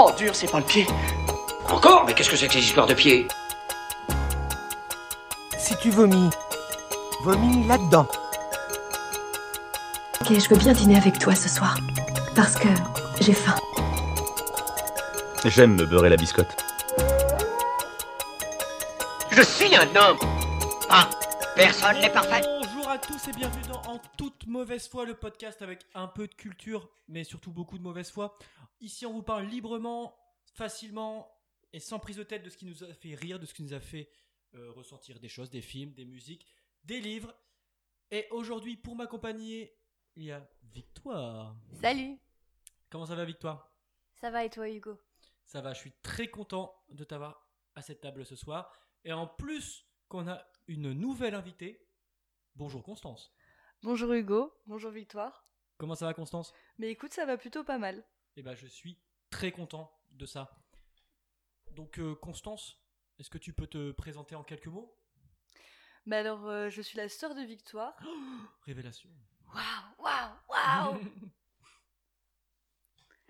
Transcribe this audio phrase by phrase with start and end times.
[0.00, 0.86] Oh, dur, c'est pas le pied.
[1.68, 3.26] Encore Mais qu'est-ce que c'est que ces histoires de pieds
[5.58, 6.30] Si tu vomis,
[7.24, 8.06] vomis là-dedans.
[10.20, 11.76] Ok, je veux bien dîner avec toi ce soir.
[12.36, 12.68] Parce que
[13.20, 13.56] j'ai faim.
[15.44, 16.56] J'aime me beurrer la biscotte.
[19.32, 20.18] Je suis un homme
[20.90, 21.08] Ah
[21.56, 25.60] Personne n'est parfait Bonjour à tous et bienvenue dans En toute mauvaise foi, le podcast
[25.60, 28.36] avec un peu de culture, mais surtout beaucoup de mauvaise foi.
[28.80, 30.16] Ici, on vous parle librement,
[30.54, 31.32] facilement
[31.72, 33.62] et sans prise de tête de ce qui nous a fait rire, de ce qui
[33.62, 34.10] nous a fait
[34.54, 36.46] euh, ressentir des choses, des films, des musiques,
[36.84, 37.34] des livres.
[38.10, 39.76] Et aujourd'hui, pour m'accompagner,
[40.16, 41.56] il y a Victoire.
[41.80, 42.18] Salut,
[42.90, 43.70] Comment ça va, Victoire?
[44.14, 44.98] Ça va et toi Hugo?
[45.44, 48.72] Ça va, je suis très content de t'avoir à cette table ce soir.
[49.04, 51.86] Et en plus qu'on a une nouvelle invitée.
[52.54, 53.32] Bonjour Constance.
[53.82, 55.44] Bonjour Hugo, bonjour Victoire.
[55.76, 56.52] Comment ça va Constance?
[56.78, 58.04] Mais écoute, ça va plutôt pas mal.
[58.40, 58.96] Eh ben, je suis
[59.30, 60.64] très content de ça.
[61.72, 62.80] Donc, euh, Constance,
[63.18, 64.96] est-ce que tu peux te présenter en quelques mots?
[66.06, 67.98] Mais alors, euh, je suis la sœur de Victoire.
[68.62, 69.10] Révélation.
[69.52, 71.00] Waouh, waouh, waouh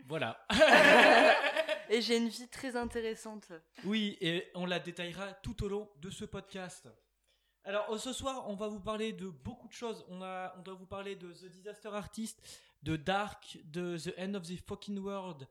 [0.05, 0.47] Voilà.
[1.89, 3.51] et j'ai une vie très intéressante.
[3.85, 6.87] oui, et on la détaillera tout au long de ce podcast.
[7.65, 10.05] Alors, euh, ce soir, on va vous parler de beaucoup de choses.
[10.09, 12.43] On, a, on doit vous parler de The Disaster Artist,
[12.83, 15.49] de Dark, de The End of the Fucking World,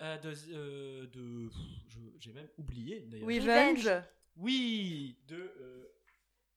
[0.00, 0.34] euh, de...
[0.52, 3.26] euh, de pff, je- J'ai même oublié, d'ailleurs.
[3.28, 3.90] Revenge.
[4.36, 5.88] Oui, de euh,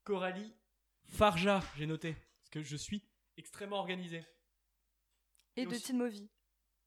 [0.04, 0.54] Coralie
[1.06, 2.14] Farja, j'ai noté.
[2.14, 3.04] Parce que je suis
[3.38, 4.24] extrêmement organisé.
[5.56, 6.30] Et Et de aussi- Teen Movie.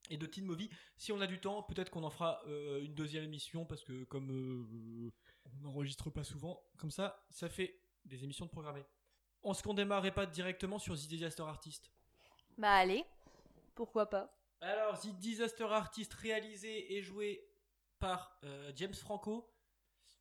[0.09, 2.95] Et de Teen Movie, si on a du temps, peut-être qu'on en fera euh, une
[2.95, 5.11] deuxième émission parce que comme euh,
[5.47, 8.85] on n'enregistre pas souvent, comme ça, ça fait des émissions de programmées.
[9.45, 11.91] Est-ce qu'on démarrait pas directement sur The Disaster Artist
[12.57, 13.05] Bah allez,
[13.77, 17.47] Pourquoi pas Alors, The Disaster Artist réalisé et joué
[18.01, 19.49] par euh, James Franco,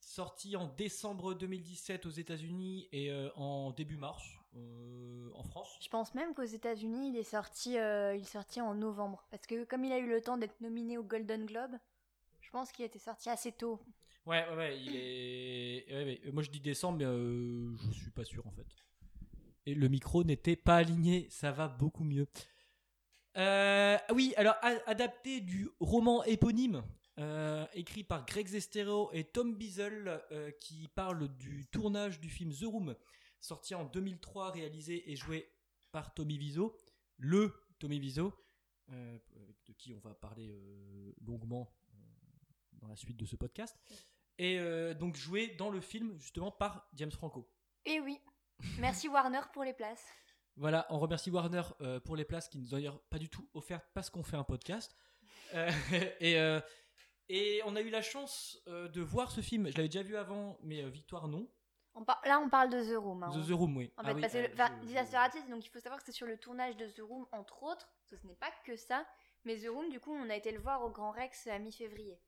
[0.01, 4.23] sorti en décembre 2017 aux États-Unis et euh, en début mars
[4.55, 5.77] euh, en France.
[5.81, 9.45] je pense même qu'aux États-Unis, il est sorti, euh, il est sorti en novembre, parce
[9.47, 11.71] que comme il a eu le temps d'être nominé au Golden Globe,
[12.41, 13.79] je pense qu'il était sorti assez tôt.
[14.25, 15.85] Ouais, ouais, ouais, il est.
[15.89, 18.67] ouais, ouais, moi je dis décembre, mais euh, je suis pas sûr en fait.
[19.65, 22.27] Et le micro n'était pas aligné, ça va beaucoup mieux.
[23.37, 26.83] Euh, oui, alors adapté du roman éponyme
[27.19, 32.53] euh, écrit par Greg Zestero et Tom Beazle euh, qui parle du tournage du film
[32.53, 32.95] The Room,
[33.41, 35.51] sorti en 2003, réalisé et joué
[35.91, 36.77] par Tommy Wiseau,
[37.17, 38.33] le Tommy Wiseau,
[38.87, 40.55] de qui on va parler
[41.21, 41.73] longuement
[42.73, 43.75] dans la suite de ce podcast
[44.37, 44.59] et
[44.95, 47.49] donc joué dans le film justement par James Franco.
[47.85, 48.19] Et oui,
[48.79, 50.05] merci Warner pour les places.
[50.57, 53.47] Voilà, on remercie Warner euh, pour les places qui nous ont d'ailleurs pas du tout
[53.53, 54.95] offertes parce qu'on fait un podcast.
[55.53, 55.69] Euh,
[56.21, 56.61] et, euh,
[57.29, 59.67] et on a eu la chance de voir ce film.
[59.69, 61.47] Je l'avais déjà vu avant, mais Victoire non.
[61.97, 63.23] On par- Là, on parle de The Room.
[63.23, 63.29] hein.
[63.31, 63.91] The, The Room, oui.
[63.97, 66.27] En Ah fait, oui, parce que enfin, je- donc il faut savoir que c'est sur
[66.27, 69.05] le tournage de The Room, entre autres, parce que ce n'est pas que ça.
[69.45, 72.19] Mais The Room, du coup, on a été le voir au Grand Rex à mi-février.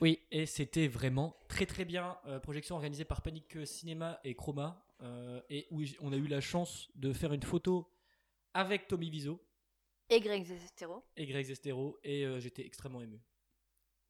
[0.00, 2.18] Oui, et c'était vraiment très très bien.
[2.26, 4.83] Euh, projection organisée par Panic Cinéma et Chroma.
[5.02, 7.90] Euh, et où on a eu la chance de faire une photo
[8.52, 9.40] avec Tommy Wiseau
[10.08, 11.98] Et Greg Zestero, et Greg Zestero.
[12.04, 13.20] Et euh, j'étais extrêmement ému.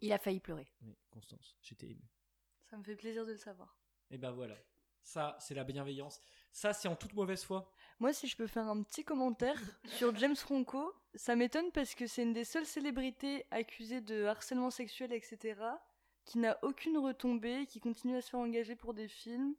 [0.00, 0.66] il a failli pleurer.
[0.82, 2.04] Oui, Constance, j'étais ému.
[2.70, 3.78] Ça me fait plaisir de le savoir.
[4.10, 4.56] Et ben voilà.
[5.02, 6.18] Ça, c'est la bienveillance.
[6.50, 7.70] Ça, c'est en toute mauvaise foi.
[7.98, 9.60] Moi, si je peux faire un petit commentaire
[9.98, 14.70] sur James Franco, ça m'étonne parce que c'est une des seules célébrités accusées de harcèlement
[14.70, 15.60] sexuel, etc.,
[16.24, 19.54] qui n'a aucune retombée, qui continue à se faire engager pour des films.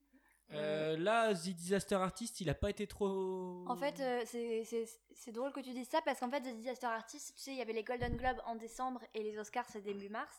[0.54, 3.66] Euh, là, The Disaster Artist, il a pas été trop.
[3.68, 6.56] En fait, euh, c'est- c'est c'est drôle que tu dises ça parce qu'en fait, The
[6.56, 9.66] Disaster Artist, tu sais, il y avait les Golden Globes en décembre et les Oscars
[9.70, 10.36] c'est début mars.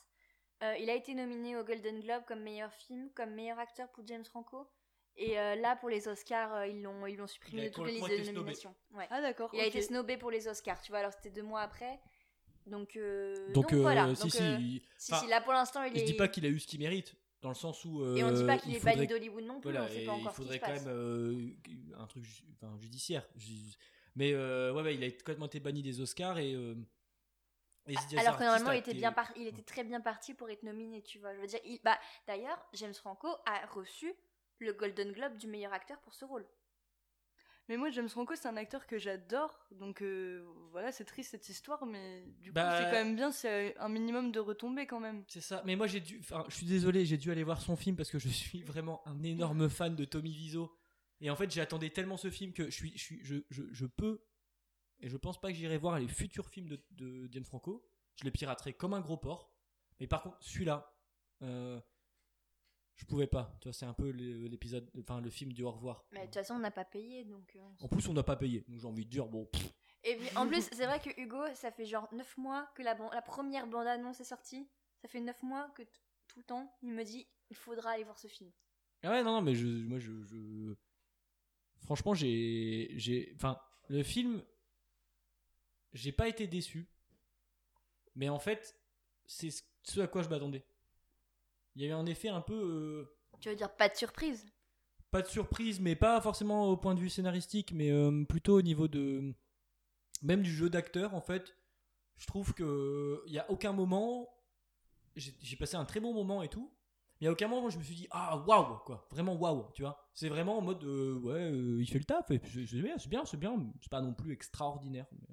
[0.63, 4.07] Euh, il a été nominé au Golden Globe comme meilleur film, comme meilleur acteur pour
[4.07, 4.67] James Franco.
[5.17, 7.93] Et euh, là, pour les Oscars, ils l'ont ils l'ont Il supprimé de toutes les
[7.95, 8.37] listes de été snobé.
[8.39, 8.75] nomination.
[8.93, 9.07] Ouais.
[9.11, 9.51] Ah d'accord.
[9.55, 11.01] Il a été snobé pour les Oscars, tu vois.
[11.01, 11.99] Alors c'était deux mois après.
[12.67, 14.13] Donc, euh, Donc, euh, voilà.
[14.15, 14.59] si, Donc, si, euh,
[14.99, 16.05] si, si, là pour l'instant, il Je est.
[16.05, 17.15] dis pas qu'il a eu ce qu'il mérite,
[17.47, 18.03] dans le sens où.
[18.17, 20.03] Et on dit pas euh, qu'il il est banni d'Hollywood non plus, Voilà, on sait
[20.03, 20.85] et pas il encore faudrait quand passe.
[20.85, 21.51] même euh,
[21.97, 23.25] un truc ju- enfin, judiciaire.
[23.37, 23.77] Ju-
[24.17, 26.55] Mais euh, ouais, ouais, il a complètement été banni des Oscars et.
[26.55, 26.75] euh,
[27.87, 30.65] Disaster Alors que normalement, il était, bien par- il était très bien parti pour être
[30.65, 31.33] nominé, tu vois.
[31.37, 31.97] Je veux dire, il- bah,
[32.27, 34.13] d'ailleurs, James Franco a reçu
[34.59, 36.45] le Golden Globe du meilleur acteur pour ce rôle.
[37.69, 39.67] Mais moi, James Franco, c'est un acteur que j'adore.
[39.73, 43.33] Donc euh, voilà, c'est triste cette histoire, mais du coup, Bah- c'est quand même bien,
[43.33, 45.25] c'est un minimum de retombées quand même.
[45.29, 45.63] C'est ça.
[45.67, 46.19] Mais moi, j'ai dû.
[46.21, 49.07] Enfin, je suis désolé, j'ai dû aller voir son film parce que je suis vraiment
[49.09, 50.73] un énorme fan de Tommy Wiseau.
[51.21, 53.87] Et en fait, j'attendais tellement ce film que je suis, je suis, je, je, je
[53.87, 54.23] peux.
[55.01, 57.87] Et je pense pas que j'irai voir les futurs films de, de James Franco.
[58.17, 59.53] je l'ai piraterai comme un gros porc.
[59.99, 60.95] Mais par contre, celui-là,
[61.43, 61.81] euh,
[62.97, 63.57] je pouvais pas.
[63.61, 66.05] Tu vois, c'est un peu le- l'épisode, enfin le film du au revoir.
[66.13, 67.55] Mais de toute façon, on n'a pas payé donc.
[67.57, 68.65] euh, En plus, on n'a pas payé.
[68.69, 69.73] Donc j'ai envie de dire, bon, pff,
[70.05, 72.95] Et puis, en plus, c'est vrai que Hugo, ça fait genre 9 mois que la,
[73.13, 74.69] la première bande-annonce est sortie.
[75.03, 75.83] Ça fait 9 mois que
[76.29, 78.51] tout le temps, il me dit il faudra aller voir ce film.
[79.03, 80.75] Ah ouais, non, non, mais je, moi, je, je-
[81.85, 84.43] franchement, j'ai, j'ai, enfin, le film,
[85.93, 86.89] j'ai pas été déçu,
[88.15, 88.79] mais en fait,
[89.27, 90.65] c'est ce- ce à quoi je m'attendais.
[91.77, 94.45] Il y avait un effet un peu, euh, Tu veux dire pas de surprise?
[95.11, 98.63] pas de surprise, mais pas forcément au point de vue scénaristique, mais euh, plutôt au
[98.63, 99.35] niveau de,
[100.23, 101.57] même du jeu d'acteur, en fait.
[102.17, 104.29] Je trouve que il y a aucun moment,
[105.15, 106.71] j'ai passé un très bon moment et tout.
[107.21, 109.35] Mais il y a aucun moment où je me suis dit ah waouh quoi, vraiment
[109.37, 110.07] waouh, tu vois.
[110.13, 113.25] C'est vraiment en mode euh, ouais, euh, il fait le taf c'est bien, c'est bien,
[113.25, 115.07] c'est bien, c'est pas non plus extraordinaire.
[115.13, 115.27] mais.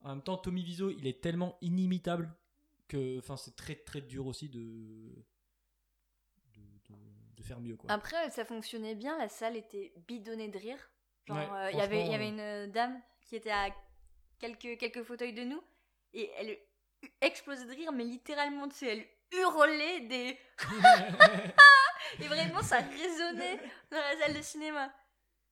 [0.00, 2.32] En même temps, Tommy Wiseau, il est tellement inimitable
[2.88, 4.60] que enfin c'est très très dur aussi de
[6.54, 7.90] de, de- de faire mieux quoi.
[7.90, 10.78] Après, ça fonctionnait bien, la salle était bidonnée de rire.
[11.26, 13.68] Genre, Ouais, euh, il y avait, il y avait une euh, dame qui était à
[14.38, 15.60] quelques, quelques fauteuils de nous
[16.14, 16.56] et elle
[17.20, 19.06] explosait de rire, mais littéralement, tu sais, elle
[19.38, 20.38] hurlait des.
[22.20, 23.58] Et vraiment, ça résonnait
[23.90, 24.92] dans la salle de cinéma.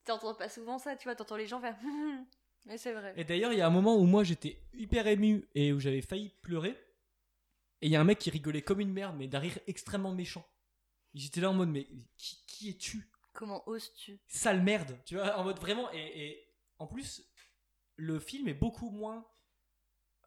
[0.05, 1.77] T'entends pas souvent ça, tu vois, t'entends les gens faire.
[2.67, 3.13] Mais c'est vrai.
[3.17, 6.01] Et d'ailleurs, il y a un moment où moi j'étais hyper ému et où j'avais
[6.01, 6.75] failli pleurer.
[7.81, 10.15] Et il y a un mec qui rigolait comme une merde, mais d'un rire extrêmement
[10.15, 10.47] méchant.
[11.15, 13.11] J'étais là en mode, mais qui, qui es-tu?
[13.33, 14.21] Comment oses-tu?
[14.27, 15.91] Sale merde Tu vois, en mode vraiment.
[15.93, 16.49] Et, et
[16.79, 17.29] en plus,
[17.97, 19.27] le film est beaucoup moins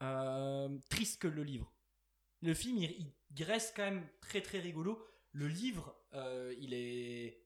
[0.02, 1.72] euh, triste que le livre.
[2.42, 5.04] Le film, il, il reste quand même très très rigolo.
[5.32, 7.44] Le livre, euh, il est.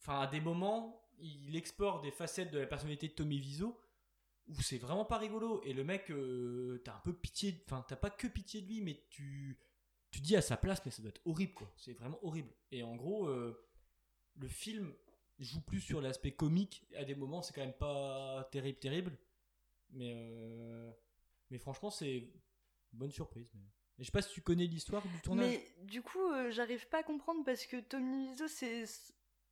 [0.00, 3.78] Enfin, à des moments, il explore des facettes de la personnalité de Tommy Wiseau
[4.48, 5.62] où c'est vraiment pas rigolo.
[5.64, 7.62] Et le mec, euh, t'as un peu pitié.
[7.66, 9.58] Enfin, t'as pas que pitié de lui, mais tu.
[10.12, 11.70] Tu dis à sa place, mais ça doit être horrible, quoi.
[11.76, 12.50] C'est vraiment horrible.
[12.70, 13.66] Et en gros, euh,
[14.36, 14.94] le film
[15.38, 16.86] joue plus sur l'aspect comique.
[16.96, 19.18] À des moments, c'est quand même pas terrible, terrible.
[19.90, 20.90] Mais, euh,
[21.50, 22.40] mais franchement, c'est une
[22.92, 23.50] bonne surprise.
[23.54, 23.60] Mais...
[23.98, 25.50] mais je sais pas si tu connais l'histoire du tournage.
[25.50, 28.84] Mais du coup, j'arrive pas à comprendre parce que Tommy Wiseau, c'est,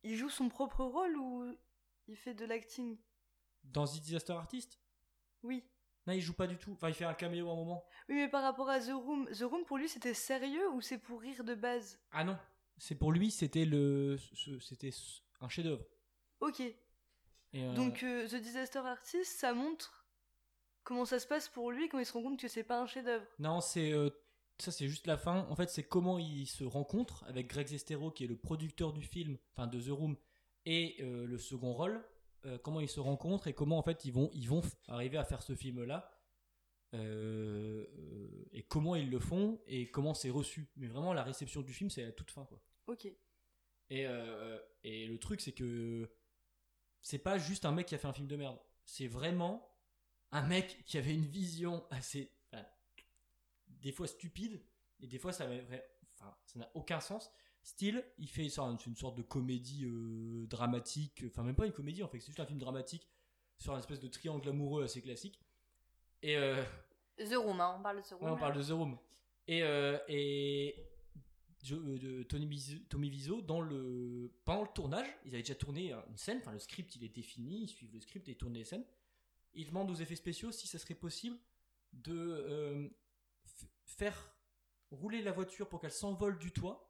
[0.03, 1.55] il joue son propre rôle ou
[2.07, 2.97] il fait de l'acting?
[3.63, 4.79] Dans The Disaster Artist?
[5.45, 5.63] Oui.
[6.07, 6.71] Non, il joue pas du tout.
[6.73, 7.83] Enfin, il fait un caméo à un moment.
[8.09, 10.99] Oui, mais par rapport à The Room, The Room pour lui c'était sérieux ou c'est
[10.99, 11.99] pour rire de base?
[12.11, 12.37] Ah non,
[12.77, 14.17] c'est pour lui, c'était le,
[14.61, 14.91] c'était
[15.41, 15.85] un chef-d'œuvre.
[16.41, 16.59] Ok.
[16.59, 16.75] Et,
[17.55, 20.05] euh, Donc euh, The Disaster Artist, ça montre
[20.83, 22.85] comment ça se passe pour lui quand il se rend compte que c'est pas un
[22.85, 23.25] chef-d'œuvre.
[23.39, 24.09] Non, c'est euh,
[24.59, 25.47] ça, c'est juste la fin.
[25.49, 29.01] En fait, c'est comment ils se rencontrent avec Greg Sestero, qui est le producteur du
[29.01, 30.17] film, enfin de The Room,
[30.65, 32.03] et le second rôle.
[32.45, 35.23] Euh, comment ils se rencontrent et comment en fait ils vont ils vont arriver à
[35.23, 36.11] faire ce film là.
[36.93, 40.69] et comment ils le font et comment c'est reçu.
[40.77, 42.61] Mais vraiment, la réception du film, c'est à la toute fin, quoi.
[42.87, 43.07] Ok.
[43.89, 46.09] Et, euh, et le truc, c'est que
[47.01, 48.57] c'est pas juste un mec qui a fait un film de merde.
[48.85, 49.69] C'est vraiment
[50.31, 52.31] un mec qui avait une vision assez.
[52.51, 52.65] enfin,
[53.67, 54.63] des fois stupide,
[54.99, 57.31] et des fois enfin, ça n'a aucun sens.
[57.65, 61.71] Style, il fait ça, c'est une sorte de comédie euh, dramatique, enfin, même pas une
[61.73, 63.09] comédie en fait, c'est juste un film dramatique
[63.57, 65.39] sur un espèce de triangle amoureux assez classique.
[66.21, 66.37] Et.
[66.37, 66.63] euh,
[67.17, 68.23] The Room, hein, on parle de The Room.
[68.23, 68.97] Ouais, on parle de The Room.
[69.47, 70.75] Et, euh, et
[71.63, 72.47] je- de Tony
[72.87, 76.59] Tommy Wiseau, dans le, pendant le tournage, ils avaient déjà tourné une scène, enfin le
[76.59, 78.85] script il était fini, ils suivent le script et ils tournent les scènes.
[79.55, 81.37] Ils demandent aux effets spéciaux si ça serait possible
[81.93, 82.87] de euh,
[83.85, 84.35] faire
[84.91, 86.84] rouler la voiture pour qu'elle s'envole du toit.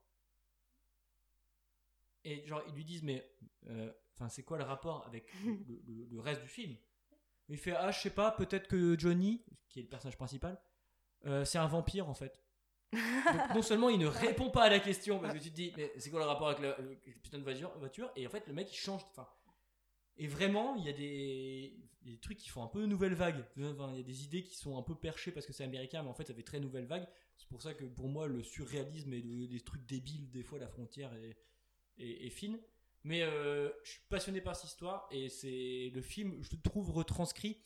[2.26, 3.26] Et genre ils lui disent mais
[3.68, 6.76] euh, enfin c'est quoi le rapport avec le, le- le reste du film?
[7.48, 10.60] Il fait ah je sais pas peut-être que Johnny qui est le personnage principal
[11.26, 12.42] euh, c'est un vampire en fait.
[12.92, 13.02] Donc
[13.56, 15.92] non seulement il ne répond pas à la question parce que tu te dis mais
[15.98, 18.54] c'est quoi le rapport avec la, avec la putain de voiture, et en fait le
[18.54, 19.28] mec il change enfin
[20.18, 22.86] et vraiment il y a des, il y a des trucs qui font un peu
[22.86, 23.44] nouvelle vague.
[23.60, 26.04] Enfin, il y a des idées qui sont un peu perchées parce que c'est américain
[26.04, 27.06] mais en fait ça fait très nouvelle vague.
[27.38, 30.58] C'est pour ça que pour moi le surréalisme et le- des trucs débiles des fois
[30.58, 31.36] la frontière est,
[31.98, 32.60] est fine
[33.04, 36.92] mais euh, je suis passionné par cette histoire et c'est le film je le trouve
[36.92, 37.62] retranscrit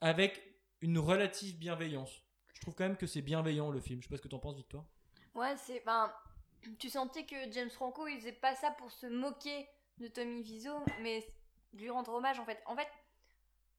[0.00, 0.42] avec
[0.80, 2.22] une relative bienveillance
[2.54, 4.38] je trouve quand même que c'est bienveillant le film je sais pas ce que t'en
[4.38, 4.86] penses Victoire
[5.34, 5.82] Ouais, c'est.
[5.84, 6.12] Ben,
[6.78, 9.68] tu sentais que James Franco, il faisait pas ça pour se moquer
[9.98, 11.24] de Tommy Wiseau, mais
[11.72, 12.60] lui rendre hommage en fait.
[12.66, 12.88] En fait,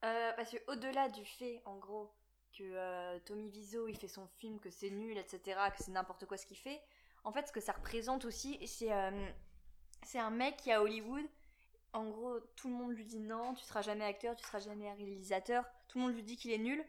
[0.05, 2.13] euh, parce que au-delà du fait, en gros,
[2.57, 6.25] que euh, Tommy Wiseau, il fait son film, que c'est nul, etc., que c'est n'importe
[6.25, 6.81] quoi ce qu'il fait,
[7.23, 8.91] en fait, ce que ça représente aussi, c'est
[10.03, 11.25] c'est un mec qui est à Hollywood.
[11.93, 14.91] En gros, tout le monde lui dit non, tu seras jamais acteur, tu seras jamais
[14.93, 15.65] réalisateur.
[15.87, 16.83] Tout le monde lui dit qu'il est nul.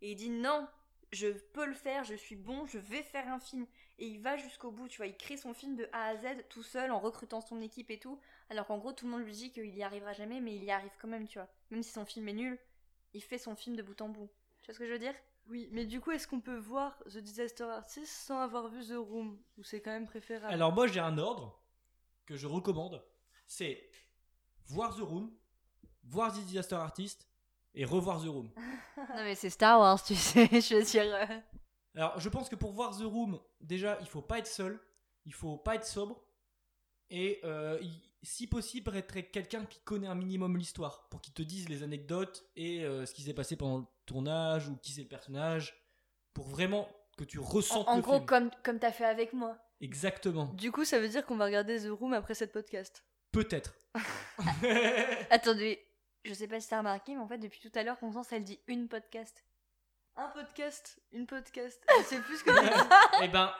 [0.00, 0.66] Et il dit non,
[1.12, 3.66] je peux le faire, je suis bon, je vais faire un film.
[3.98, 6.26] Et il va jusqu'au bout, tu vois, il crée son film de A à Z
[6.48, 8.20] tout seul en recrutant son équipe et tout.
[8.50, 10.70] Alors qu'en gros, tout le monde lui dit qu'il y arrivera jamais, mais il y
[10.70, 11.48] arrive quand même, tu vois.
[11.70, 12.58] Même si son film est nul,
[13.14, 14.28] il fait son film de bout en bout.
[14.62, 15.14] Tu vois ce que je veux dire?
[15.48, 18.96] Oui, mais du coup, est-ce qu'on peut voir The Disaster Artist sans avoir vu The
[18.96, 19.40] Room?
[19.56, 20.52] Ou c'est quand même préférable?
[20.52, 21.58] Alors moi j'ai un ordre
[22.28, 23.02] que je recommande,
[23.46, 23.90] c'est
[24.66, 25.32] voir The Room,
[26.04, 27.26] voir The Disaster Artist
[27.74, 28.50] et revoir The Room.
[28.96, 31.04] Non mais c'est Star Wars, tu sais, je veux dire...
[31.14, 31.40] euh,
[31.94, 34.78] Alors je pense que pour voir The Room, déjà il faut pas être seul,
[35.24, 36.22] il faut pas être sobre
[37.10, 37.80] et euh,
[38.22, 42.44] si possible être quelqu'un qui connaît un minimum l'histoire pour qu'il te dise les anecdotes
[42.56, 45.74] et euh, ce qui s'est passé pendant le tournage ou qui c'est le personnage
[46.34, 48.26] pour vraiment que tu En, ressentes en le gros, film.
[48.26, 49.56] comme, comme t'as fait avec moi.
[49.80, 50.46] Exactement.
[50.54, 53.04] Du coup, ça veut dire qu'on va regarder The Room après cette podcast.
[53.32, 53.74] Peut-être.
[55.30, 55.86] Attendez,
[56.24, 58.44] je sais pas si t'as remarqué, mais en fait, depuis tout à l'heure, Constance, elle
[58.44, 59.44] dit une podcast.
[60.16, 61.80] Un podcast, une podcast.
[61.98, 62.50] Je sais plus ce que.
[63.22, 63.52] Eh ben,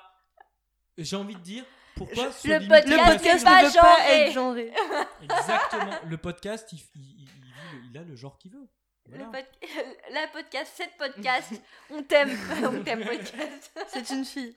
[0.97, 4.33] j'ai envie de dire pourquoi Je- le podcast Le podcast pas ne peut pas être
[4.33, 4.73] genré.
[5.23, 5.99] Exactement.
[6.05, 8.69] Le podcast, il a le genre qu'il veut.
[9.09, 9.25] Voilà.
[9.25, 9.45] Le pod-
[10.13, 11.53] la podcast, cette podcast,
[11.91, 12.31] on t'aime,
[12.65, 13.79] on t'aime podcast.
[13.89, 14.55] C'est une fille.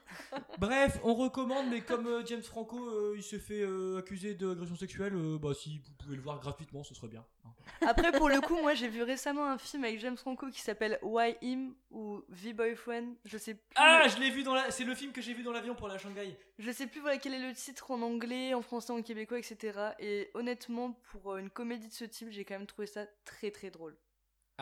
[0.57, 4.75] Bref, on recommande, mais comme euh, James Franco, euh, il s'est fait euh, accuser d'agression
[4.75, 7.25] sexuelle, euh, bah si vous pouvez le voir gratuitement, ce serait bien.
[7.45, 7.49] hein.
[7.87, 10.99] Après, pour le coup, moi j'ai vu récemment un film avec James Franco qui s'appelle
[11.01, 13.15] Why Him ou The Boyfriend.
[13.25, 13.63] Je sais plus.
[13.75, 14.69] Ah, je l'ai vu dans la...
[14.71, 16.37] C'est le film que j'ai vu dans l'avion pour la Shanghai.
[16.59, 19.79] Je sais plus voilà quel est le titre en anglais, en français, en québécois, etc.
[19.99, 23.69] Et honnêtement, pour une comédie de ce type, j'ai quand même trouvé ça très très
[23.71, 23.95] drôle.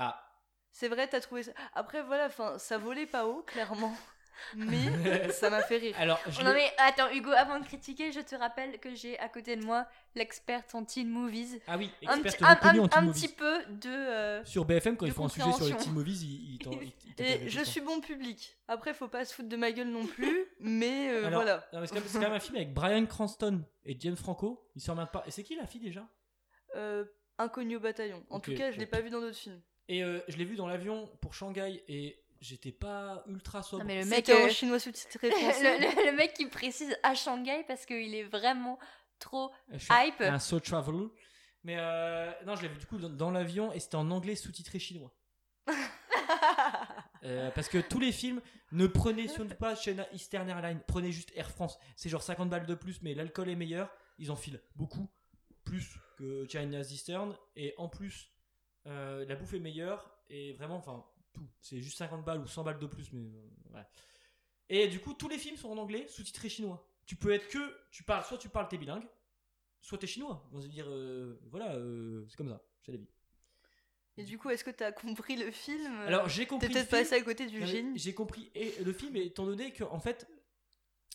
[0.01, 0.25] Ah.
[0.71, 1.51] C'est vrai, t'as trouvé ça.
[1.73, 3.93] Après, voilà, enfin, ça volait pas haut, clairement.
[4.55, 5.95] Mais ça m'a fait rire.
[5.99, 9.27] Alors, je Non mais attends, Hugo, avant de critiquer, je te rappelle que j'ai à
[9.27, 11.59] côté de moi l'experte en teen movies.
[11.67, 12.47] Ah oui, Un, experte petit- un-
[12.79, 13.89] un- en teen un petit peu de...
[13.89, 16.71] euh, Sur BFM, quand ils font un sujet sur les teen movies, ils, ils t'en-
[16.81, 18.57] ils- ils Et je suis bon public.
[18.69, 20.45] Après, faut pas se foutre de ma gueule non plus.
[20.61, 21.67] Mais euh, Alors, voilà.
[21.73, 24.15] non, mais c'est quand, même- c'est quand même un film avec Brian Cranston et James
[24.15, 24.69] Franco.
[24.75, 25.23] Ils s'emmerdent pas.
[25.27, 26.07] Et c'est qui la fille déjà?
[26.75, 27.03] Euh,
[27.37, 28.23] Inconnu au bataillon.
[28.29, 29.61] En tout cas, je l'ai pas vu dans d'autres films.
[29.89, 33.83] Et euh, je l'ai vu dans l'avion pour Shanghai et j'étais pas ultra sobre.
[33.83, 35.79] Non mais le mec, C'était en euh, chinois sous-titré le, français.
[35.79, 38.79] le- le mec qui précise à Shanghai parce qu'il est vraiment
[39.19, 39.51] trop...
[39.71, 40.21] Je suis Hype.
[40.21, 41.07] Un so traveler.
[41.63, 44.35] Mais euh, non, je l'ai vu du coup dans, dans l'avion et c'était en anglais
[44.35, 45.11] sous-titré chinois.
[47.25, 48.41] Euh, parce que tous les films,
[48.71, 51.77] ne prenez surtout pas China Eastern Airlines, prenez juste Air France.
[51.97, 53.91] C'est genre 50 balles de plus, mais l'alcool est meilleur.
[54.19, 55.09] Ils en filent beaucoup
[55.65, 55.85] plus
[56.17, 57.35] que China Eastern.
[57.57, 58.31] Et en plus,
[58.87, 60.09] euh, la bouffe est meilleure.
[60.29, 61.47] Et vraiment, enfin, tout.
[61.61, 63.89] C'est juste 50 balles ou 100 balles de plus, mais euh, voilà.
[64.69, 66.87] Et du coup, tous les films sont en anglais, sous-titrés chinois.
[67.05, 67.59] Tu peux être que.
[67.91, 69.07] Tu parles, soit tu parles, t'es bilingue,
[69.81, 70.47] soit t'es chinois.
[70.51, 71.73] On va se dire, euh, voilà,
[72.27, 73.09] c'est comme ça, c'est la vie.
[74.19, 75.97] Et du coup, est-ce que t'as compris le film?
[76.01, 76.67] Alors j'ai compris.
[76.67, 77.97] T'es peut-être passé à côté du génie.
[77.97, 80.27] J'ai compris et le film, étant donné que en fait,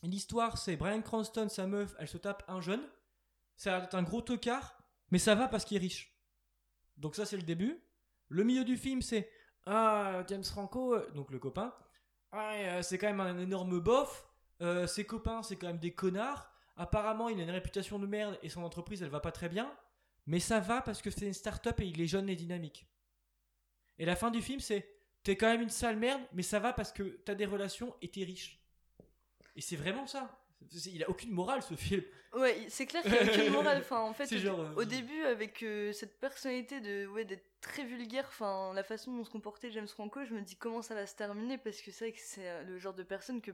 [0.02, 2.82] l'histoire c'est Brian Cranston, sa meuf, elle se tape un jeune.
[3.56, 4.78] Ça a un gros tocard,
[5.10, 6.13] mais ça va parce qu'il est riche.
[6.96, 7.80] Donc ça c'est le début.
[8.28, 9.30] Le milieu du film c'est
[9.66, 11.74] ah James Franco, euh, donc le copain.
[12.32, 14.28] Ah, euh, c'est quand même un énorme bof.
[14.60, 16.50] Euh, ses copains c'est quand même des connards.
[16.76, 19.72] Apparemment il a une réputation de merde et son entreprise elle va pas très bien.
[20.26, 22.86] Mais ça va parce que c'est une start-up et il est jeune et dynamique.
[23.98, 24.88] Et la fin du film c'est
[25.22, 28.10] t'es quand même une sale merde, mais ça va parce que t'as des relations et
[28.10, 28.60] t'es riche.
[29.56, 30.43] Et c'est vraiment ça.
[30.86, 32.02] Il a aucune morale ce film.
[32.32, 33.78] Ouais, c'est clair qu'il a aucune morale.
[33.78, 37.84] Enfin, en fait, genre, euh, au début, avec euh, cette personnalité de ouais d'être très
[37.84, 41.06] vulgaire, enfin la façon dont se comportait James Franco, je me dis comment ça va
[41.06, 43.52] se terminer parce que c'est vrai que c'est euh, le genre de personne que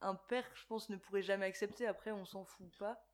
[0.00, 1.86] un père, je pense, ne pourrait jamais accepter.
[1.86, 3.04] Après, on s'en fout pas.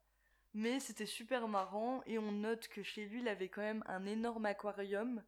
[0.52, 4.06] Mais c'était super marrant et on note que chez lui, il avait quand même un
[4.06, 5.22] énorme aquarium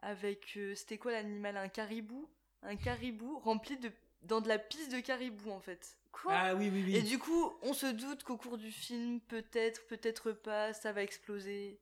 [0.00, 1.56] avec euh, c'était quoi l'animal?
[1.56, 2.28] Un caribou,
[2.62, 3.90] un caribou rempli de
[4.22, 5.96] dans de la pisse de caribou en fait.
[6.22, 6.96] Quoi Ah oui, oui, oui.
[6.96, 11.02] et du coup, on se doute qu'au cours du film, peut-être, peut-être pas, ça va
[11.02, 11.78] exploser.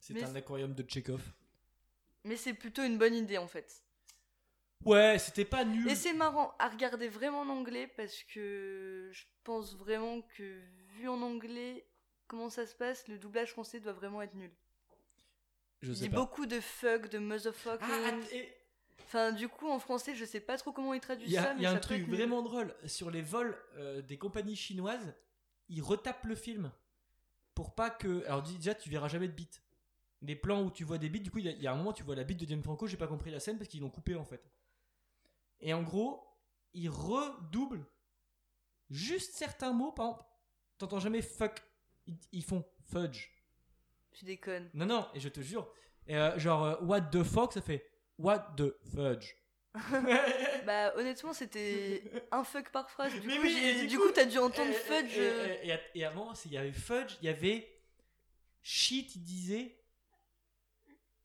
[0.00, 1.22] C'est mais un aquarium de Tchekhov.
[2.24, 3.82] Mais c'est plutôt une bonne idée en fait.
[4.84, 5.88] Ouais, c'était pas nul.
[5.88, 10.60] Et c'est marrant à regarder vraiment en anglais parce que je pense vraiment que
[10.98, 11.86] vu en anglais
[12.26, 14.52] comment ça se passe, le doublage français doit vraiment être nul.
[15.80, 16.16] Je Il sais dit pas.
[16.16, 17.78] beaucoup de fuck, de motherfucker.
[17.82, 18.54] Ah, et-
[19.02, 21.42] Enfin, du coup, en français, je sais pas trop comment il traduit Il y a,
[21.42, 22.74] ça, il mais y a un truc être vraiment drôle.
[22.86, 25.14] Sur les vols euh, des compagnies chinoises,
[25.68, 26.72] ils retapent le film.
[27.54, 28.24] Pour pas que.
[28.26, 29.62] Alors déjà, tu verras jamais de bite.
[30.22, 31.72] Les plans où tu vois des bites, du coup, il y, a- il y a
[31.72, 33.68] un moment, tu vois la bite de James Franco, j'ai pas compris la scène parce
[33.68, 34.42] qu'ils l'ont coupé en fait.
[35.60, 36.24] Et en gros,
[36.72, 37.84] ils redoublent
[38.90, 39.92] juste certains mots.
[39.92, 40.24] Par exemple,
[40.78, 41.62] t'entends jamais fuck.
[42.06, 43.28] Ils, ils font fudge.
[44.12, 44.70] Tu déconnes.
[44.74, 45.70] Non, non, et je te jure.
[46.10, 49.34] Euh, genre, euh, what the fuck, ça fait what the fudge?
[50.66, 53.12] Bah honnêtement c'était un fuck par phrase.
[53.12, 55.16] Du Mais coup, oui, du du coup- coup t'as dû entendre Et- fudge.
[55.16, 57.68] Et, euh, et- et- et avant, il y avait fudge, il y avait
[58.62, 59.80] shit, il disait.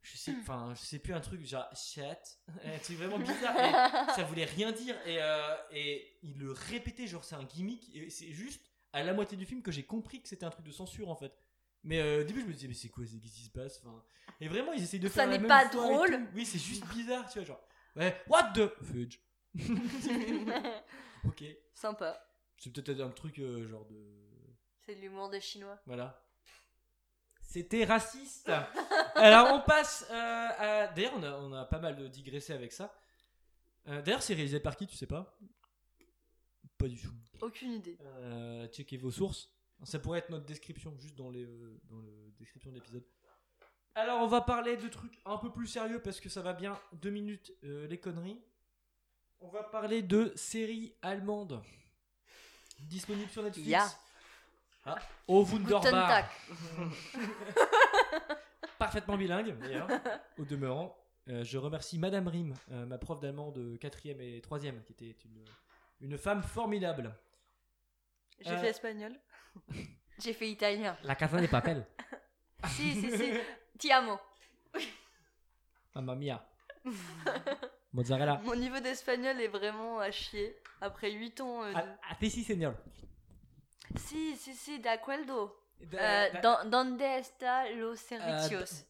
[0.01, 3.55] Je sais, enfin, je sais plus un truc genre shit, un truc vraiment bizarre.
[3.57, 7.93] et ça voulait rien dire et, euh, et il le répétait genre c'est un gimmick
[7.95, 8.61] et c'est juste
[8.93, 11.15] à la moitié du film que j'ai compris que c'était un truc de censure en
[11.15, 11.33] fait.
[11.83, 13.79] Mais euh, au début je me disais mais c'est quoi, c'est qu'est-ce qui se passe
[13.83, 14.03] enfin,
[14.41, 16.09] Et vraiment ils essayent de Ça faire la n'est même pas fois et drôle.
[16.11, 16.27] tout.
[16.35, 17.61] Oui c'est juste bizarre tu vois genre
[17.95, 19.17] ouais what the fudge.
[21.25, 21.43] ok.
[21.73, 22.21] Sympa.
[22.57, 23.97] C'est peut-être un truc euh, genre de
[24.85, 25.79] C'est de l'humour de chinois.
[25.85, 26.21] voilà.
[27.41, 28.51] C'était raciste.
[29.15, 30.87] Alors on passe euh, à.
[30.87, 32.93] D'ailleurs on a, on a pas mal digressé avec ça.
[33.87, 35.35] Euh, D'ailleurs c'est réalisé par qui tu sais pas?
[36.77, 37.11] Pas du tout.
[37.41, 37.97] Aucune idée.
[38.01, 39.51] Euh, checkez vos sources.
[39.83, 43.03] Ça pourrait être notre description juste dans les euh, dans le description de l'épisode.
[43.95, 46.79] Alors on va parler de trucs un peu plus sérieux parce que ça va bien.
[46.93, 48.41] Deux minutes euh, les conneries.
[49.41, 51.61] On va parler de séries allemandes
[52.79, 53.67] disponibles sur Netflix.
[53.69, 53.87] Ya.
[54.85, 56.29] Ah, au Wunderbar.
[58.77, 59.87] Parfaitement bilingue d'ailleurs.
[60.37, 60.95] au demeurant,
[61.27, 65.15] Euh, je remercie Madame Rim, euh, ma prof d'allemand de 4e et 3e, qui était
[65.25, 65.45] une,
[66.01, 67.13] une femme formidable.
[68.39, 69.19] J'ai Euh, fait espagnol.
[70.19, 70.97] J'ai fait italien.
[71.03, 71.85] La casa des papel.
[72.75, 73.33] si, si, si.
[73.79, 74.19] Ti amo.
[75.95, 76.45] Mamma mia.
[77.93, 78.39] Mozzarella.
[78.43, 80.55] Mon niveau d'espagnol est vraiment à chier.
[80.81, 81.77] Après 8 ans euh, de...
[81.77, 82.73] A, a ti sí, señor.
[83.97, 85.55] Si, si, si, de acuerdo.
[85.93, 88.85] Euh, da- don- ¿Dónde está los servicios?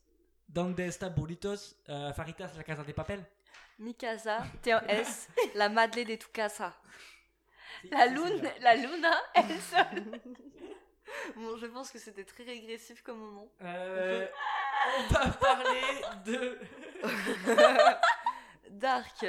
[0.48, 3.24] Donde está burritos, euh, faritas, la casa de papel
[3.78, 6.75] Mi casa, TOS, la madre de tu casa.
[7.91, 10.21] La, lune, la luna, el sol.
[11.36, 13.51] Bon, je pense que c'était très régressif comme moment.
[13.62, 14.27] Euh,
[15.00, 16.59] on va parler de.
[18.69, 19.25] Dark,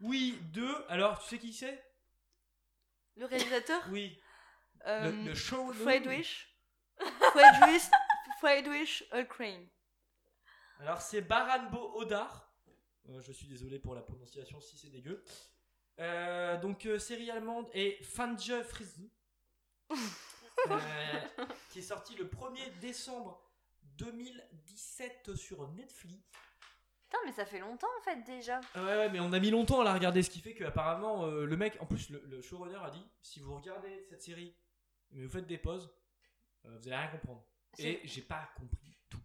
[0.00, 0.66] Oui, de.
[0.88, 1.84] Alors, tu sais qui c'est?
[3.16, 4.18] Le réalisateur, Oui.
[4.86, 5.72] euh, le, le show.
[5.74, 6.48] Friedrich,
[6.98, 7.82] Friedrich,
[8.40, 9.68] Friedrich Ukraine.
[10.80, 12.50] Alors, c'est Baranbo Odar.
[13.10, 15.22] Euh, je suis désolé pour la prononciation si c'est dégueu.
[16.00, 19.00] Euh, donc, euh, série allemande et Fanje Friese.
[20.70, 20.76] Euh,
[21.70, 23.40] qui est sorti le 1er décembre
[23.82, 26.24] 2017 sur Netflix.
[27.04, 28.60] Putain, mais ça fait longtemps en fait déjà.
[28.74, 31.44] Ouais, ouais, mais on a mis longtemps à la regarder, ce qui fait qu'apparemment, euh,
[31.44, 34.56] le mec, en plus, le, le showrunner a dit si vous regardez cette série,
[35.10, 35.92] mais vous faites des pauses,
[36.64, 37.44] vous allez rien comprendre.
[37.78, 39.18] Et j'ai pas compris tout.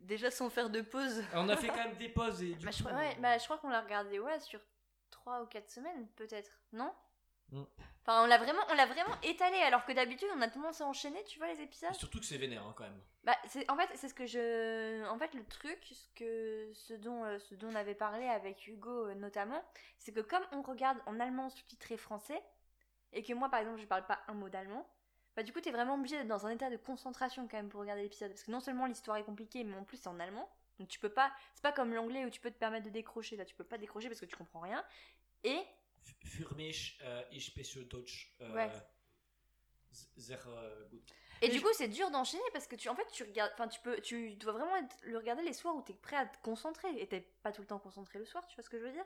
[0.00, 1.22] Déjà sans faire de pause.
[1.34, 3.36] On a fait quand même des pauses et du Bah, je, coup, crois, ouais, bah,
[3.38, 4.60] je crois qu'on l'a regardé ouais, sur
[5.10, 6.92] 3 ou 4 semaines peut-être, non
[7.52, 7.62] Mm.
[8.02, 10.86] Enfin, on l'a vraiment, on l'a vraiment étalé alors que d'habitude on a tendance à
[10.86, 11.90] enchaîner, tu vois les épisodes.
[11.90, 13.00] et surtout que c'est vénère hein, quand même.
[13.24, 15.04] Bah, c'est, en fait, c'est ce que je.
[15.08, 18.66] En fait, le truc, ce, que, ce, dont, euh, ce dont on avait parlé avec
[18.68, 19.62] Hugo euh, notamment,
[19.98, 22.40] c'est que comme on regarde en allemand sous-titré français,
[23.12, 24.88] et que moi par exemple je parle pas un mot d'allemand,
[25.34, 27.80] bah du coup t'es vraiment obligé d'être dans un état de concentration quand même pour
[27.80, 28.30] regarder l'épisode.
[28.30, 30.48] Parce que non seulement l'histoire est compliquée, mais en plus c'est en allemand.
[30.78, 31.32] Donc tu peux pas.
[31.54, 33.36] C'est pas comme l'anglais où tu peux te permettre de décrocher.
[33.36, 34.84] Là, tu peux pas décrocher parce que tu comprends rien.
[35.44, 35.58] Et
[36.24, 38.34] Für mich, äh, ich spreche Deutsch.
[38.40, 38.70] Äh, Ouais.
[40.90, 41.02] gut.
[41.42, 43.80] Et du coup, c'est dur d'enchaîner parce que tu, en fait, tu regardes, enfin, tu
[43.80, 46.88] peux, tu dois vraiment être- le regarder les soirs où t'es prêt à te concentrer
[47.00, 48.46] et t'es pas tout le temps concentré le soir.
[48.46, 49.04] Tu vois ce que je veux dire?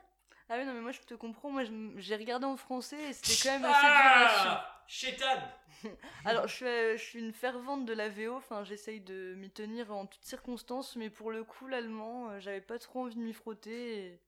[0.53, 1.49] Ah oui, non, mais moi je te comprends.
[1.49, 1.63] Moi
[1.97, 4.59] j'ai regardé en français et c'était quand même assez dur à suivre.
[4.59, 5.41] Ah Chétan
[6.25, 9.49] Alors, je suis, euh, je suis une fervente de la VO, enfin, j'essaye de m'y
[9.49, 13.21] tenir en toutes circonstances, mais pour le coup, l'allemand, euh, j'avais pas trop envie de
[13.21, 14.05] m'y frotter.
[14.07, 14.19] et-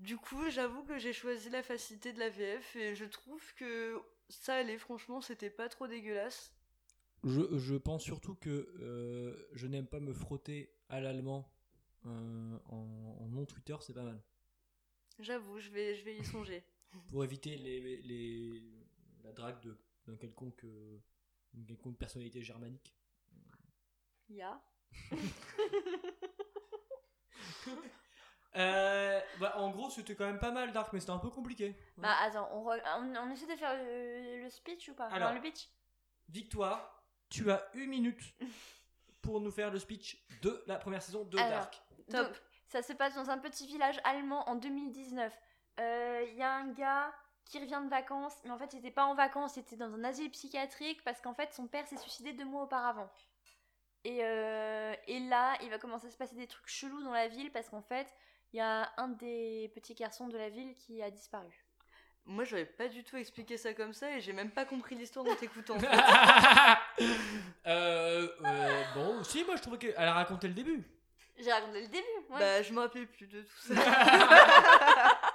[0.00, 4.00] Du coup, j'avoue que j'ai choisi la facilité de la VF et je trouve que
[4.28, 6.52] ça allait, franchement, c'était pas trop dégueulasse.
[7.22, 11.48] Je, je pense surtout que euh, je n'aime pas me frotter à l'allemand
[12.06, 14.20] euh, en, en non-Twitter, c'est pas mal.
[15.22, 16.64] J'avoue, je vais, je vais y songer.
[17.10, 18.62] Pour éviter les, les,
[19.22, 20.98] la drague de- d'un quelconque, euh,
[21.52, 22.94] d'une quelconque personnalité germanique.
[24.28, 24.60] Ya.
[28.56, 31.76] Euh, bah, en gros, c'était quand même pas mal, Dark, mais c'était un peu compliqué.
[31.96, 35.06] Bah attends, on, re- on, on essaie de faire le, le speech ou pas?
[35.06, 35.32] Enfin, Alors.
[35.34, 35.68] le pitch?
[36.28, 38.20] Victoire, tu as une minute
[39.22, 41.50] pour nous faire le speech de la première saison de Alors.
[41.50, 41.80] Dark.
[42.10, 42.36] Top.
[42.70, 45.32] Ça se passe dans un petit village allemand en 2019.
[45.80, 47.12] Euh, Il y a un gars
[47.44, 49.92] qui revient de vacances, mais en fait, il était pas en vacances, il était dans
[49.92, 53.10] un asile psychiatrique parce qu'en fait, son père s'est suicidé deux mois auparavant.
[54.04, 57.26] Et, euh, et là, il va commencer à se passer des trucs chelous dans la
[57.28, 58.06] ville parce qu'en fait,
[58.52, 61.64] il y a un des petits garçons de la ville qui a disparu.
[62.24, 65.26] Moi, j'avais pas du tout expliqué ça comme ça et j'ai même pas compris l'histoire
[65.26, 65.74] en t'écoutant.
[65.76, 65.88] en fait.
[67.66, 70.84] euh, euh, bon, si, moi je trouvais qu'elle a raconté le début.
[71.38, 72.19] J'ai raconté le début.
[72.30, 72.38] Ouais.
[72.38, 73.74] Bah, je me rappelais plus de tout ça.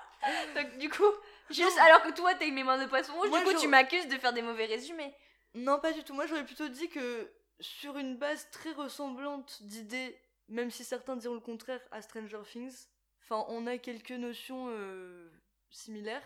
[0.55, 1.03] Donc, du coup,
[1.49, 4.07] juste alors que toi t'as une mémoire de poisson rouge, Moi, du coup tu m'accuses
[4.07, 5.13] de faire des mauvais résumés.
[5.53, 6.13] non, pas du tout.
[6.13, 11.35] Moi, j'aurais plutôt dit que sur une base très ressemblante d'idées, même si certains diront
[11.35, 12.87] le contraire, à Stranger Things,
[13.23, 15.29] enfin, on a quelques notions euh,
[15.69, 16.23] similaires.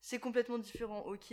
[0.00, 1.32] C'est complètement différent, ok.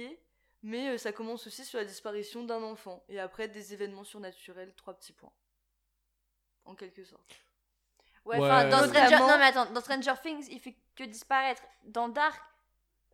[0.62, 3.04] Mais euh, ça commence aussi sur la disparition d'un enfant.
[3.10, 5.34] Et après, des événements surnaturels, trois petits points.
[6.66, 7.49] En quelque sorte.
[8.26, 8.38] Ouais,
[8.70, 9.02] dans Stranger...
[9.02, 11.62] Notamment- Non, mais attends, dans Stranger Things, il fait que disparaître.
[11.86, 12.40] Dans Dark,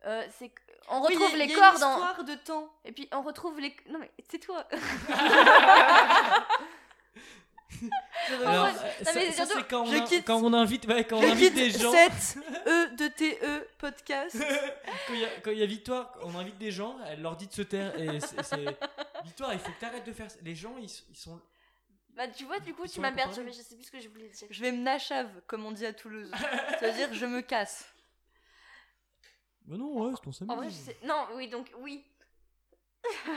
[0.06, 0.52] euh, c'est
[0.88, 1.92] on retrouve il y a- les il y a corps une dans.
[1.92, 2.72] histoire de temps.
[2.84, 3.74] Et puis on retrouve les.
[3.88, 4.66] Non, mais c'est toi.
[8.40, 8.70] Alors, euh,
[9.04, 11.70] ça, c'est quand, on je a- quitte- quand on invite, ouais, quand on invite des
[11.70, 11.92] gens.
[11.92, 14.36] cette E de TE podcast.
[15.06, 15.12] quand
[15.52, 17.98] il y, a- y Victoire, on invite des gens, elle leur dit de se taire.
[18.00, 18.78] Et c'est, c'est-
[19.24, 20.38] Victoire, il faut que t'arrêtes de faire ça.
[20.42, 21.38] Les gens, ils, ils sont.
[22.16, 23.52] Bah, tu vois, du coup, tu m'as perturbé.
[23.52, 24.48] Je sais plus ce que je voulais dire.
[24.50, 26.30] Je vais me nachave, comme on dit à Toulouse.
[26.80, 27.92] Ça veut dire je me casse.
[29.66, 30.54] Mais non, ouais, c'est ton samedi.
[30.54, 30.96] En vrai, je sais.
[31.04, 32.04] Non, oui, donc, oui.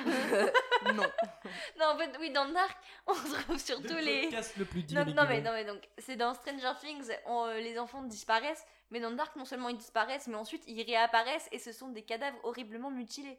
[0.95, 1.05] non.
[1.77, 4.29] Non, en fait, oui, dans Dark, on retrouve surtout le les.
[4.57, 7.77] le plus Non, non, mais, non, mais donc, c'est dans Stranger Things, on, euh, les
[7.77, 11.71] enfants disparaissent, mais dans Dark, non seulement ils disparaissent, mais ensuite ils réapparaissent et ce
[11.71, 13.37] sont des cadavres horriblement mutilés.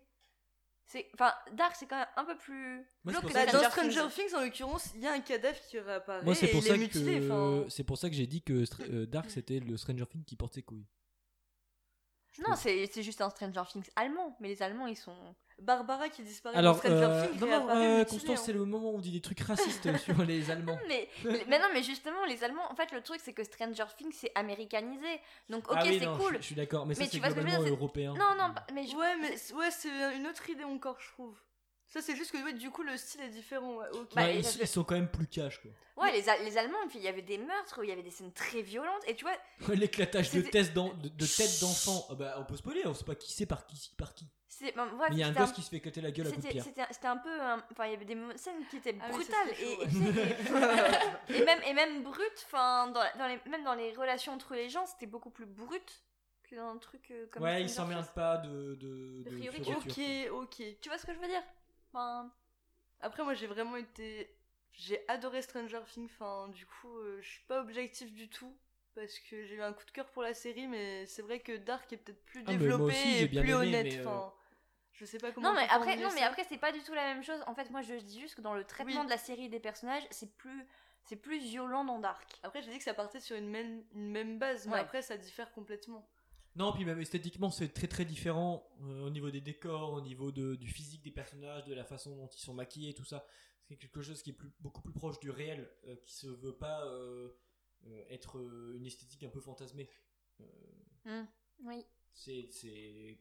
[0.92, 2.85] C'est, enfin, Dark, c'est quand même un peu plus.
[3.05, 4.35] Moi, glauque que Bah, dans Stranger Things.
[4.35, 6.79] En l'occurrence, il y a un cadavre qui réapparaît Moi, c'est et pour il est
[6.79, 7.20] mutilé.
[7.20, 10.24] que c'est pour ça que j'ai dit que Str- euh, Dark c'était le Stranger Things
[10.24, 10.88] qui porte ses couilles.
[12.33, 15.37] Je Non, c'est, c'est juste un Stranger Things allemand, mais les Allemands, ils sont.
[15.61, 18.42] Barbara qui disparaît Alors, dans Stranger euh, Things non, euh, Constance, hein.
[18.46, 20.79] c'est le moment où on dit des trucs racistes sur les Allemands.
[20.88, 21.09] Mais,
[21.49, 24.33] mais non, mais justement, les Allemands, en fait, le truc, c'est que Stranger Things, c'est
[24.35, 25.20] américanisé.
[25.49, 26.33] Donc, ok, ah oui, c'est non, cool.
[26.37, 27.70] Je, je suis d'accord, mais ça Mais c'est tu vois ce que je veux globalement
[27.70, 28.14] dire, c'est- européen.
[28.14, 31.37] Non, non, mais je- Ouais, mais ouais, c'est une autre idée encore, je trouve.
[31.87, 33.75] Ça, c'est juste que ouais, du coup, le style est différent.
[33.75, 34.14] Ouais, ok.
[34.14, 35.73] Bah, Ouais, et ils, sont quand même plus cash quoi.
[36.05, 38.62] Ouais, les, les Allemands, il y avait des meurtres, il y avait des scènes très
[38.62, 39.35] violentes, et tu vois,
[39.75, 43.33] L'éclatage de, de, de tête d'enfant, ah bah, on peut spoiler, on sait pas qui
[43.33, 44.27] c'est par qui, par qui.
[44.50, 44.72] C'est.
[44.72, 46.48] ben, il y a un gosse qui se fait éclater la gueule à coups de
[46.48, 46.64] C'était pierre.
[46.64, 47.40] c'était- c'était un peu.
[47.40, 49.80] un- Enfin, il y avait des scènes qui étaient Ah brutales et, chaud,
[51.46, 52.44] même, et même brutes.
[52.46, 56.02] Enfin, dans, dans les, même dans les relations entre les gens, c'était beaucoup plus brut
[56.44, 57.42] que dans un truc euh, comme.
[57.44, 58.74] Ouais, ils Stranger s'emmerdent pas de.
[58.74, 60.62] de, de Ok, ok.
[60.80, 61.42] Tu vois ce que je veux dire?
[61.92, 62.30] Enfin,
[63.00, 64.36] Après, moi, j'ai vraiment été.
[64.72, 66.10] J'ai adoré Stranger Things.
[66.14, 68.54] Enfin, du coup, euh, je suis pas objectif du tout.
[68.96, 71.56] Parce que j'ai eu un coup de cœur pour la série, mais c'est vrai que
[71.56, 73.86] Dark est peut-être plus Ah, développé aussi, et plus aimé, honnête.
[73.94, 74.34] euh, Enfin,
[74.92, 75.48] je sais pas comment.
[75.53, 76.26] Non mais après non mais ça.
[76.26, 77.40] après c'est pas du tout la même chose.
[77.46, 79.05] En fait moi je dis juste que dans le traitement Oui.
[79.07, 80.66] de la série et des personnages c'est plus
[81.05, 82.29] c'est plus violent dans Dark.
[82.42, 84.81] Après, j'ai dit que ça partait sur une même, une même base, mais Ouais.
[84.81, 86.07] après, ça diffère complètement.
[86.57, 90.31] Non, puis même esthétiquement, c'est très très différent euh, au niveau des décors, au niveau
[90.31, 93.24] de, du physique des personnages, de la façon dont ils sont maquillés, tout ça.
[93.64, 96.55] C'est quelque chose qui est plus, beaucoup plus proche du réel, euh, qui se veut
[96.55, 97.31] pas euh,
[97.87, 99.88] euh, être euh, une esthétique un peu fantasmée.
[101.07, 101.24] Euh,
[101.64, 101.87] Oui.
[102.12, 103.18] c'est c'est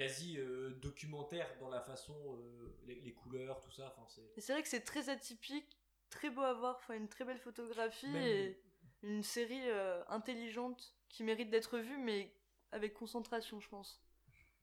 [0.00, 3.88] quasi euh, documentaire dans la façon, euh, les, les couleurs, tout ça.
[3.88, 7.08] Enfin, c'est Et c'est vrai que c'est très atypique, très beau à voir, enfin, une
[7.08, 8.62] très belle photographie Même- et
[9.02, 12.34] une série euh, intelligente qui mérite d'être vue, mais
[12.72, 14.02] avec concentration, je pense.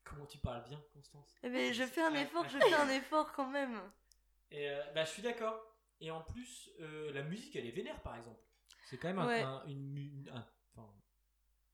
[0.03, 1.35] comment tu parles bien, Constance?
[1.43, 3.79] Eh ben, je fais un effort, je fais un effort quand même.
[4.51, 5.61] Et bah, je suis d'accord.
[5.99, 8.41] Et en plus, la musique, elle est vénère, par exemple.
[8.85, 9.41] C'est quand même un- Ouais.
[9.41, 10.89] un- une, mu- un- enfin,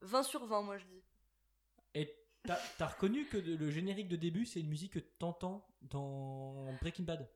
[0.02, 1.04] 20 sur 20, moi je dis.
[1.94, 6.74] Et t'as as reconnu que le générique de début, c'est une musique que t'entends dans
[6.82, 7.28] Breaking Bad?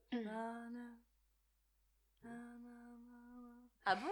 [3.85, 4.11] Ah bon?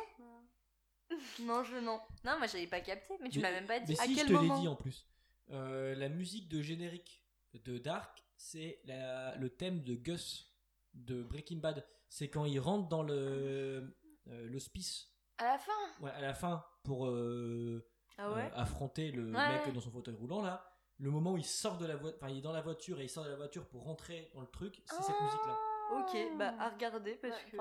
[1.42, 2.00] Non, je non.
[2.24, 3.92] Non moi j'avais pas capté mais tu m'as même pas dit.
[3.92, 5.06] Mais À si, je te l'ai dit en plus.
[5.52, 10.52] Euh, la musique de générique de Dark, c'est le thème de Gus
[10.94, 11.86] de Breaking Bad.
[12.10, 13.96] C'est quand il rentre dans le
[14.28, 15.72] euh, l'hospice À la fin?
[16.02, 17.86] ouais, à la fin pour euh,
[18.18, 18.50] Ah ouais?
[18.52, 19.48] euh, affronter le Ouais.
[19.48, 20.75] mec dans son fauteuil roulant là.
[20.98, 23.04] Le moment où il sort de la voiture, enfin il est dans la voiture et
[23.04, 25.60] il sort de la voiture pour rentrer dans le truc, c'est cette musique là.
[25.92, 27.58] Ok, bah à regarder parce Ouais, que.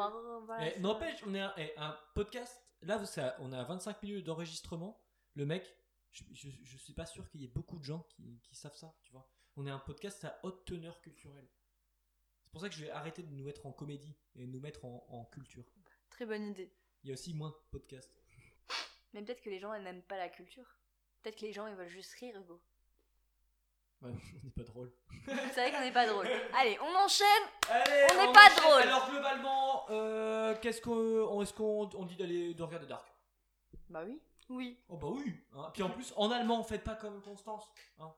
[0.47, 2.63] voilà, Eh, N'empêche, on est un, eh, un podcast.
[2.83, 5.03] Là, ça- on est à 25 minutes d'enregistrement.
[5.35, 5.77] Le mec,
[6.11, 8.77] je, je, je suis pas sûr qu'il y ait beaucoup de gens qui, qui savent
[8.77, 9.29] ça, tu vois.
[9.57, 11.49] On est un podcast à haute teneur culturelle.
[12.45, 14.85] C'est pour ça que je vais arrêter de nous mettre en comédie et nous mettre
[14.85, 15.65] en, en culture.
[16.09, 16.73] Très bonne idée.
[17.03, 18.23] Il y a aussi moins de podcasts.
[19.13, 20.79] Mais peut-être que les gens ils n'aiment pas la culture.
[21.23, 22.63] Peut-être que les gens ils veulent juste rire Hugo.
[24.05, 24.11] Ouais,
[24.43, 24.93] on n'est pas drôle.
[25.27, 26.29] C'est vrai qu'on n'est pas drôle.
[26.55, 27.27] Allez on enchaîne.
[27.71, 28.63] Allez, On n'est pas enchaîne.
[28.63, 28.83] drôle.
[28.83, 33.07] Alors globalement, euh, qu'est-ce qu'on, est-ce qu'on on dit d'aller de regarder Dark?
[33.89, 34.21] Bah oui.
[34.51, 34.79] Oui.
[34.89, 35.35] Oh bah oui.
[35.57, 35.71] hein.
[35.73, 37.67] Puis en plus, en allemand, faites pas comme Constance.
[37.99, 38.13] hein.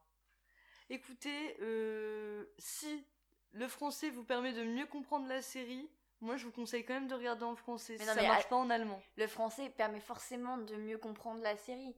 [0.91, 3.05] Écoutez, euh, si
[3.53, 5.89] le français vous permet de mieux comprendre la série,
[6.23, 7.97] Moi, je vous conseille quand même de regarder en français.
[7.99, 9.01] Mais si non, ça mais marche à- pas en allemand.
[9.17, 11.95] Le français permet forcément de mieux comprendre la série.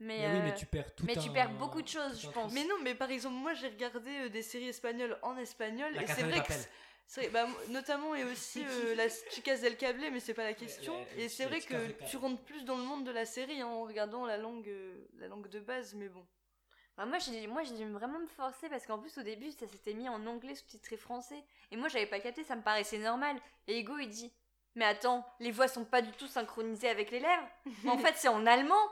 [0.00, 2.28] Mais, Mais oui, euh, mais tu perds tout mais tu perds beaucoup de choses, je
[2.28, 2.52] pense.
[2.52, 5.92] Mais non, mais par exemple, moi, j'ai regardé euh, des séries espagnoles en espagnol.
[5.94, 6.52] La et c'est vrai que.
[6.52, 6.68] C'est-
[7.06, 10.94] c'est bah, notamment et aussi euh, la Chicas del Cable, mais c'est pas la question.
[11.16, 13.66] Et c'est les vrai que tu rentres plus dans le monde de la série hein,
[13.66, 16.24] en regardant la langue, euh, la langue de base, mais bon.
[16.96, 19.66] Bah, moi, j'ai moi, j'ai dû vraiment me forcer parce qu'en plus, au début, ça
[19.66, 21.42] s'était mis en anglais sous-titré français.
[21.72, 23.36] Et moi, j'avais pas capté, ça me paraissait normal.
[23.66, 24.32] Et Ego, il dit
[24.76, 27.48] Mais attends, les voix sont pas du tout synchronisées avec les lèvres.
[27.82, 28.86] Mais en fait, c'est en allemand.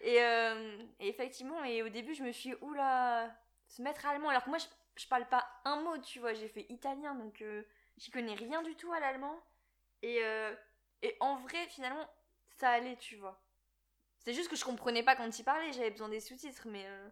[0.00, 3.30] Et, euh, et effectivement, et au début, je me suis dit Oula,
[3.68, 4.28] se mettre allemand.
[4.30, 4.58] Alors que moi,
[4.96, 6.32] je, parle pas un mot, tu vois.
[6.34, 7.62] J'ai fait italien, donc euh,
[7.98, 9.38] j'y connais rien du tout à l'allemand.
[10.02, 10.54] Et, euh,
[11.02, 12.08] et en vrai, finalement,
[12.58, 13.42] ça allait, tu vois.
[14.18, 16.84] C'est juste que je comprenais pas quand il parlait, j'avais besoin des sous-titres, mais.
[16.86, 17.08] euh.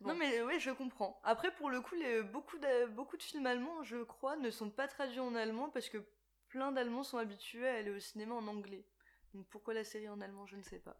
[0.00, 1.18] Non, mais oui, je comprends.
[1.24, 1.94] Après, pour le coup,
[2.32, 6.04] beaucoup de films allemands, je crois, ne sont pas traduits en allemand parce que
[6.48, 8.84] plein d'Allemands sont habitués à aller au cinéma en anglais.
[9.32, 10.96] Donc pourquoi la série en allemand, je ne sais pas.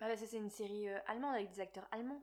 [0.00, 2.22] Ah bah ça c'est une série euh, allemande avec des acteurs allemands.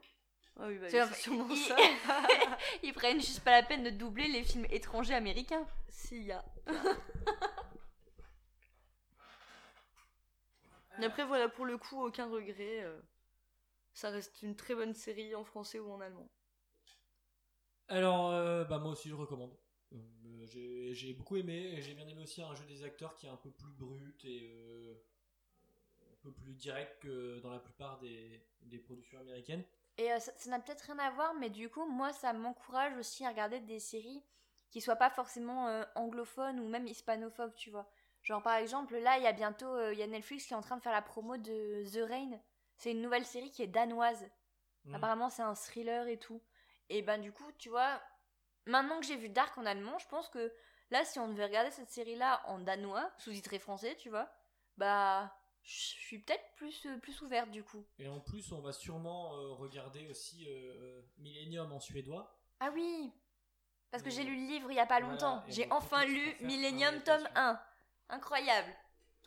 [0.59, 1.75] Ah oui, bah, C'est- c'est sûrement ils- ça.
[2.83, 5.65] Ils prennent juste pas la peine de doubler les films étrangers américains.
[5.89, 6.43] S'il y a.
[11.01, 12.83] Et après, voilà, pour le coup, aucun regret.
[12.83, 12.99] euh,
[13.93, 16.29] ça reste une très bonne série en français ou en allemand.
[17.87, 19.55] Alors, euh, bah moi aussi je recommande.
[19.93, 23.25] Euh, j'ai j'ai beaucoup aimé, et j'ai bien aimé aussi un jeu des acteurs qui
[23.27, 24.95] est un peu plus brut et euh,
[26.23, 29.63] peu plus direct que dans la plupart des, des productions américaines.
[29.97, 33.25] Et euh, ça n'a peut-être rien à voir, mais du coup, moi, ça m'encourage aussi
[33.25, 34.23] à regarder des séries
[34.71, 37.91] qui soient pas forcément euh, anglophones ou même hispanophobes, tu vois.
[38.23, 40.57] Genre, par exemple, là, il y a bientôt, euh, il y a Netflix qui est
[40.57, 42.39] en train de faire la promo de The Rain.
[42.77, 44.25] C'est une nouvelle série qui est danoise.
[44.85, 44.95] Mhm.
[44.95, 46.41] Apparemment, c'est un thriller et tout.
[46.89, 48.01] Et ben, du coup, tu vois,
[48.65, 50.51] maintenant que j'ai vu Dark en allemand, je pense que
[50.89, 54.31] là, si on devait regarder cette série-là en danois, sous-titré français, tu vois,
[54.77, 57.85] bah, je suis peut-être plus, euh, plus ouverte du coup.
[57.99, 62.37] Et en plus, on va sûrement euh, regarder aussi euh, Millennium en suédois.
[62.59, 63.11] Ah oui
[63.91, 65.43] Parce que j'ai lu le livre il y a pas longtemps.
[65.47, 67.59] j'ai enfin lu Millennium tome adaptation.
[68.09, 68.15] 1.
[68.15, 68.73] Incroyable.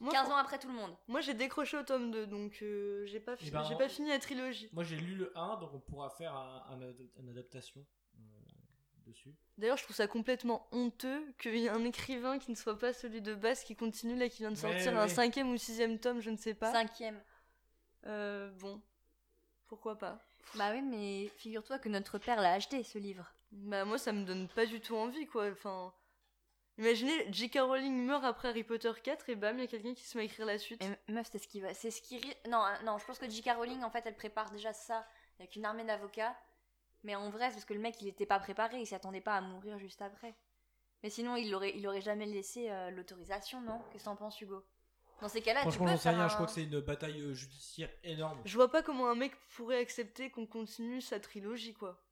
[0.00, 0.94] Moi, 15 pour- ans après tout le monde.
[1.08, 3.88] Moi, j'ai décroché au tome 2, donc euh, j'ai pas, fi- Eh ben, j'ai pas
[3.88, 4.68] fini la trilogie.
[4.74, 7.84] Moi j'ai lu le 1, donc on pourra faire un, un ad- une adaptation
[9.10, 9.34] dessus.
[9.58, 12.92] D'ailleurs, je trouve ça complètement honteux qu'il y ait un écrivain qui ne soit pas
[12.92, 15.56] celui de base qui continue là, qui vient de Ouais, sortir ouais, un cinquième ou
[15.56, 16.72] sixième tome, je ne sais pas.
[16.72, 17.20] Cinquième.
[18.06, 18.80] Euh, bon,
[19.68, 20.18] pourquoi pas?
[20.54, 23.32] Bah oui, mais figure-toi que notre père l'a acheté ce livre.
[23.50, 25.50] Bah moi, ça me donne pas du tout envie, quoi.
[25.50, 25.92] Enfin,
[26.78, 27.58] imaginez, J.K.
[27.60, 30.22] Rowling meurt après Harry Potter 4 et bam, il y a quelqu'un qui se met
[30.22, 30.82] à écrire la suite.
[30.84, 31.74] Et meuf, c'est ce qui va.
[31.74, 32.20] C'est ce qui.
[32.48, 33.50] Non, hein, non, je pense que J.K.
[33.56, 35.06] Rowling, en fait, elle prépare déjà ça
[35.38, 36.36] avec une armée d'avocats.
[37.06, 39.36] Mais en vrai, c'est parce que le mec, il était pas préparé, il s'attendait pas
[39.36, 40.34] à mourir juste après.
[41.04, 43.80] Mais sinon, il aurait, il aurait jamais laissé euh, l'autorisation, non?
[43.92, 44.66] Qu'est-ce que t'en penses, Hugo?
[45.20, 46.64] Dans ces cas-là, tu Franchement, peux j'en sais faire rien, un- je crois que c'est
[46.64, 48.40] une bataille euh, judiciaire énorme.
[48.44, 52.02] Je vois pas comment un mec pourrait accepter qu'on continue sa trilogie, quoi.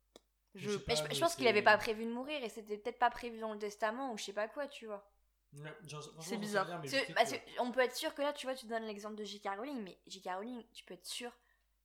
[0.54, 0.70] Je...
[0.70, 2.42] Je sais Mais je, pas, je mais pense qu'il c'est- avait pas prévu de mourir
[2.44, 5.10] et c'était peut-être pas prévu dans le testament ou je sais pas quoi, tu vois.
[5.54, 6.66] Ouais, j'en- franchement, C'est j'en sais bizarre.
[6.66, 8.32] rien, mais Parce je que- sais parce que- que on peut être sûr que là,
[8.32, 9.48] tu vois, tu donnes l'exemple de J.K.
[9.58, 10.28] Rowling, mais J.K.
[10.36, 11.32] Rowling, tu peux être sûr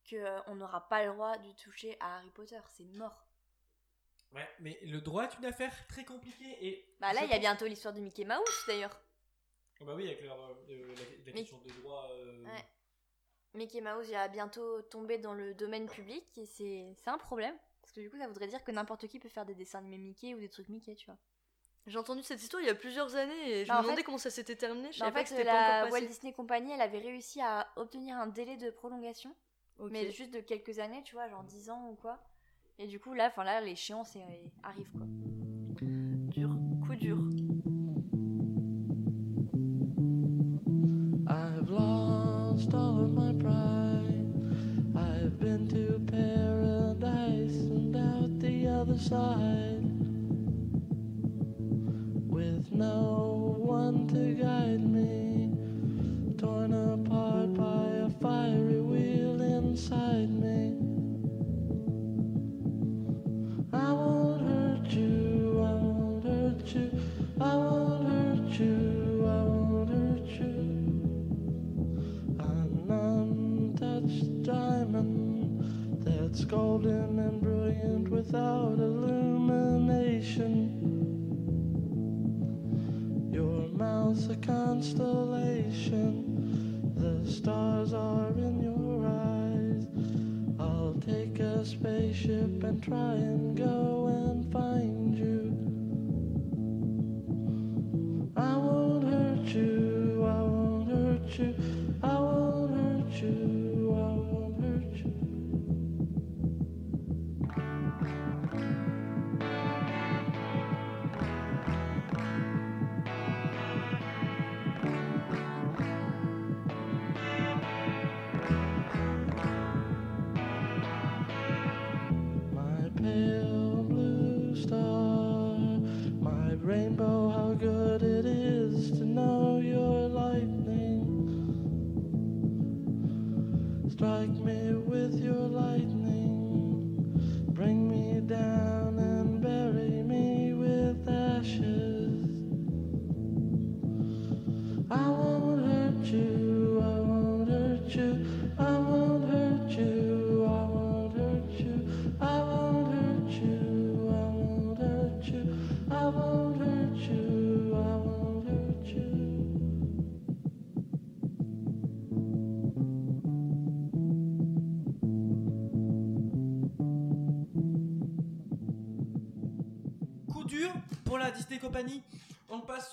[0.10, 3.26] que euh, on n'aura pas le droit de toucher à Harry Potter, c'est mort.
[4.34, 6.96] Ouais, mais le droit est une affaire très compliquée et.
[7.00, 9.02] Bah là, il y a pense- bientôt l'histoire de Mickey Mouse d'ailleurs.
[9.82, 12.08] Oh Bah oui, avec leur, euh, euh, la, la Mais- question de droit.
[12.12, 12.66] euh, Ouais.
[13.56, 17.56] Mickey Mouse il va bientôt tomber dans le domaine public et c'est c'est un problème.
[17.82, 19.98] Parce que du coup, ça voudrait dire que n'importe qui peut faire des dessins animés
[19.98, 21.18] Mickey ou des trucs Mickey, tu vois.
[21.88, 24.02] J'ai entendu cette histoire il y a plusieurs années et je Bah, me en demandais
[24.02, 24.92] fait- comment ça s'était terminé.
[24.92, 26.06] Je Bah, en savais pas fait, que c'était la pas encore Walt.
[26.06, 29.36] Disney Company, elle avait réussi à obtenir un délai de prolongation,
[29.80, 29.92] Ok.
[29.92, 32.20] mais juste de quelques années, tu vois, genre 10 ans ou quoi.
[32.78, 34.18] Et du coup, là, enfin là, l'échéance
[34.64, 35.06] arrive quoi.
[35.82, 36.50] Dur,
[36.86, 37.18] coup dur.
[41.28, 44.26] I've lost all of my pride.
[44.96, 49.84] I've been to paradise and out the other side.
[52.30, 55.52] With no one to guide me,
[56.38, 57.09] torn apart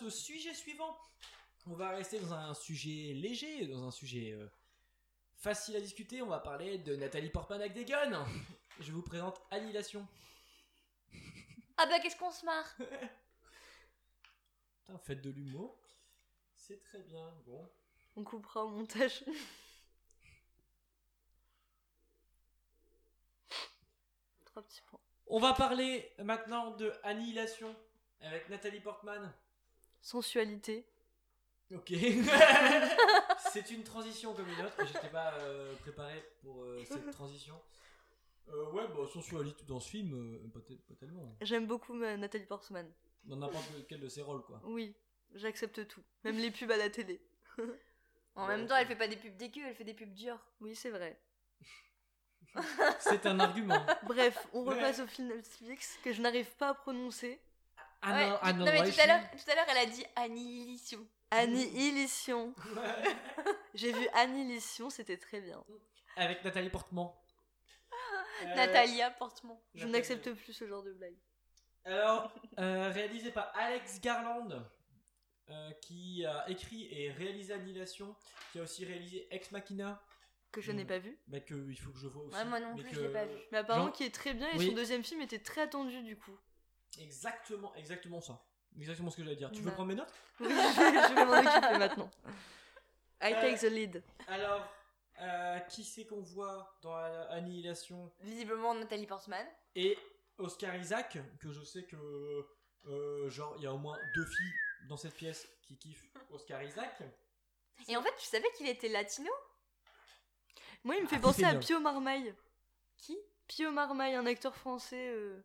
[0.06, 0.96] au sujet suivant.
[1.66, 4.46] On va rester dans un sujet léger, dans un sujet euh,
[5.34, 6.22] facile à discuter.
[6.22, 8.24] On va parler de Nathalie Portman avec des guns.
[8.80, 10.06] Je vous présente Annihilation.
[11.76, 12.72] Ah bah qu'est-ce qu'on se marre?
[14.78, 15.76] Putain, faites de l'humour.
[16.54, 17.34] C'est très bien.
[17.44, 17.68] Bon.
[18.14, 19.24] On coupera au montage.
[24.44, 25.00] Trois petits points.
[25.26, 27.74] On va parler maintenant de Annihilation
[28.20, 29.34] avec Nathalie Portman.
[30.00, 30.86] Sensualité.
[31.74, 31.92] Ok.
[33.52, 34.76] c'est une transition comme une autre.
[34.86, 37.60] J'étais pas euh, préparé pour euh, cette transition.
[38.48, 41.34] Euh, ouais, bah, sensualité dans ce film, euh, pas, te- pas tellement.
[41.40, 42.88] J'aime beaucoup Nathalie Portman.
[43.24, 44.60] Dans n'importe lequel de ses rôles, quoi.
[44.64, 44.94] Oui,
[45.34, 46.02] j'accepte tout.
[46.22, 47.20] Même les pubs à la télé.
[48.36, 48.56] En Ouais.
[48.56, 50.38] même temps, elle fait pas des pubs dégueu, elle fait des pubs dures.
[50.60, 51.20] Oui, c'est vrai.
[53.00, 53.84] C'est un argument.
[54.04, 57.40] Bref, on repasse au film Netflix que je n'arrive pas à prononcer.
[58.02, 59.86] Ah Ouais, non, ah non, mais ouais, tout à l'heure, tout à l'heure, elle a
[59.86, 61.06] dit annihilation.
[61.30, 62.54] Annihilation.
[63.74, 65.62] J'ai vu Annihilation, c'était très bien.
[66.16, 67.08] Avec Nathalie Portman.
[68.44, 69.56] Euh, Natalia Portman.
[69.74, 69.92] Je Nathalie.
[69.92, 71.16] n'accepte plus ce genre de blague.
[71.84, 74.48] Alors, euh, réalisé par Alex Garland,
[75.50, 78.14] euh, qui a écrit et réalisé Annihilation,
[78.52, 80.02] qui a aussi réalisé Ex Machina,
[80.52, 80.86] Que je n'ai Mm.
[80.86, 81.18] pas vu.
[81.28, 82.36] bah, que il faut que je vois aussi.
[82.36, 83.36] Ouais, moi non mais plus, que- je l'ai pas vu.
[83.52, 84.68] Mais apparemment Jean- qui est très bien et Oui.
[84.68, 86.36] son deuxième film était très attendu du coup.
[86.98, 88.40] Exactement, exactement ça.
[88.78, 89.50] Exactement ce que j'allais dire.
[89.52, 89.72] Tu veux Bah.
[89.72, 90.12] prendre mes notes?
[90.40, 92.10] Oui, je vais, je vais m'en occuper maintenant.
[93.22, 94.02] I Euh, take the lead.
[94.28, 94.66] Alors,
[95.20, 96.94] euh, qui c'est qu'on voit dans
[97.30, 98.12] Annihilation?
[98.20, 99.46] Visiblement Nathalie Portman.
[99.74, 99.98] Et
[100.38, 101.96] Oscar Isaac, que je sais que,
[102.86, 104.52] euh, genre, il y a au moins deux filles
[104.88, 107.02] dans cette pièce qui kiffent Oscar Isaac.
[107.88, 109.30] Et en fait, tu savais qu'il était latino?
[110.84, 111.54] Moi, il me fait Ah, penser c'est à.
[111.58, 112.34] Pio Marmaille.
[112.98, 113.16] Qui?
[113.48, 115.42] Pio Marmaille, un acteur français euh,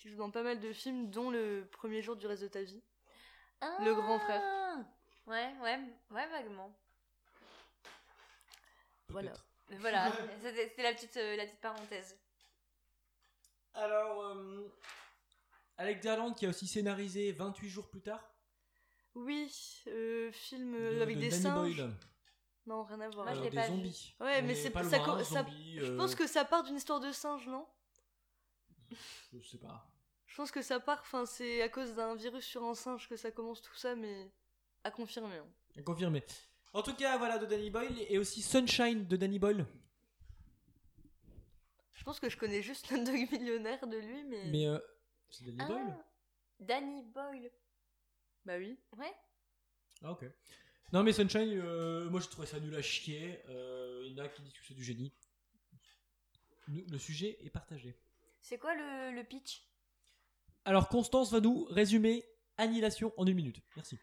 [0.00, 2.62] qui joue dans pas mal de films, dont Le premier jour du reste de ta
[2.62, 2.82] vie.
[3.80, 4.40] Le grand frère.
[4.42, 4.76] Ah
[5.26, 5.78] Ouais, ouais,
[6.10, 6.74] ouais, vaguement.
[9.08, 9.32] Voilà.
[9.68, 10.10] Mais voilà,
[10.42, 12.18] c'était la petite, euh, la petite parenthèse.
[13.74, 14.68] Alors, euh,
[15.76, 18.24] Alex Garland qui a aussi scénarisé 28 jours plus tard.
[19.14, 19.52] Oui,
[19.88, 21.76] euh, film euh, de- avec de des Danny singes.
[21.76, 21.90] Boyle.
[22.66, 23.26] Non, rien à voir.
[23.26, 23.74] Moi, je Euh, l'ai pas vu.
[23.74, 24.14] zombies.
[24.20, 26.44] Ouais, mais est c'est pas ça loin, co- ça- zombies, Je euh, pense que ça
[26.44, 27.66] part d'une histoire de singe, non?
[29.32, 29.89] Je sais pas.
[30.30, 33.16] Je pense que ça part, enfin, c'est à cause d'un virus sur un singe que
[33.16, 34.30] ça commence tout ça, mais
[34.84, 35.36] à confirmer.
[35.36, 35.82] hein.
[35.84, 36.22] Confirmé.
[36.72, 39.66] En tout cas, voilà, de Danny Boyle et aussi Sunshine de Danny Boyle.
[41.94, 44.44] Je pense que je connais juste un dog millionnaire de lui, mais.
[44.50, 44.78] Mais euh,
[45.28, 45.96] c'est Danny Ah, Boyle
[46.60, 47.50] Danny Boyle.
[48.44, 48.78] Bah oui.
[48.96, 49.12] Ouais.
[50.02, 50.24] Ah, ok.
[50.92, 53.40] Non, mais Sunshine, euh, moi je trouvais ça nul à chier.
[53.48, 55.12] Euh, Il y en a qui disent que c'est du génie.
[56.68, 57.98] Le le sujet est partagé.
[58.40, 59.66] C'est quoi le, le pitch?
[60.64, 62.24] Alors, Constance va nous résumer
[62.58, 63.62] Annihilation en une minute.
[63.76, 63.98] Merci.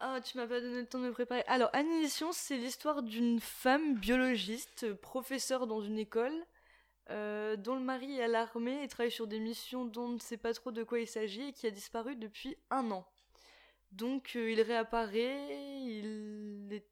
[0.00, 1.44] Ah, tu m'as pas donné le temps de me préparer.
[1.46, 6.34] Alors, Annihilation, c'est l'histoire d'une femme biologiste, professeure dans une école,
[7.10, 10.18] euh, dont le mari est à l'armée et travaille sur des missions dont on ne
[10.18, 13.06] sait pas trop de quoi il s'agit et qui a disparu depuis un an.
[13.92, 15.48] Donc, euh, il réapparaît,
[15.82, 16.88] il est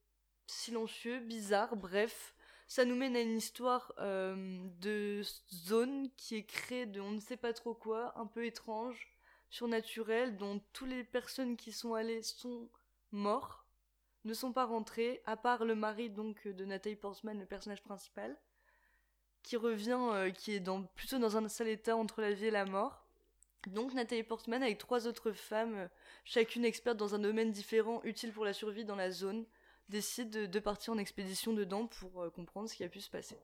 [0.46, 2.34] silencieux, bizarre, bref.
[2.74, 5.20] Ça nous mène à une histoire euh, de
[5.52, 9.12] zone qui est créée de on ne sait pas trop quoi, un peu étrange,
[9.50, 12.70] surnaturelle, dont toutes les personnes qui sont allées sont
[13.10, 13.66] morts,
[14.24, 18.38] ne sont pas rentrés, à part le mari donc de Nathalie Portman, le personnage principal,
[19.42, 22.50] qui revient, euh, qui est dans, plutôt dans un sale état entre la vie et
[22.50, 23.04] la mort.
[23.66, 25.88] Donc Nathalie Portman avec trois autres femmes, euh,
[26.24, 29.44] chacune experte dans un domaine différent, utile pour la survie dans la zone,
[29.88, 33.36] décide de, partir en expédition dedans pour euh, comprendre ce qui a pu se passer.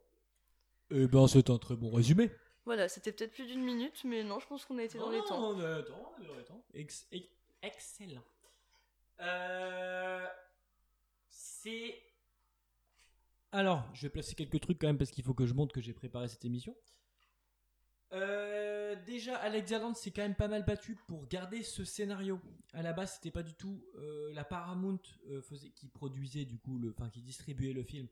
[0.91, 2.31] Eh ben, c'est un très bon résumé.
[2.65, 5.23] Voilà, c'était peut-être plus d'une minute, mais non, je pense qu'on a été dans les
[5.23, 5.53] temps.
[5.53, 6.63] On est dans, on est dans les temps.
[6.75, 7.29] Ex- ex-
[7.63, 8.25] excellent.
[9.21, 10.27] Euh,
[11.29, 11.99] c'est.
[13.53, 15.81] Alors, je vais placer quelques trucs quand même parce qu'il faut que je montre que
[15.81, 16.77] j'ai préparé cette émission.
[18.13, 22.41] Euh, déjà, Alex Garland s'est quand même pas mal battu pour garder ce scénario.
[22.73, 24.99] À la base, c'était pas du tout euh, la Paramount
[25.29, 28.09] euh, faisait, qui produisait du coup, le, enfin qui distribuait le film,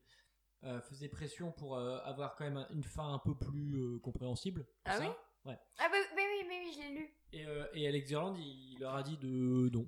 [0.83, 4.65] faisait pression pour avoir quand même un- une fin un peu plus compréhensible.
[4.85, 5.03] Ah Ça.
[5.03, 5.07] oui?
[5.45, 5.57] Ouais.
[5.77, 7.13] Ah bah, mais oui, mais oui, je l'ai lu.
[7.31, 9.87] Et, et Alex Garland, il, il leur a dit de non,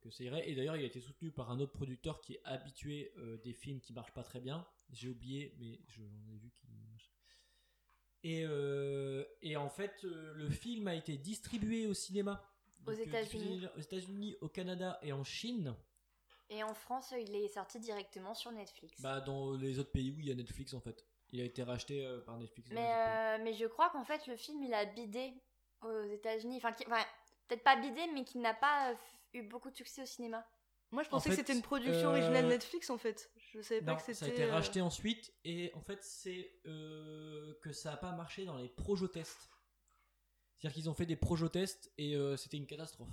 [0.00, 0.48] que ça irait.
[0.48, 3.80] Et d'ailleurs, il a été soutenu par un autre producteur qui est habitué des films
[3.80, 4.64] qui marchent pas très bien.
[4.90, 6.68] J'ai oublié, mais j'en ai vu qui.
[8.24, 12.42] Et, euh, et en fait, euh, le film a été distribué au cinéma.
[12.86, 13.66] Aux euh, États-Unis.
[13.76, 15.76] Aux États-Unis, au Canada et en Chine.
[16.48, 19.00] Et en France, il est sorti directement sur Netflix.
[19.00, 21.04] Bah, dans les autres pays où il y a Netflix en fait.
[21.32, 22.70] Il a été racheté euh, par Netflix.
[22.72, 25.34] mais, euh, mais je crois qu'en fait, le film, il a bidé
[25.82, 26.58] aux États-Unis.
[26.58, 27.04] Enfin, enfin,
[27.48, 28.94] peut-être pas bidé, mais qui n'a pas
[29.32, 30.46] eu beaucoup de succès au cinéma.
[30.90, 33.30] Moi, je En pensais fait, que c'était une production euh, originale Netflix en fait.
[33.36, 34.14] Je savais pas que c'était.
[34.14, 38.12] ça a été euh, racheté ensuite et en fait c'est euh, que ça a pas
[38.12, 39.50] marché dans les projo-tests.
[40.56, 43.10] C'est-à-dire qu'ils ont fait des projo-tests et euh, c'était une catastrophe.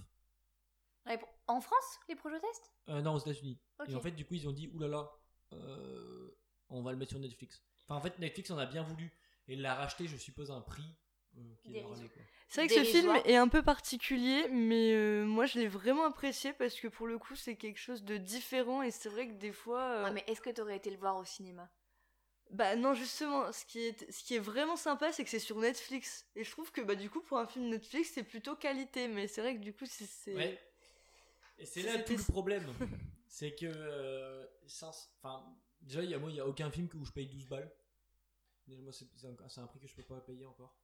[1.47, 3.59] En France, les projets tests Euh, non, aux États-Unis.
[3.87, 5.11] Et en fait, du coup, ils ont dit oulala,
[5.51, 6.29] euh,
[6.69, 7.61] on va le mettre sur Netflix.
[7.83, 9.11] Enfin, en fait, Netflix en a bien voulu
[9.47, 10.95] et l'a racheté, je suppose, à un prix
[11.37, 11.95] euh.
[12.49, 16.05] C'est vrai que ce film est un peu particulier, mais euh, moi je l'ai vraiment
[16.05, 19.33] apprécié parce que pour le coup c'est quelque chose de différent et c'est vrai que
[19.33, 19.81] des fois.
[19.81, 21.69] euh, Ouais, mais est-ce que t'aurais été le voir au cinéma?
[22.51, 25.57] Bah non justement, ce qui est, ce qui est vraiment sympa c'est que c'est sur
[25.59, 29.07] Netflix et je trouve que bah du coup pour un film Netflix c'est plutôt qualité,
[29.07, 30.35] mais c'est vrai que du coup c'est.
[30.35, 30.59] Ouais.
[31.57, 32.65] Et c'est là tout le problème.
[33.27, 33.65] c'est que.
[33.67, 35.45] euh, sans- Enfin,
[35.81, 37.71] déjà, il y a, moi, il n'y a aucun film où je paye 12 balles.
[38.67, 40.75] Déjà, moi, c'est un, c'est un prix que je peux pas payer encore.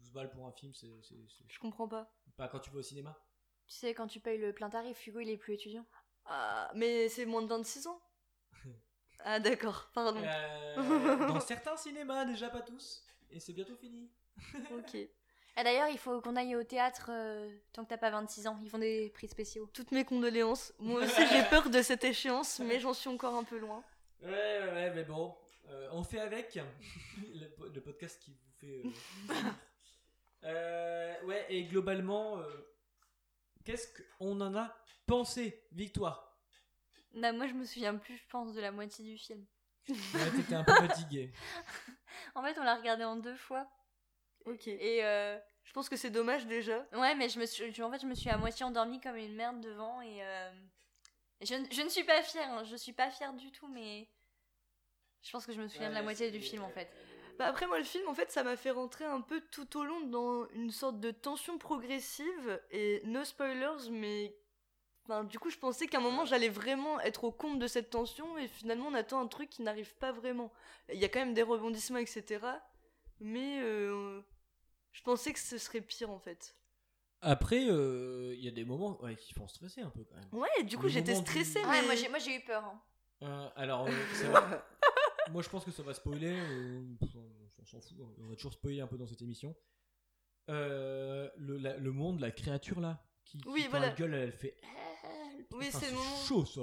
[0.00, 0.88] 12 balles pour un film, c'est.
[1.48, 2.12] Je comprends pas.
[2.36, 3.16] Pas quand tu vas au cinéma.
[3.66, 5.86] Tu sais, quand tu payes le plein tarif, Hugo, il est plus étudiant.
[6.26, 8.00] Ah, mais c'est moins de 26 ans.
[9.20, 10.20] ah d'accord, pardon.
[10.24, 13.04] Euh, dans certains cinémas, déjà pas tous.
[13.30, 14.10] Et c'est bientôt fini.
[14.72, 14.94] Ok.
[15.56, 18.58] Et d'ailleurs, il faut qu'on aille au théâtre euh, tant que t'as pas 26 ans.
[18.62, 19.68] Ils font des prix spéciaux.
[19.74, 20.72] Toutes mes condoléances.
[20.78, 23.84] Moi aussi j'ai peur de cette échéance, mais j'en suis encore un peu loin.
[24.22, 25.36] Ouais, ouais, ouais, mais bon.
[25.68, 26.58] euh, on fait avec
[27.34, 28.82] le, po- le podcast qui vous fait.
[30.44, 32.44] Euh, ouais, et globalement, euh,
[33.64, 33.88] qu'est-ce
[34.18, 34.74] qu'on en a
[35.06, 36.38] pensé, Victoire?
[37.14, 39.44] Bah, moi, je me souviens plus, je pense, de la moitié du film.
[39.88, 39.94] Ouais,
[40.36, 41.32] t'étais un peu fatigué.
[42.34, 43.68] En fait, on l'a regardé en deux fois.
[44.44, 44.68] Ok.
[44.68, 46.86] Et euh, Je pense que c'est dommage déjà.
[46.92, 49.16] ouais, mais je me suis, je- en fait, je me suis à moitié endormie comme
[49.16, 50.00] une merde devant.
[50.00, 50.50] Et euh,
[51.40, 52.48] et je, ne- je ne suis pas fière.
[52.50, 54.08] hein, je suis pas fière du tout, mais
[55.22, 56.88] je pense que je me souviens de la moitié du film en fait.
[57.40, 59.84] Bah après moi le film en fait ça m'a fait rentrer un peu tout au
[59.84, 64.36] long dans une sorte de tension progressive et no spoilers mais
[65.04, 67.88] enfin, du coup je pensais qu'à un moment j'allais vraiment être au compte de cette
[67.88, 70.52] tension et finalement on attend un truc qui n'arrive pas vraiment.
[70.92, 72.44] Il y a quand même des rebondissements etc
[73.20, 74.20] mais euh,
[74.92, 76.54] je pensais que ce serait pire en fait.
[77.22, 80.28] Après, euh, il y a des moments ouais, qui font stresser un peu quand même.
[80.42, 81.86] Ouais du coup j'étais moment du- stressée Ouais, mais...
[81.86, 82.64] moi j'ai, moi j'ai eu peur.
[82.64, 82.82] hein.
[83.22, 84.62] Euh, alors, euh, c'est vrai.
[85.30, 86.32] Moi, je pense que ça va spoiler.
[86.38, 86.82] euh,
[87.58, 87.96] on s'en fout.
[88.00, 89.54] hein, On va toujours spoiler un peu dans cette émission.
[90.48, 93.88] Euh, le, la- le monde, la créature là, qui, Oui, voilà.
[93.88, 94.56] elle gueule, elle fait.
[95.52, 96.16] Oui Enfin, c'est le moment...
[96.24, 96.60] chaud ça.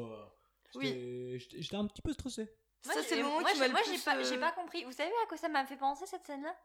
[0.76, 1.40] Oui.
[1.40, 2.52] J'étais- un petit peu stressé.
[2.82, 3.98] Ça c'est le moment moi, qui m'a moi, plus...
[3.98, 4.84] j'ai pas, euh, compris.
[4.84, 6.56] Vous savez à quoi ça m'a fait penser cette scène-là?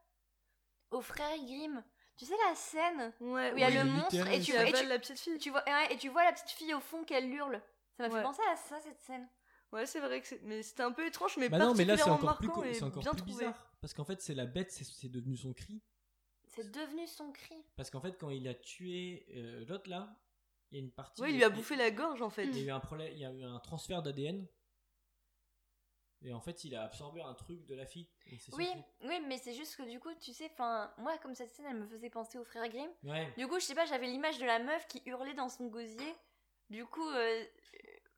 [0.91, 1.83] Aux frères Grimm.
[2.17, 4.87] Tu sais la scène Ouais, où il y a le monstre et tu et tu,
[4.87, 5.39] la petite fille.
[5.39, 7.61] tu vois, ouais, et tu vois la petite fille au fond qu'elle hurle.
[7.97, 8.19] Ça m'a Ouais.
[8.21, 9.29] fait penser à ça cette scène.
[9.73, 10.43] Ouais, c'est vrai que c'est...
[10.43, 12.75] Mais c'était un peu étrange, mais Bah non, mais là c'est encore plus, co- et
[12.75, 13.73] c'est encore bien plus bizarre.
[13.81, 15.81] Parce qu'en fait, c'est la bête, c'est- c'est devenu son cri.
[16.47, 17.57] C'est devenu son cri.
[17.77, 20.15] Parce qu'en fait, quand il a tué euh, l'autre là,
[20.71, 21.21] il y a une partie.
[21.23, 22.45] Ouais, il lui a bouffé la gorge en fait.
[22.45, 24.47] Il y a eu un problème, il y a eu un transfert d'ADN.
[26.25, 28.09] Et en fait, il a absorbé un truc de la fille.
[28.27, 28.69] et c'est Oui,
[29.03, 31.79] oui, mais c'est juste que du coup, tu sais, enfin, moi comme cette scène, elle
[31.79, 32.91] me faisait penser aux frères Grimm.
[33.03, 33.33] Ouais.
[33.37, 36.15] Du coup, je sais pas, j'avais l'image de la meuf qui hurlait dans son gosier.
[36.71, 37.45] Du coup, euh,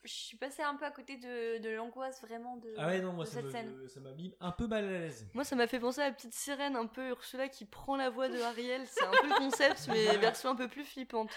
[0.05, 3.13] je suis passée un peu à côté de, de l'angoisse vraiment de, Ah ouais, non,
[3.15, 3.89] moi de ça cette scène.
[3.89, 5.27] ça m'a mis un peu mal à l'aise.
[5.35, 8.11] Moi, ça m'a fait penser à la petite sirène un peu Ursula qui prend la
[8.11, 8.87] voix de Ariel.
[8.87, 11.31] C'est un peu le concept, mais version un peu plus flippante.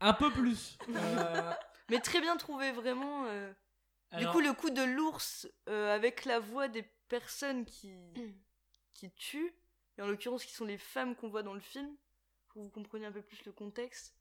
[0.00, 0.78] Un peu plus.
[0.88, 1.52] Euh,
[1.90, 3.26] Mais très bien trouvé, vraiment.
[3.26, 3.52] euh.
[4.10, 7.92] alors- Du coup, le coup de l'ours euh, avec la voix des personnes qui,
[8.94, 9.54] qui tuent,
[9.98, 11.94] et en l'occurrence qui sont les femmes qu'on voit dans le film,
[12.48, 14.14] pour que vous compreniez un peu plus le contexte,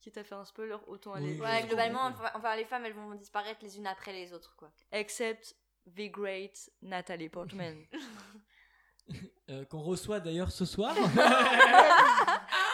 [0.00, 1.34] quitte à faire un spoiler, autant aller.
[1.34, 2.12] Oui, Ouais, globalement, oui.
[2.14, 4.70] enfin, enfin, les femmes, elles vont disparaître les unes après les autres, quoi.
[4.92, 5.54] Except
[5.96, 7.76] the great Natalie Portman.
[9.50, 10.94] euh, qu'on reçoit d'ailleurs ce soir.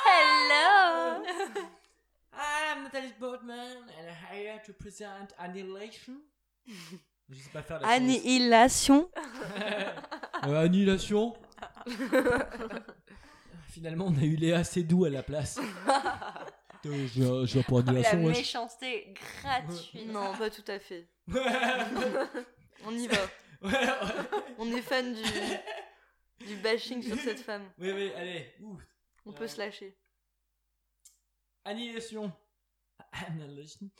[0.06, 1.22] Hello
[2.32, 6.14] I'm Nathalie Portman and I'm here to present Annihilation.
[6.66, 9.10] Je sais pas faire la Annihilation.
[10.44, 11.34] Euh, annihilation.
[13.70, 15.58] Finalement, on a eu Léa Seydoux à la place.
[16.84, 18.14] Je je vais pour La wesh.
[18.14, 19.12] méchanceté
[19.42, 20.06] gratuite.
[20.06, 21.08] Non, pas tout à fait.
[21.28, 21.40] ouais,
[22.84, 23.16] On y va.
[23.62, 23.88] ouais.
[24.58, 27.70] On est fan du, du bashing sur cette femme.
[27.78, 28.54] Oui, oui, allez.
[28.60, 28.78] Ouh.
[29.24, 29.96] On Euh, peut se lâcher.
[31.64, 32.32] Annihilation.
[33.12, 33.90] Annihilation.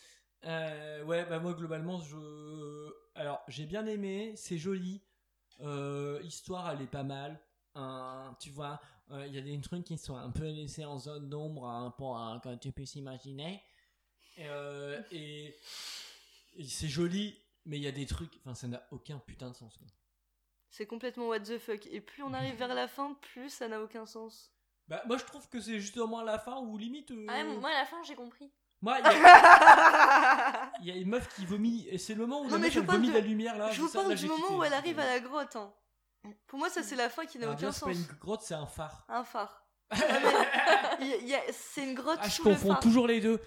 [0.45, 2.93] Euh, ouais, bah moi globalement, je.
[3.15, 5.03] Alors, j'ai bien aimé, c'est joli.
[5.61, 7.41] Euh, Histoire, elle est pas mal.
[7.77, 8.81] Euh, tu vois,
[9.13, 11.95] euh, il y a des trucs qui sont un peu laissés en zone d'ombre hein,
[11.97, 13.63] pour euh, quand tu peux s'imaginer.
[14.39, 15.57] Euh, et
[16.59, 18.33] et c'est joli, mais il y a des trucs.
[18.45, 19.77] Enfin, ça n'a aucun putain de sens.
[19.77, 19.87] quoi.
[20.71, 21.87] C'est complètement what the fuck.
[21.87, 24.53] Et plus on arrive vers la fin, plus ça n'a aucun sens.
[24.89, 27.11] Bah, moi, je trouve que c'est justement à la fin où limite.
[27.11, 28.51] euh, Ah ouais, moi à la fin j'ai compris.
[28.83, 32.41] Moi, il y, a- il y a une meuf qui vomit, et c'est le moment
[32.43, 33.71] où Non, la mais meuf je elle vomit de- la lumière là.
[33.71, 35.57] je vous parle du moment où elle arrive à la grotte.
[35.57, 35.73] hein.
[36.47, 37.97] Pour moi, ça c'est la fin qui n'a aucun déjà, c'est pas sens.
[38.11, 39.05] une grotte, c'est un phare.
[39.09, 39.63] Un phare.
[41.53, 42.81] C'est une grotte Ah, je confonds phare.
[42.81, 43.41] toujours les deux.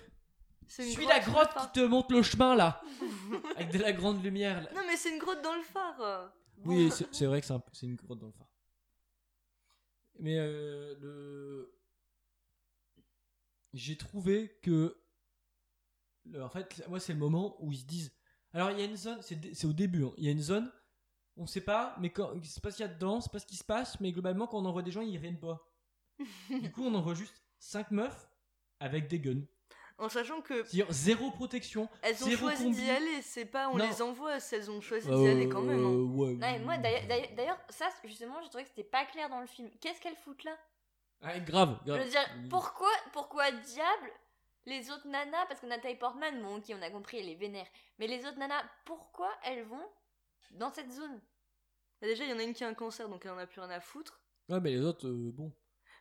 [0.68, 1.72] C'est une Suis grotte la grotte phare.
[1.72, 2.82] qui te montre le chemin là,
[3.58, 4.62] avec de la grande lumière.
[4.62, 4.70] là.
[4.74, 6.32] Non, mais c'est une grotte dans le phare.
[6.64, 8.48] Oui, c'est vrai que c'est un- c'est une grotte dans le phare.
[10.20, 11.74] Mais euh, le...
[13.74, 14.98] j'ai trouvé que,
[16.26, 18.12] le- en fait, moi c'est le moment où ils se disent.
[18.54, 20.12] Alors il y a une zone, c'est au début, hein.
[20.18, 20.72] il y a une zone,
[21.40, 23.46] on sait pas, mais quand, c'est pas ce qu'il y a dedans, c'est pas ce
[23.48, 25.66] qui se passe, mais globalement quand on envoie des gens, ils reviennent pas.
[26.50, 28.30] du coup, on envoie juste 5 meufs
[28.80, 29.42] avec des guns.
[29.98, 31.90] En sachant que C'est-à-dire zéro protection.
[32.02, 32.78] elles ont zéro choisi combi.
[32.78, 33.22] d'y aller.
[33.22, 33.86] C'est pas on Non.
[33.90, 35.84] les envoie, elles ont choisi Euh, d'y aller quand même.
[35.86, 36.16] hein.
[36.16, 39.48] ouais, Non, mais moi d'ailleurs- ça justement, j'ai trouvé que c'était pas clair dans le
[39.48, 39.70] film.
[39.82, 40.56] Qu'est-ce qu'elles foutent là?
[41.22, 42.00] Ouais, grave, grave.
[42.00, 44.10] Je veux dire, pourquoi, pourquoi diable
[44.66, 47.68] les autres nanas, parce que Nathalie Portman, bon ok, on a compris, elle est vénère,
[47.98, 49.86] mais les autres nanas, pourquoi elles vont
[50.52, 51.20] dans cette zone?
[52.02, 53.46] Bah, Déjà, il y en a une qui a un cancer, donc elle en a
[53.48, 54.22] plus rien à foutre.
[54.50, 55.52] Ouais, mais les autres, euh, bon.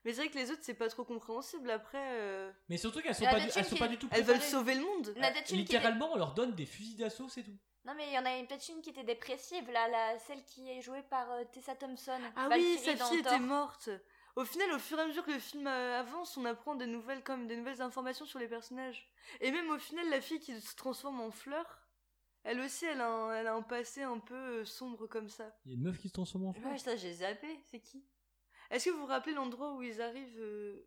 [0.04, 1.70] Mais c'est vrai que les autres, c'est pas trop compréhensible.
[1.70, 4.08] Après, euh, Mais surtout qu'elles sont, La pas du, elles sont qui- pas du tout
[4.12, 4.50] elles veulent préparées.
[4.50, 5.12] sauver le monde.
[5.16, 7.56] On a peut-être une qui était- Littéralement, on leur donne des fusils d'assaut, c'est tout.
[7.84, 10.44] Non mais il y en a une- peut-être une qui était dépressive, là, la, celle
[10.44, 12.20] qui est jouée par euh, Tessa Thompson.
[12.36, 13.90] Ah oui, Valkyrie sa dans fille était morte.
[14.36, 16.86] Au final, au fur et à mesure que le film euh, avance, on apprend des
[16.86, 19.10] nouvelles, comme des nouvelles informations sur les personnages.
[19.40, 21.80] Et même au final, la fille qui se transforme en fleur,
[22.50, 25.54] elle aussi, elle a un, elle a un passé un peu euh, sombre comme ça.
[25.64, 26.70] Il y a une meuf qui se transforme en fleur.
[26.72, 28.04] Ouais, ça j'ai zappé, c'est qui?
[28.70, 30.84] Est-ce que vous vous rappelez l'endroit où ils arrivent euh,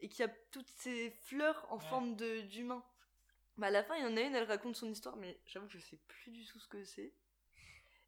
[0.00, 1.84] et qu'il y a toutes ces fleurs en Ouais.
[1.88, 2.84] forme de d'humain
[3.56, 5.66] Bah à la fin, il y en a une, elle raconte son histoire, mais j'avoue
[5.66, 7.12] que je sais plus du tout ce que c'est.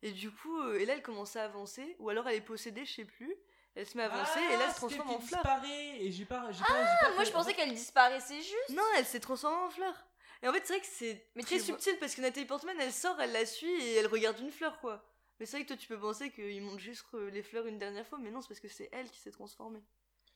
[0.04, 2.84] Et du coup, euh, et là, elle commence à avancer, ou alors elle est possédée,
[2.84, 3.36] je sais plus.
[3.74, 5.40] Elle se met à avancer, et là, elle se transforme en fleur.
[5.42, 8.40] disparaît et j'ai pas, j'ai pas, j'ai pas Ah, moi fait- je pensais qu'elle disparaissait
[8.42, 8.70] juste.
[8.70, 9.94] Non, elle s'est transformée en fleur.
[10.42, 12.92] Et en fait, c'est vrai que c'est Mais très subtil parce que Nathalie Portman, elle
[12.92, 15.04] sort, elle la suit et elle regarde une fleur, quoi.
[15.38, 18.06] Mais c'est vrai que toi, tu peux penser qu'ils montrent juste les fleurs une dernière
[18.06, 19.82] fois, mais non, c'est parce que c'est elle qui s'est transformée.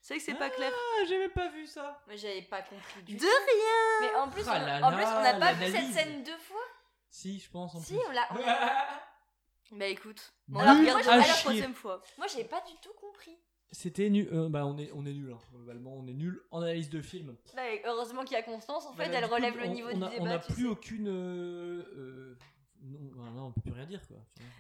[0.01, 0.73] C'est vrai que c'est pas clair.
[0.73, 2.01] Ah, même pas vu ça.
[2.07, 3.27] Mais j'avais pas compris du De tout.
[3.27, 6.23] rien Mais en plus, Ah on, là en plus, on n'a pas vu cette scène
[6.23, 6.63] deux fois.
[7.11, 8.03] Si, je pense en Si, plus.
[8.07, 8.29] on l'a.
[8.31, 8.37] on
[9.79, 12.01] Bah écoute, on la à regardera la troisième fois.
[12.19, 13.37] Moi j'ai pas du tout compris.
[13.73, 14.29] C'était nul.
[14.33, 15.33] euh, bah, on est, on est nul.
[15.33, 15.39] Hein.
[15.53, 17.37] Globalement, on est nul en analyse de film.
[17.55, 19.89] Bah, heureusement qu'il y a Constance, en fait, Voilà, elle coup, relève le on- niveau
[19.93, 20.23] on du a- débat.
[20.23, 20.69] On n'a plus sais.
[20.69, 21.09] aucune.
[21.09, 22.39] euh, euh,
[22.83, 24.19] non, bah, non, on peut plus rien dire quoi.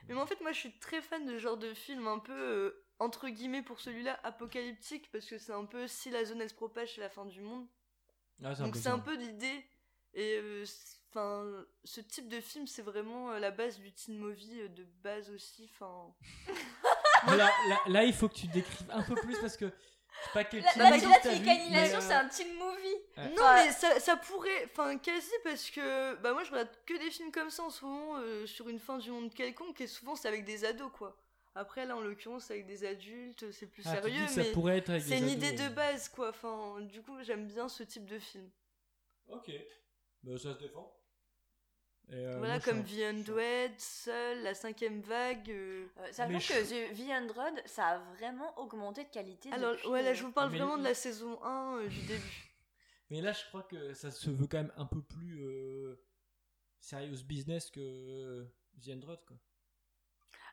[0.09, 2.33] Mais en fait, moi, je suis très fan de ce genre de film un peu,
[2.33, 6.51] euh, entre guillemets, pour celui-là, apocalyptique, parce que c'est un peu si la zone, elle
[6.51, 7.67] se propage, c'est la fin du monde.
[8.43, 9.65] Ah, Donc c'est un peu l'idée.
[10.15, 10.65] Et euh,
[11.11, 11.47] enfin,
[11.85, 15.31] ce type de film, c'est vraiment euh, la base du teen movie euh, de base
[15.31, 15.71] aussi.
[15.75, 16.15] Enfin,
[17.27, 19.67] Là, là, là, il faut que tu décrives un peu plus parce que.
[20.25, 20.93] Sais pas quel La, type la,
[21.71, 22.87] mais, euh, c'est un teen movie.
[23.19, 23.29] Ouais.
[23.37, 23.67] non, Ouais.
[23.67, 27.31] mais ça, ça pourrait, enfin, quasi parce que bah moi je regarde que des films
[27.31, 30.27] comme ça en ce moment euh, sur une fin du monde quelconque et souvent c'est
[30.29, 31.19] avec des ados quoi.
[31.55, 34.91] Après là en l'occurrence c'est avec des adultes, c'est plus ah, sérieux mais pourrait être
[34.91, 36.31] avec c'est une idée de base quoi.
[36.31, 38.49] Enfin, du coup j'aime bien ce type de film.
[39.29, 39.51] Ok.
[40.23, 40.96] Bah, ça se défend.
[42.09, 45.51] Et, euh, voilà moi, comme The Undead, Seul, La Cinquième Vague.
[45.51, 49.51] euh, Euh, ça fait que The Android, ça a vraiment augmenté de qualité.
[49.53, 51.89] Alors depuis, ouais là euh, je vous parle Mais- vraiment de la saison 1 euh,
[51.89, 52.23] du début.
[53.11, 56.01] Mais là, je crois que ça se veut quand même un peu plus euh,
[56.81, 58.45] serious business que euh,
[58.85, 59.37] The Android, quoi.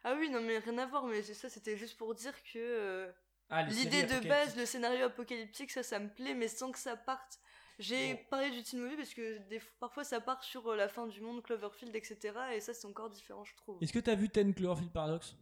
[0.05, 2.57] Ah oui non mais rien à voir mais c'est ça c'était juste pour dire que
[2.59, 3.09] euh,
[3.49, 6.97] Ah, L'idée de base, le scénario apocalyptique, ça, ça me plaît, mais sans que ça
[6.97, 7.39] parte.
[7.79, 8.19] J'ai Bon.
[8.29, 11.21] parlé du teen movie parce que des, parfois ça part sur euh, la fin du
[11.21, 12.33] monde, Cloverfield, etc.
[12.53, 13.77] Et ça, c'est encore différent, je trouve.
[13.81, 15.35] Est-ce que t'as vu Ten Cloverfield Paradox?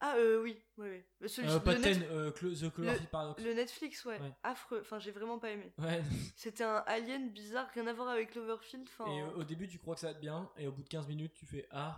[0.00, 1.28] Ah, euh, oui, oui, oui.
[1.28, 3.42] Celui- euh, Pas le, Ten, euh, The Cloverfield Paradox.
[3.42, 4.20] le Netflix, ouais.
[4.20, 4.32] Ouais.
[4.42, 4.80] Affreux.
[4.82, 5.72] Enfin, j'ai vraiment pas aimé.
[5.78, 6.02] Ouais.
[6.36, 8.86] C'était un alien bizarre, rien à voir avec Cloverfield.
[9.06, 11.08] Et au début, tu crois que ça va être bien, et au bout de 15
[11.08, 11.96] minutes, tu fais Ah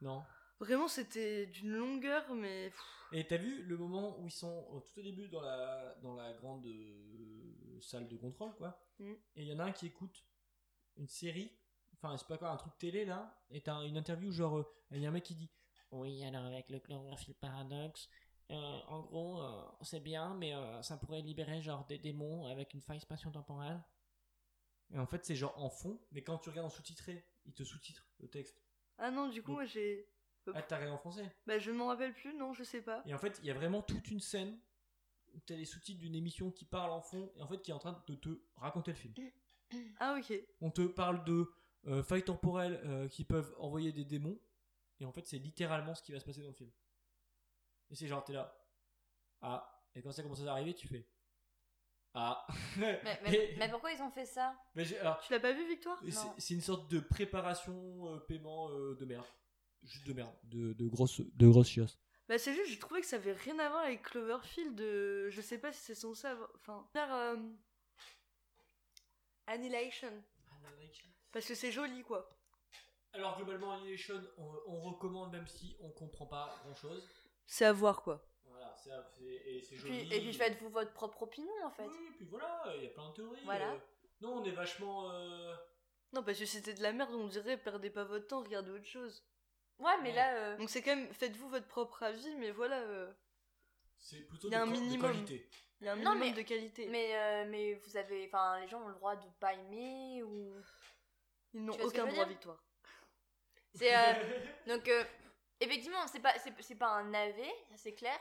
[0.00, 0.22] Non.
[0.58, 2.72] Vraiment, c'était d'une longueur, mais.
[3.12, 6.14] Et t'as vu le moment où ils sont au tout au début dans la, dans
[6.14, 9.12] la grande euh, salle de contrôle, quoi Mm.
[9.36, 10.24] Et il y en a un qui écoute
[10.96, 11.52] une série,
[11.92, 15.00] enfin, c'est pas quoi, un truc télé là, et t'as une interview genre, euh, il
[15.00, 15.50] y a un mec qui dit
[15.90, 18.08] Oui, alors avec le Cloverfield Paradox,
[18.50, 22.72] euh, en gros, euh, c'est bien, mais euh, ça pourrait libérer genre des démons avec
[22.74, 23.82] une faille spatio-temporelle.
[24.94, 27.64] Et en fait, c'est genre en fond, mais quand tu regardes en sous-titré, il te
[27.64, 28.62] sous-titre le texte.
[28.98, 30.08] Ah non, du coup, Donc- moi j'ai.
[30.54, 31.30] Ah, t'as regardé en français?
[31.46, 33.02] Bah, je m'en rappelle plus, non, je sais pas.
[33.06, 34.58] Et en fait, il y a vraiment toute une scène
[35.34, 37.74] où t'as les sous-titres d'une émission qui parle en fond et en fait qui est
[37.74, 39.14] en train de te raconter le film.
[39.98, 40.32] Ah, ok.
[40.60, 41.52] On te parle de
[41.88, 44.38] euh, failles temporelles euh, qui peuvent envoyer des démons
[45.00, 46.70] et en fait c'est littéralement ce qui va se passer dans le film.
[47.90, 48.56] Et c'est genre t'es là.
[49.42, 49.82] Ah.
[49.96, 51.08] Et quand ça commence à arriver, tu fais.
[52.14, 52.46] Ah.
[52.78, 54.56] Mais, mais- Et- mais pourquoi ils ont fait ça?
[54.76, 56.00] Mais j'ai- alors, Tu l'as pas vu, Victoire?
[56.38, 59.26] C'est- une sorte de préparation euh, paiement euh, de merde.
[59.82, 60.34] Juste de merde.
[60.44, 61.98] De, de grosses de grosses chiasses.
[62.28, 64.80] Bah c'est juste, j'ai trouvé que ça avait rien à voir avec Cloverfield.
[64.80, 66.50] euh, je sais pas si c'est censé avoir...
[66.56, 67.14] Enfin, faire...
[67.14, 67.36] euh,
[69.46, 70.12] Annihilation.
[71.32, 72.28] Parce que c'est joli, quoi.
[73.12, 77.08] Alors globalement Annihilation, on, on recommande même si on comprend pas grand chose.
[77.46, 78.26] C'est à voir, quoi.
[78.44, 78.90] Voilà, c'est
[79.24, 80.06] et c'est et joli.
[80.06, 81.86] puis, et puis faites-vous votre propre opinion en fait.
[81.86, 83.40] Oui, puis voilà, il y a plein de théories.
[83.44, 83.72] Voilà.
[83.72, 83.78] euh.
[84.20, 85.10] non, on est vachement.
[85.12, 85.54] euh,
[86.12, 88.70] Non, parce que si c'était de la merde, on dirait perdez pas votre temps, regardez
[88.72, 89.24] autre chose.
[89.78, 90.14] Ouais, mais Ouais.
[90.16, 90.34] là.
[90.34, 93.12] euh, Donc c'est quand même, faites-vous votre propre avis, mais voilà, euh,
[93.98, 95.12] C'est plutôt Il y a de, un qua- de minimum.
[95.12, 95.48] qualité.
[95.80, 96.86] il y a un Non, minimum mais- de qualité.
[96.88, 98.26] Mais, euh, mais vous avez.
[98.26, 100.54] Enfin, les gens ont le droit de pas aimer ou.
[101.54, 102.62] Ils n'ont tu aucun droit, dire Victoire.
[103.74, 103.94] C'est.
[103.96, 103.98] euh,
[104.66, 105.04] Donc, euh,
[105.60, 108.18] effectivement, c'est pas, c'est, c'est pas un navet, ça c'est clair.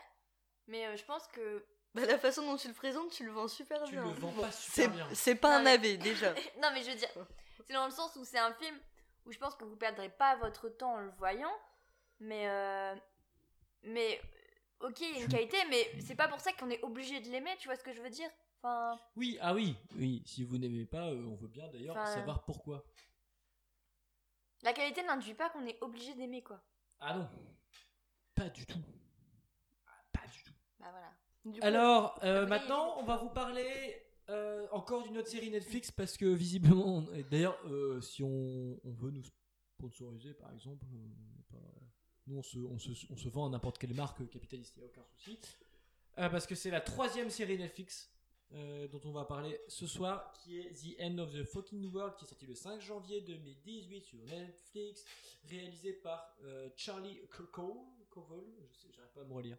[0.68, 1.66] Mais euh, je pense que.
[1.94, 4.04] Bah, la façon dont tu le présentes, tu le vends super Tu bien.
[4.04, 5.08] le vends pas c'est, super bien.
[5.14, 6.34] c'est pas Non, un mais- navet, déjà.
[6.62, 7.10] non, mais je veux dire,
[7.66, 8.78] c'est dans le sens où c'est un film
[9.26, 11.54] où je pense que vous perdrez pas votre temps en le voyant.
[12.20, 12.48] Mais.
[12.48, 12.96] euh,
[13.84, 14.22] Mais.
[14.82, 17.30] Ok, il y a une qualité, mais c'est pas pour ça qu'on est obligé de
[17.30, 18.30] l'aimer, tu vois ce que je veux dire?
[18.62, 19.00] Enfin.
[19.16, 20.22] Oui, ah oui, oui.
[20.26, 22.84] Si vous n'aimez pas, euh, on veut bien d'ailleurs Enfin, savoir pourquoi.
[24.64, 26.62] La qualité n'induit pas qu'on est obligé d'aimer, quoi.
[27.00, 27.30] Ah non,
[28.36, 28.80] pas du tout.
[29.88, 30.54] Ah, Pas du tout.
[30.80, 31.12] Bah voilà.
[31.44, 36.18] Coup, Alors, euh, maintenant, on va vous parler euh, encore d'une autre série Netflix parce
[36.18, 39.24] que visiblement, d'ailleurs, euh, si on, veut nous
[39.78, 40.86] sponsoriser par exemple,
[42.28, 45.40] nous on se, vend à n'importe quelle marque capitaliste, il n'y a aucun souci.
[46.18, 48.12] Euh, parce que c'est la troisième série Netflix
[48.92, 52.24] dont on va parler ce soir, qui est The End of the Fucking World, qui
[52.24, 55.04] est sorti le 5 janvier 2018 sur Netflix,
[55.50, 56.38] réalisé par
[56.78, 57.20] Charlie
[57.52, 57.76] Cole,
[58.16, 59.58] je sais, j'arrive pas à me relire,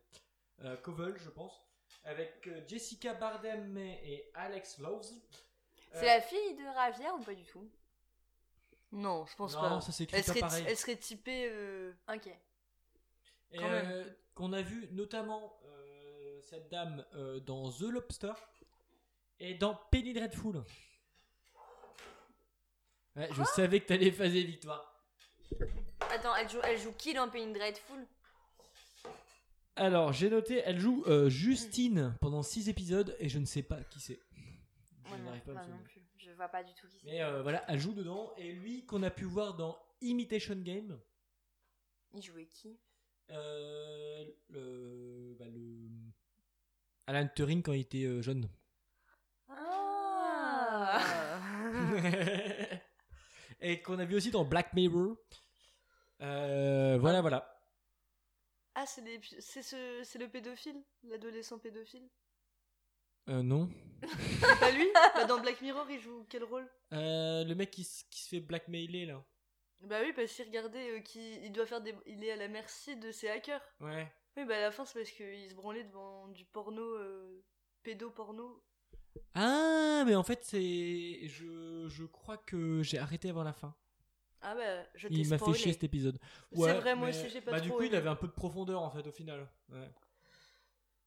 [0.60, 0.76] euh,
[1.16, 1.62] je pense,
[2.04, 5.04] avec euh, Jessica Bardem et Alex Loves.
[5.92, 7.68] C'est Euh, la fille de Ravière ou pas du tout?
[8.92, 9.80] Non, je pense non, pas.
[9.80, 10.64] ça s'écrit Elle pas serait, pareil.
[10.68, 11.48] elle serait typée.
[11.50, 12.28] euh, Ok.
[13.52, 18.32] Et, euh, qu'on a vu notamment euh, cette dame euh, dans The Lobster
[19.40, 20.62] et dans Penny Dreadful.
[23.16, 24.92] Ouais, je savais que t'allais phaser victoire.
[26.10, 28.06] Attends, elle joue, elle joue qui dans Penny Dreadful?
[29.78, 33.84] Alors, j'ai noté, elle joue euh, Justine pendant 6 épisodes et je ne sais pas
[33.84, 34.18] qui c'est.
[35.04, 36.00] Je Ouais, n'arrive pas non plus.
[36.16, 37.06] Je vois pas du tout qui c'est.
[37.10, 38.32] Mais euh, voilà, elle joue dedans.
[38.38, 40.98] Et lui, qu'on a pu voir dans Imitation Game,
[42.14, 42.80] Il jouait qui?
[43.30, 45.90] Euh, le, bah, le.
[47.06, 48.48] Alan Turing quand il était jeune.
[49.48, 51.00] Ah
[53.60, 55.16] et qu'on a vu aussi dans Black Mirror.
[56.18, 57.55] Voilà, voilà.
[58.78, 59.02] Ah, c'est
[59.40, 60.02] c'est ce...
[60.04, 62.08] c'est le pédophile L'adolescent pédophile
[63.28, 63.68] Euh, non.
[64.02, 66.70] C'est pas lui Bah, Dans Black Mirror, il joue quel rôle?
[66.92, 69.24] Euh, le mec qui, s- qui se fait blackmailer là.
[69.80, 71.94] Bah oui, parce qu'il regardait euh, qu'il il doit faire des...
[72.06, 73.62] Il est à la merci de ses hackers.
[73.80, 74.12] Ouais.
[74.36, 76.82] Oui, bah à la fin, c'est parce qu'il se branlait devant du porno...
[76.82, 77.42] Euh...
[77.82, 78.62] Pédoporno.
[79.34, 81.28] Ah, mais en fait, c'est.
[81.28, 83.76] Je, je crois que j'ai arrêté avant la fin.
[84.48, 86.18] Ah bah, je Il m'a fait chier cet épisode.
[86.54, 88.32] C'est vrai, moi aussi, j'ai pas Bah, du trop coup, il avait un peu de
[88.32, 89.48] profondeur en fait au final.
[89.70, 89.90] Ouais.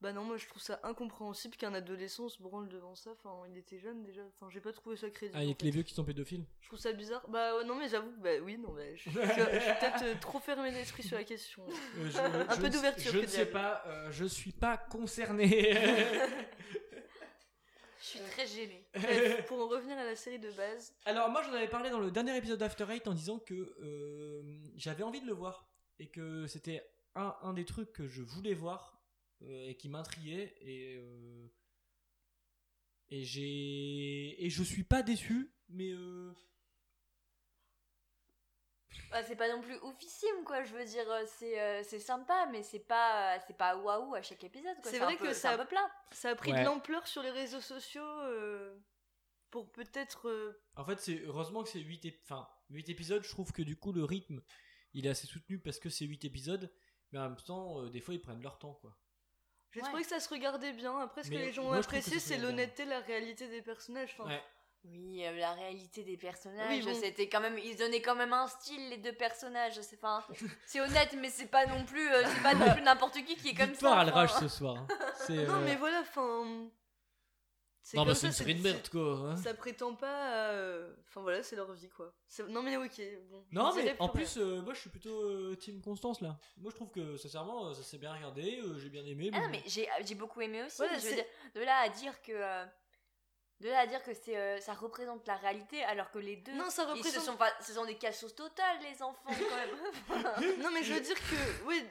[0.02, 3.12] Bah non, moi je trouve ça incompréhensible qu'un adolescent se branle devant ça.
[3.12, 4.22] Enfin, il était jeune déjà.
[4.36, 5.38] Enfin, j'ai pas trouvé ça crédible.
[5.38, 6.46] Ah, il y a que les vieux qui sont pédophiles.
[6.62, 7.26] Je trouve ça bizarre.
[7.30, 9.22] Bah ouais, non, mais j'avoue que bah oui, non, bah, je, je- je suis
[9.80, 11.66] peut-être euh, trop fermé d'esprit sur la question.
[11.98, 15.76] Euh, Un peu d'ouverture, Je ne sais pas, euh, je suis pas concerné.
[18.12, 18.84] Je suis très gênée.
[18.94, 22.00] Bref, pour en revenir à la série de base, Alors moi j'en avais parlé dans
[22.00, 23.54] le dernier épisode d'After Eight en disant que
[23.84, 24.42] euh,
[24.78, 25.68] j'avais envie de le voir
[26.00, 26.84] et que c'était
[27.16, 29.00] un, un des trucs que je voulais voir
[29.44, 31.48] euh, et qui m'intriguait et euh,
[33.12, 35.92] et j'ai et je suis pas déçu mais
[39.12, 40.64] Bah, c'est pas non plus oufissime, quoi.
[40.64, 44.14] Je veux dire, euh, c'est euh, c'est sympa, mais c'est pas, euh, c'est pas waouh
[44.16, 44.76] à chaque épisode.
[44.82, 44.92] quoi.
[44.92, 45.90] C'est un vrai peu- que ça- un peu plat.
[46.12, 46.60] ça a pris Ouais.
[46.62, 48.78] de l'ampleur sur les réseaux sociaux euh,
[49.52, 50.30] pour peut-être.
[50.30, 53.76] euh, en fait c'est heureusement que c'est 8 enfin 8 épisodes je trouve que du
[53.78, 54.42] coup le rythme
[54.94, 56.72] il est assez soutenu parce que c'est 8 épisodes
[57.12, 58.96] mais en même temps euh, des fois ils prennent leur temps quoi.
[59.72, 59.88] J'ai Ouais.
[59.88, 60.98] trouvé que ça se regardait bien.
[61.00, 62.40] Après, ce que Mais les gens ont moi, je trouve que apprécié, ça se c'est
[62.40, 62.46] bien.
[62.50, 64.16] l'honnêteté, la réalité des personnages.
[64.18, 64.44] Enfin, Ouais.
[64.86, 67.00] Oui, euh, la réalité des personnages, Oui, bon.
[67.00, 69.80] c'était quand même, ils donnaient quand même un style les deux personnages.
[69.82, 70.24] C'est enfin,
[70.66, 73.50] c'est honnête, mais c'est pas non plus, euh, c'est pas non plus n'importe qui qui
[73.50, 74.00] est comme Victoire ça.
[74.00, 74.78] a le rage ce soir.
[74.78, 74.88] hein.
[75.30, 76.70] Non, euh, mais voilà, enfin.
[77.96, 79.02] Non, comme bah c'est une série de merde, quoi.
[79.32, 79.38] hein.
[79.38, 80.54] Ça prétend pas à,
[81.08, 82.14] Enfin voilà, c'est leur vie quoi.
[82.50, 83.02] Non mais ok,
[83.32, 83.44] bon.
[83.52, 86.38] Non, mais en plus euh, moi je suis plutôt euh, Team Constance là.
[86.58, 89.32] Moi je trouve que sincèrement, ça s'est bien regardé, euh, j'ai bien aimé.
[89.34, 90.78] Ah non, mais j'ai j'ai beaucoup aimé aussi.
[90.78, 91.26] Voilà, je veux c'est- dire,
[91.56, 92.64] de là à dire que.
[93.62, 96.54] De là à dire que c'est euh, ça représente la réalité alors que les deux
[96.54, 99.56] Non, ça ils se représente- sont pas ce sont des cassos totales les enfants quand
[99.56, 101.84] même Non mais je veux dire que oui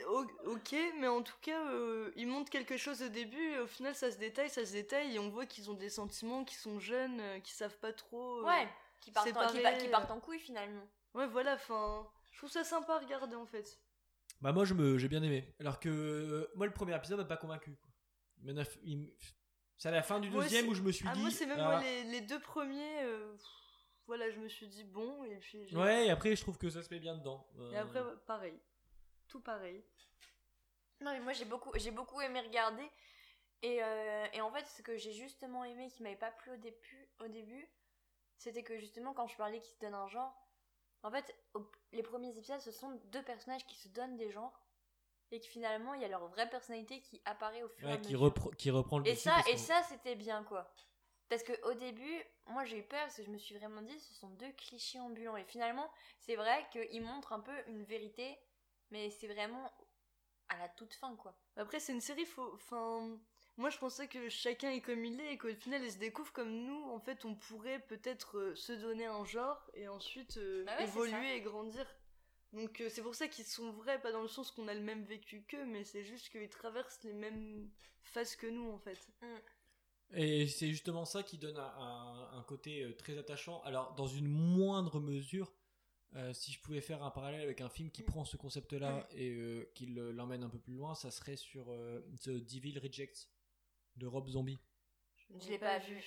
[0.47, 3.95] ok mais en tout cas euh, ils montrent quelque chose au début et au final
[3.95, 6.79] ça se détaille ça se détaille et on voit qu'ils ont des sentiments qui sont
[6.81, 8.69] jeunes euh, qui savent pas trop euh, ouais
[9.01, 12.39] qui partent, en, qui, séparer, pa- qui partent en couille finalement ouais voilà enfin je
[12.39, 13.79] trouve ça sympa à regarder en fait
[14.41, 15.55] Bah moi je me j'ai bien aimé.
[15.61, 17.75] Alors que euh, moi le premier épisode m'a pas convaincu.
[17.77, 17.91] Quoi.
[18.85, 19.11] Il
[19.79, 21.21] C'est à la fin du Moi, deuxième où je me suis ah dit.
[21.21, 23.37] moi c'est même ah, moi, les, les deux premiers euh,
[24.07, 26.69] voilà je me suis dit bon et puis j'ai- Ouais, et après je trouve que
[26.69, 27.47] ça se met bien dedans.
[27.59, 28.59] Euh, et après pareil
[29.29, 29.85] tout pareil
[31.01, 32.89] non mais moi j'ai beaucoup j'ai beaucoup aimé regarder
[33.63, 36.57] et, euh, et en fait ce que j'ai justement aimé qui m'avait pas plu au
[36.57, 37.69] début au début
[38.37, 40.35] c'était que justement quand je parlais qu'ils se donnent un genre
[41.05, 44.61] en fait au- les premiers épisodes ce sont deux personnages qui se donnent des genres
[45.31, 47.97] et que finalement il y a leur vraie personnalité qui apparaît au fur et à
[47.97, 50.73] qui, mesure repre- qui reprend le Et ça, et ça c'était bien quoi.
[51.29, 54.01] Parce que au début, moi j'ai eu peur parce que je me suis vraiment dit
[54.01, 55.37] ce sont deux clichés ambulants.
[55.37, 58.39] Et finalement, c'est vrai qu'ils montrent un peu une vérité,
[58.91, 59.71] mais c'est vraiment
[60.49, 61.37] à la toute fin quoi.
[61.57, 62.55] Après, c'est une série, faut.
[62.55, 63.19] Enfin.
[63.59, 66.33] Moi, je pensais que chacun est comme il est et qu'au final, ils se découvrent
[66.33, 66.91] comme nous.
[66.93, 70.85] En fait, on pourrait peut-être euh, se donner un genre et ensuite euh, Bah ouais,
[70.85, 71.85] évoluer et grandir.
[72.53, 74.81] Donc, euh, c'est pour ça qu'ils sont vrais, pas dans le sens qu'on a le
[74.81, 77.69] même vécu qu'eux, mais c'est juste qu'ils traversent les mêmes
[78.03, 78.99] phases que nous, en fait.
[80.15, 83.61] Et c'est justement ça qui donne un, un- un côté euh, très attachant.
[83.63, 85.53] Alors, dans une moindre mesure,
[86.17, 89.29] euh, si je pouvais faire un parallèle avec un film qui prend ce concept-là et
[89.31, 93.29] euh, qui le- l'emmène un peu plus loin, ça serait sur euh, The Devil Rejects
[93.97, 94.59] de Rob Zombie.
[95.39, 96.03] Je l'ai pas vu.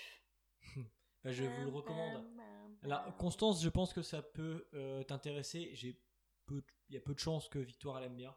[1.24, 2.26] Bah, je vous le recommande.
[2.82, 5.70] Alors, Constance, je pense que ça peut euh, t'intéresser.
[5.76, 6.02] J'ai
[6.52, 8.36] peu, il y a peu de chances que Victoire elle aime bien.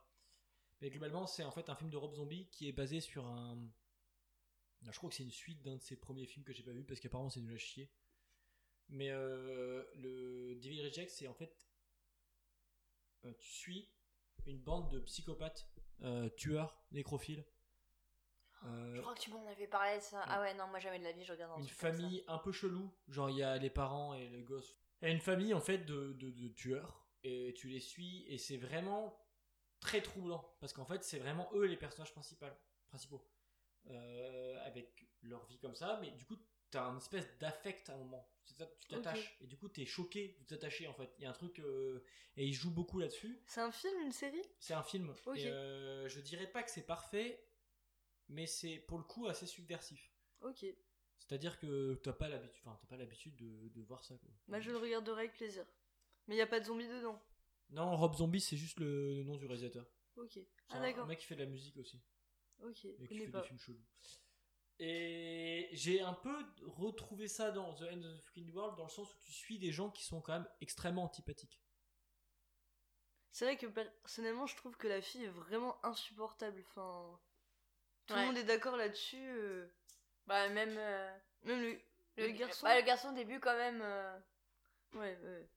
[0.80, 3.58] Mais globalement, c'est en fait un film de Rob Zombie qui est basé sur un.
[4.82, 6.84] Je crois que c'est une suite d'un de ses premiers films que j'ai pas vu
[6.84, 7.90] parce qu'apparemment c'est nul à chier.
[8.88, 11.56] Mais euh, le Devil Reject, c'est en fait.
[13.24, 13.90] euh, tu suis
[14.46, 15.66] une bande de psychopathes,
[16.02, 17.46] euh, tueurs, nécrophiles.
[18.66, 20.22] Euh, Je crois que tu m'en avais parlé de ça.
[20.26, 22.52] Ah ouais, non, moi jamais de la vie, je regarde un une famille un peu
[22.52, 22.92] chelou.
[23.08, 24.76] Genre, il y a les parents et le gosse.
[25.00, 27.03] A une famille en fait de, de, de tueurs.
[27.24, 28.24] Et tu les suis.
[28.28, 29.18] Et c'est vraiment
[29.80, 30.56] très troublant.
[30.60, 32.46] Parce qu'en fait, c'est vraiment eux les personnages principaux.
[32.88, 33.26] principaux.
[33.90, 35.98] Euh, avec leur vie comme ça.
[36.00, 36.36] Mais du coup,
[36.70, 38.30] t'as un espèce d'affect à un moment.
[38.44, 39.36] C'est ça, Tu t'attaches.
[39.40, 41.10] Et du coup, t'es choqué de t'attacher en fait.
[41.18, 41.58] Il y a un truc.
[41.60, 42.04] euh,
[42.36, 43.40] et ils jouent beaucoup là-dessus.
[43.46, 44.42] C'est un film, une série?
[44.58, 45.14] C'est un film.
[45.26, 45.38] Ok.
[45.38, 47.46] Et euh, je dirais pas que c'est parfait.
[48.28, 50.10] Mais c'est pour le coup assez subversif.
[50.40, 50.64] Ok.
[51.18, 54.14] C'est-à-dire que t'as pas l'habitude, enfin, t'as pas l'habitude de, de voir ça.
[54.16, 54.30] Quoi.
[54.48, 55.64] Bah, je le regarderai avec plaisir.
[56.26, 57.20] Mais il a pas de zombies dedans.
[57.70, 59.86] Non, Rob Zombie, c'est juste le nom du réalisateur.
[60.16, 60.32] Ok.
[60.32, 61.04] C'est Ah, un- d'accord.
[61.04, 62.00] Un mec qui fait de la musique aussi
[62.62, 62.84] Ok.
[62.84, 63.40] et Je qui connais fait pas.
[63.40, 63.84] des films chelous.
[64.78, 68.90] Et j'ai un peu retrouvé ça dans The End of the Fucking World dans le
[68.90, 71.60] sens où tu suis des gens qui sont quand même extrêmement antipathiques.
[73.30, 76.64] C'est vrai que personnellement, je trouve que la fille est vraiment insupportable.
[76.68, 77.20] Enfin,
[78.06, 78.20] tout Ouais.
[78.20, 79.16] le monde est d'accord là-dessus.
[79.28, 79.68] euh,
[80.26, 80.76] Bah, même.
[80.78, 81.80] euh, Même le,
[82.16, 82.64] le garçon.
[82.66, 83.80] Bah, le garçon au début, quand même.
[83.82, 84.18] euh,
[84.94, 85.48] Ouais, ouais.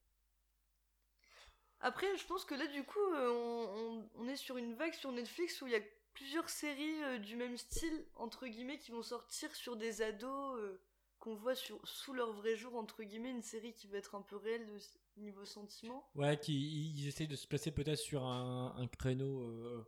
[1.80, 4.94] Après, je pense que là, du coup, euh, on, on- on est sur une vague
[4.94, 5.80] sur Netflix où il y a
[6.14, 10.80] plusieurs séries euh, du même style, entre guillemets, qui vont sortir sur des ados euh,
[11.20, 14.22] qu'on voit sur, sous leur vrai jour, entre guillemets, une série qui va être un
[14.22, 14.78] peu réelle de
[15.16, 16.08] niveau sentiment.
[16.16, 19.86] Ouais, qui ils essayent de se placer peut-être sur un, un créneau euh,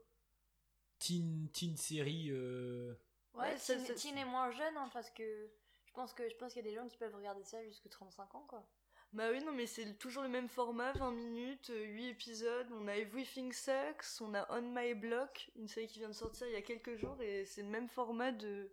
[0.99, 2.28] teen, teen série.
[2.30, 2.95] euh,
[3.34, 5.51] Ouais, Ouais, ça- teen, ça- teen est moins jeune, hein, parce que.
[5.86, 7.88] Je pense que je pense qu'il y a des gens qui peuvent regarder ça jusqu'à
[7.88, 8.64] 35 ans, quoi.
[9.12, 12.68] Bah oui, non, mais c'est toujours le même format, 20 minutes, 8 épisodes.
[12.72, 16.46] On a Everything Sucks, on a On My Block, une série qui vient de sortir
[16.46, 18.70] il y a quelques jours, et c'est le même format de,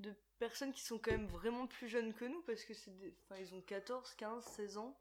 [0.00, 3.14] de personnes qui sont quand même vraiment plus jeunes que nous, parce que c'est des...
[3.22, 4.98] enfin, ils ont 14, 15, 16 ans.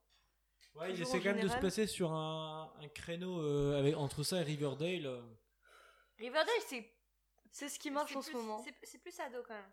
[0.75, 3.95] Ouais, ils essaient en quand même de se placer sur un, un créneau euh, avec,
[3.95, 5.05] entre ça et Riverdale.
[5.07, 5.21] euh.
[6.19, 6.89] Riverdale, c'est.
[7.51, 8.63] C'est ce qui marche en ce moment.
[8.63, 9.71] c'est- C'est plus ado, quand même.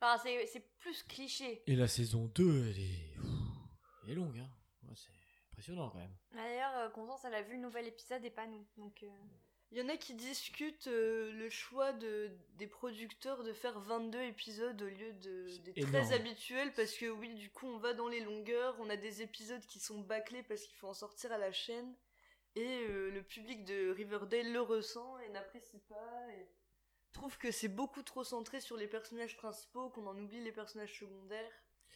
[0.00, 1.62] Enfin, c'est c'est plus cliché.
[1.68, 3.05] Et la saison 2, elle est,
[4.06, 4.48] elle est longue, hein.
[4.84, 5.10] Ouais, c'est
[5.52, 6.14] impressionnant quand même.
[6.32, 8.64] Ah, D'ailleurs, euh, Constance, elle a vu le nouvel épisode et pas nous.
[8.76, 9.02] Donc.
[9.02, 9.08] euh,
[9.72, 14.20] Il y en a qui discutent euh, le choix de, des producteurs de faire 22
[14.22, 15.92] épisodes au lieu de, des énorme.
[15.92, 19.22] 13 habituels parce que oui, du coup, on va dans les longueurs, on a des
[19.22, 21.94] épisodes qui sont bâclés parce qu'il faut en sortir à la chaîne
[22.54, 26.32] et euh, le public de Riverdale le ressent et n'apprécie pas.
[26.32, 26.46] Et...
[27.12, 30.98] trouve que c'est beaucoup trop centré sur les personnages principaux, qu'on en oublie les personnages
[30.98, 31.52] secondaires,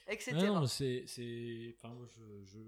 [0.09, 0.33] etc.
[0.33, 1.05] Non, mais c'est.
[1.07, 2.59] c'est- Enfin, moi, je, je.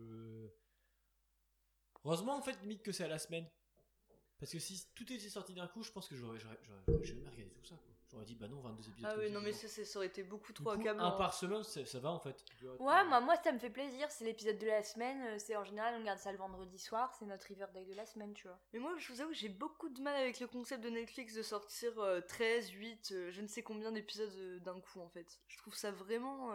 [2.05, 3.47] Heureusement, en fait, limite que c'est à la semaine.
[4.39, 7.05] Parce que si tout était sorti d'un coup, je pense que j'aurais j'aurais- j'aurais- j'aurais
[7.05, 7.77] jamais regardé tout ça.
[7.77, 7.95] quoi.
[8.11, 9.11] J'aurais dit, bah non, 22 épisodes.
[9.11, 11.05] ah oui, non, mais ça, ça aurait été beaucoup trop accablant.
[11.05, 12.45] Un par semaine, ça, ça va en fait.
[12.63, 14.11] Ouais, moi, moi ça me fait plaisir.
[14.11, 15.23] C'est l'épisode de la semaine.
[15.29, 17.15] euh, C'est en général, on regarde ça le vendredi soir.
[17.15, 18.61] C'est notre Riverdale de la semaine, tu vois.
[18.75, 21.43] Mais moi, je vous avoue, j'ai beaucoup de mal avec le concept de Netflix de
[21.43, 25.41] sortir euh, 13, 8, euh, je ne sais combien d'épisodes euh, d'un coup, en fait.
[25.49, 26.53] Je trouve ça vraiment...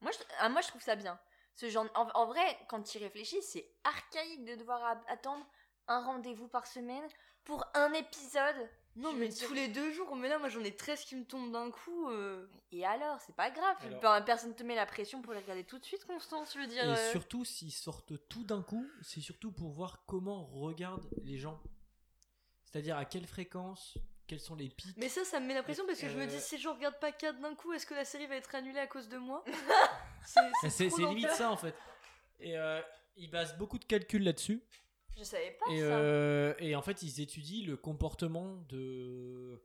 [0.00, 1.18] Moi, je, ah, moi, je trouve ça bien.
[1.54, 5.44] Ce genre, en, en vrai, quand tu y réfléchis, c'est archaïque de devoir a- attendre
[5.88, 7.06] un rendez-vous par semaine
[7.44, 8.68] pour un épisode.
[8.96, 11.24] Non, Je mais tous les deux jours, mais là, moi, j'en ai 13 qui me
[11.24, 12.08] tombent d'un coup.
[12.08, 13.76] euh, Et alors, c'est pas grave.
[14.02, 16.54] Alors- Personne te met la pression pour les regarder tout de suite, Constance.
[16.54, 16.84] Je veux dire.
[16.84, 21.38] Et euh, surtout, s'ils sortent tout d'un coup, c'est surtout pour voir comment regardent les
[21.38, 21.60] gens.
[22.64, 23.98] C'est-à-dire à quelle fréquence,
[24.30, 24.96] quels sont les pics.
[24.96, 26.68] Mais ça, ça me met la pression parce que je me Euh, dis, si je
[26.68, 29.18] regarde pas 4 d'un coup, est-ce que la série va être annulée à cause de
[29.18, 29.44] moi
[30.24, 31.74] C'est C'est c'est limite ça en fait.
[32.38, 32.80] Et euh,
[33.16, 34.62] ils basent beaucoup de calculs là-dessus.
[35.18, 35.84] Je savais pas Et, ça.
[35.98, 39.60] euh, et en fait, ils étudient le comportement de,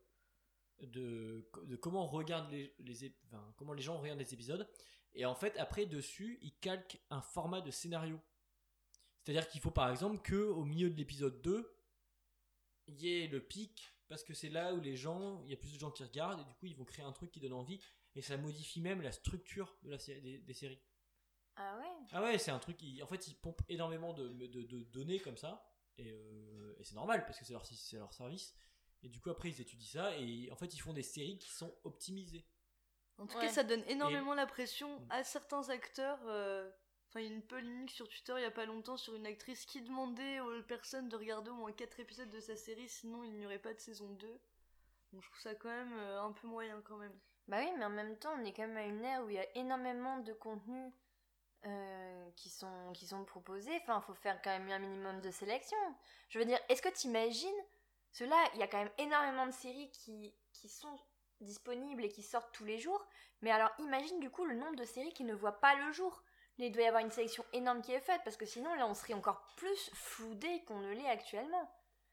[0.81, 4.67] de, de comment, regardent les, les, ép- enfin, comment les gens regardent les épisodes.
[5.13, 8.19] Et en fait, après, dessus, ils calquent un format de scénario.
[9.23, 11.71] C'est-à-dire qu'il faut par exemple que au milieu de l'épisode 2,
[12.87, 15.57] il y ait le pic, parce que c'est là où les gens, il y a
[15.57, 17.53] plus de gens qui regardent, et du coup, ils vont créer un truc qui donne
[17.53, 17.79] envie.
[18.15, 20.81] Et ça modifie même la structure de la série, des, des séries.
[21.57, 22.07] Ah ouais.
[22.11, 25.19] Ah ouais, c'est un truc, qui, en fait, ils pompent énormément de, de, de données
[25.19, 25.65] comme ça,
[25.97, 28.53] et, euh, et c'est normal parce que c'est leur, c'est leur service.
[29.03, 31.49] Et du coup, après, ils étudient ça, et en fait, ils font des séries qui
[31.51, 32.45] sont optimisées.
[33.17, 33.43] En tout Ouais.
[33.45, 36.19] cas, ça donne énormément la pression à certains acteurs.
[36.27, 36.69] euh,
[37.15, 39.65] Il y a une polémique sur Twitter il y a pas longtemps sur une actrice
[39.65, 43.33] qui demandait aux personnes de regarder au moins 4 épisodes de sa série, sinon il
[43.35, 44.27] n'y aurait pas de saison 2.
[45.13, 47.17] Donc je trouve ça quand même euh, un peu moyen quand même.
[47.47, 49.35] Bah oui, mais en même temps, on est quand même à une ère où il
[49.35, 50.91] y a énormément de contenus
[51.65, 53.77] euh, qui, sont, qui sont proposés.
[53.83, 55.77] Enfin, faut faire quand même un minimum de sélection.
[56.29, 57.63] Je veux dire, est-ce que tu imagines
[58.11, 60.99] Cela, il y a quand même énormément de séries qui, qui sont
[61.39, 63.05] disponibles et qui sortent tous les jours.
[63.41, 66.23] Mais alors, imagine du coup le nombre de séries qui ne voient pas le jour.
[66.57, 68.93] Il doit y avoir une sélection énorme qui est faite parce que sinon, là, on
[68.93, 71.69] serait encore plus floudé qu'on ne l'est actuellement.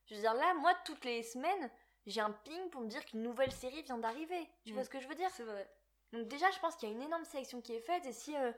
[0.06, 1.70] Je veux dire, là, moi, toutes les semaines,
[2.06, 4.48] j'ai un ping pour me dire qu'une nouvelle série vient d'arriver.
[4.64, 4.74] Tu Mm.
[4.74, 5.30] vois ce que je veux dire?
[5.30, 5.70] C'est vrai.
[6.12, 8.36] Donc déjà, je pense qu'il y a une énorme sélection qui est faite et si
[8.36, 8.52] euh,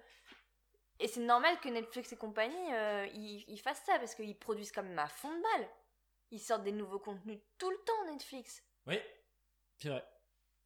[1.00, 4.72] et c'est normal que Netflix et compagnie euh, ils, ils fassent ça parce qu'ils produisent
[4.72, 5.68] quand même à fond de balle.
[6.30, 8.62] Ils sortent des nouveaux contenus tout le temps Netflix.
[8.86, 8.98] Oui,
[9.78, 10.04] c'est vrai.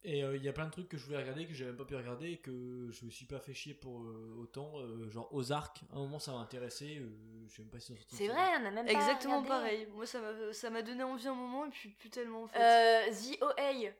[0.05, 1.75] Et euh, il y a plein de trucs que je voulais regarder, que j'ai même
[1.75, 4.79] pas pu regarder, et que je me suis pas fait chier pour euh, autant.
[4.79, 7.09] euh, genre Ozark, à un moment ça m'a intéressé, euh,
[7.47, 9.49] je sais même pas si C'est vrai, on a même pas Exactement regardé.
[9.49, 9.87] pareil.
[9.93, 12.59] Moi, ça m'a ça m'a donné envie un moment et puis plus tellement en fait.
[12.61, 13.91] Euh, The OA.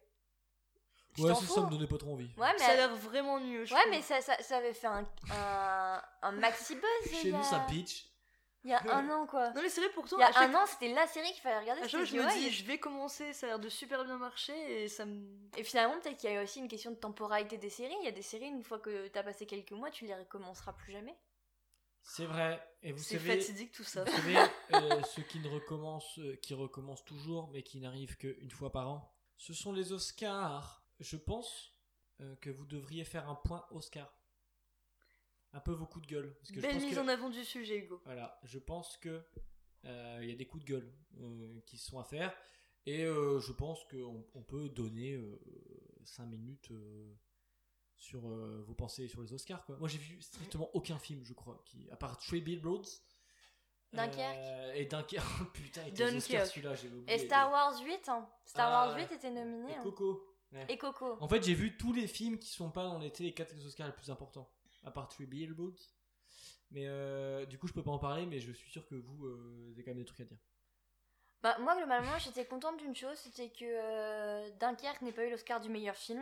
[1.15, 2.29] Tu Ouais, ça, ça me donnait pas trop envie.
[2.37, 3.65] Ouais, mais Ça a l'air vraiment mieux.
[3.65, 3.91] je ouais, trouve.
[3.91, 7.11] mais ça, ça, ça avait fait un, un, un maxi buzz.
[7.11, 8.05] Chez nous, a- ça pitch.
[8.65, 9.51] Il y a un an quoi.
[9.51, 10.17] Non mais c'est vrai pourtant.
[10.17, 11.81] Il y a chaque- un an, c'était la série qu'il fallait regarder.
[11.81, 14.03] à chaque fois, je me The dis, je vais commencer, ça a l'air de super
[14.03, 15.25] bien marcher et ça me.
[15.57, 17.95] Et finalement, peut-être qu'il y a aussi une question de temporalité des séries.
[18.01, 20.73] Il y a des séries, une fois que t'as passé quelques mois, tu les recommenceras
[20.73, 21.17] plus jamais.
[22.03, 22.61] C'est vrai.
[22.81, 24.03] Et vous C'est savez, fatidique tout ça.
[24.03, 24.37] vous savez
[24.73, 28.89] euh, ceux qui ne recommencent, euh, qui recommencent toujours, mais qui n'arrivent qu'une fois par
[28.89, 30.83] an, ce sont les Oscars.
[30.99, 31.73] Je pense
[32.21, 34.13] euh, que vous devriez faire un point Oscar.
[35.53, 36.35] Un peu vos coups de gueule.
[36.39, 38.01] Parce que je Belle pense mise que- en avant du sujet, Hugo.
[38.05, 39.23] Voilà, je pense que
[39.85, 42.35] euh, il y a des coups de gueule euh, qui sont à faire
[42.85, 45.19] et euh, je pense qu'on on peut donner
[46.05, 47.13] 5 minutes euh,
[47.97, 49.65] sur euh, vos pensées sur les Oscars.
[49.65, 49.77] Quoi.
[49.77, 52.87] Moi, j'ai vu strictement aucun film, je crois, qui à part Three Billboards.
[53.91, 54.37] Dunkerque.
[54.37, 57.11] Euh, et Dunkerque, putain, celui-là, j'ai oublié.
[57.15, 58.29] Et Star Wars 8, hein.
[58.45, 59.01] Star Ah, Wars ouais.
[59.09, 59.71] 8 était nominé.
[59.71, 59.81] Et hein.
[59.83, 60.23] Coco.
[60.51, 60.65] Ouais.
[60.69, 61.17] Et Coco.
[61.19, 63.87] En fait, j'ai vu tous les films qui sont pas dans les, les 4 Oscars
[63.87, 64.47] les plus importants,
[64.83, 65.79] à part Three Billboards.
[66.71, 69.25] Mais euh, du coup, je peux pas en parler, mais je suis sûr que vous,
[69.25, 70.37] euh, avez quand même des trucs à dire.
[71.41, 75.59] Bah, moi, globalement, j'étais contente d'une chose, c'était que euh, Dunkerque n'ait pas eu l'Oscar
[75.61, 76.21] du meilleur film.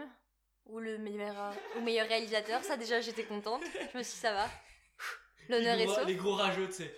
[0.68, 2.62] Ou le meilleur, ou meilleur réalisateur.
[2.62, 3.64] Ça, déjà, j'étais contente.
[3.94, 4.50] Je me suis dit, ça va.
[5.50, 6.06] L'honneur est sauf.
[6.06, 6.94] les gros rageux, tu sais.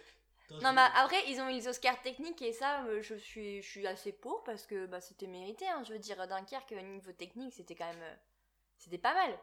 [0.61, 3.69] Non, mais après, ils ont eu les Oscars techniques et ça, euh, je suis, je
[3.69, 5.67] suis assez pour parce que bah, c'était mérité.
[5.67, 5.83] hein.
[5.87, 8.01] Je veux dire, Dunkerque, au niveau technique, c'était quand même.
[8.01, 8.15] euh,
[8.77, 9.37] C'était pas mal.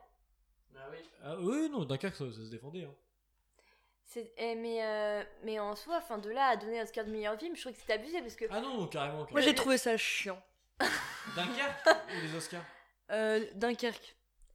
[0.75, 0.99] Ah oui.
[1.23, 2.85] Ah oui, non, Dunkerque, ça, ça se défendait.
[2.85, 2.95] Hein.
[4.05, 7.39] C'est- eh, mais, euh, mais en soi, enfin, de là à donner l'Oscar du meilleur
[7.39, 8.45] film, je trouve que c'était abusé parce que.
[8.51, 9.19] Ah non, non, carrément.
[9.19, 9.47] Moi carrément.
[9.47, 10.41] j'ai trouvé ça chiant.
[11.37, 12.65] Dunkerque ou les Oscars?
[13.11, 14.15] Euh, Dunkerque.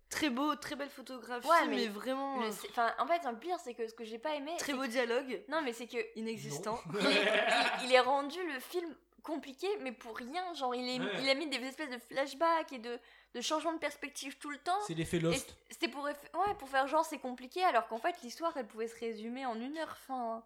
[0.10, 3.22] Très beau, très belle photographie, Ouais, mais, mais vraiment le- euh, c'est- Enfin, en fait,
[3.26, 4.52] le pire, c'est que ce que j'ai pas aimé.
[4.58, 5.98] très c'est beau que- dialogue, Non, mais c'est que.
[6.18, 6.80] inexistant.
[6.94, 8.94] Il, il- il est rendu le film
[9.24, 10.54] compliqué, mais pour rien.
[10.54, 11.22] Genre, il, est, Ouais.
[11.24, 13.00] il a mis des espèces de flashbacks et de
[13.34, 14.80] de changement de perspective tout le temps.
[14.88, 15.56] C'est l'effet Et Lost.
[15.70, 18.88] C'était pour, eff- ouais, pour faire genre c'est compliqué, alors qu'en fait l'histoire elle pouvait
[18.88, 19.90] se résumer en une heure.
[20.02, 20.44] Enfin,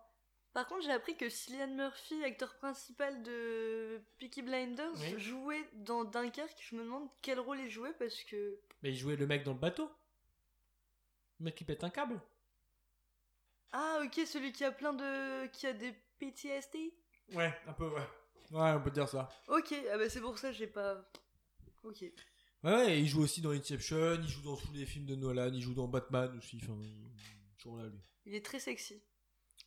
[0.54, 5.20] Par contre, j'ai appris que Cillian Murphy, acteur principal de Peaky Blinders, Oui.
[5.20, 6.58] jouait dans Dunkerque.
[6.62, 8.60] Je me demande quel rôle il jouait parce que.
[8.84, 9.90] Mais il jouait le mec dans le bateau.
[11.40, 12.22] Le mec qui pète un câble.
[13.72, 15.48] Ah, ok, celui qui a plein de.
[15.48, 16.94] qui a des PTSD
[17.34, 18.08] Ouais, un peu, ouais.
[18.52, 19.28] Ouais, on peut dire ça.
[19.48, 21.04] Ok, ah bah c'est pour ça que j'ai pas.
[21.84, 22.06] Ok.
[22.66, 25.52] Ouais, ouais, il joue aussi dans Inception, il joue dans tous les films de Nolan,
[25.54, 26.60] il joue dans Batman aussi.
[26.64, 28.00] Enfin, il est toujours là, lui.
[28.26, 29.04] Il est très sexy.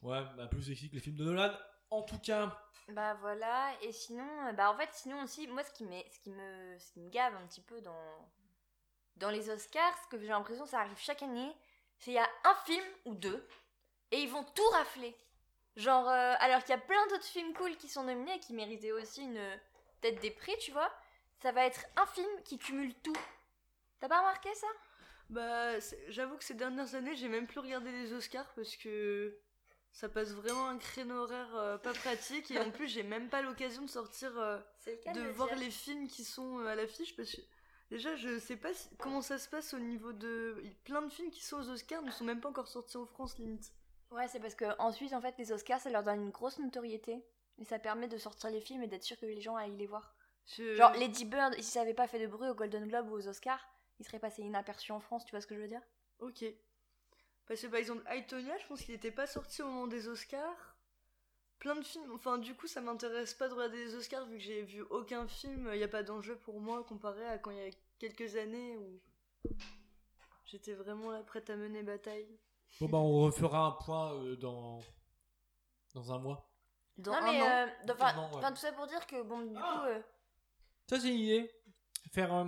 [0.03, 1.53] Ouais, bah, plus sexy que les films de Nolan.
[1.91, 3.73] En tout cas, bah voilà.
[3.83, 6.93] Et sinon, euh, bah en fait sinon aussi moi ce qui, ce qui me, ce
[6.93, 8.29] qui me gave un petit peu dans
[9.17, 11.53] dans les Oscars, ce que j'ai l'impression ça arrive chaque année,
[11.99, 13.47] c'est il y a un film ou deux
[14.11, 15.15] et ils vont tout rafler.
[15.77, 18.55] Genre euh, alors qu'il y a plein d'autres films cool qui sont nominés et qui
[18.55, 19.61] méritaient aussi une
[20.01, 20.91] tête des prix, tu vois.
[21.41, 23.17] Ça va être un film qui cumule tout.
[24.01, 24.67] T'as pas remarqué ça?
[25.31, 25.79] Bah,
[26.09, 29.39] j'avoue que ces dernières années, j'ai même plus regardé les Oscars parce que
[29.93, 33.43] ça passe vraiment un créneau horaire euh, pas pratique et en plus, j'ai même pas
[33.43, 35.59] l'occasion de sortir, euh, le de le voir dire.
[35.59, 37.41] les films qui sont euh, à l'affiche parce que
[37.91, 40.63] déjà, je sais pas si- comment ça se passe au niveau de.
[40.85, 43.39] Plein de films qui sont aux Oscars ne sont même pas encore sortis en France,
[43.39, 43.73] limite.
[44.11, 47.23] Ouais, c'est parce que ensuite, en fait, les Oscars, ça leur donne une grosse notoriété.
[47.61, 49.87] Et ça permet de sortir les films et d'être sûr que les gens aillent les
[49.89, 50.15] voir.
[50.57, 53.15] Je- Genre, Lady Bird, si ça avait pas fait de bruit au Golden Globe ou
[53.17, 53.67] aux Oscars,
[54.01, 55.83] il serait passé inaperçu en France, tu vois ce que je veux dire?
[56.21, 56.45] Ok.
[57.47, 60.75] Parce que par exemple, Aitonia, je pense qu'il était pas sorti au moment des Oscars.
[61.59, 62.13] Plein de films.
[62.15, 65.27] Enfin, du coup, ça m'intéresse pas de regarder les Oscars vu que j'ai vu aucun
[65.27, 65.69] film.
[65.73, 68.77] Il n'y a pas d'enjeu pour moi comparé à quand il y a quelques années
[68.77, 69.01] où
[70.45, 72.29] j'étais vraiment là prête à mener bataille.
[72.81, 74.81] bon bah on refera un point euh, dans
[75.95, 76.49] dans un mois.
[76.97, 77.47] Dans Non, un mais an.
[77.47, 78.51] euh, ouais.
[78.51, 79.79] tout ça pour dire que, bon, du Ah.
[79.81, 80.01] coup, euh,
[80.89, 81.51] Ça c'est une idée.
[82.13, 82.45] Faire euh,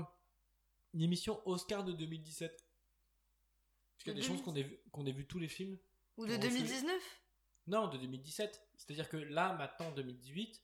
[0.94, 2.50] une émission Oscar de 2017.
[2.52, 5.48] Parce qu'il y a De des chances qu'on ait, vu- qu'on ait vu tous les
[5.48, 5.78] films.
[6.16, 7.02] Ou de on refait- 2019
[7.66, 8.60] Non, de 2017.
[8.76, 10.62] C'est-à-dire que là, maintenant, en 2018,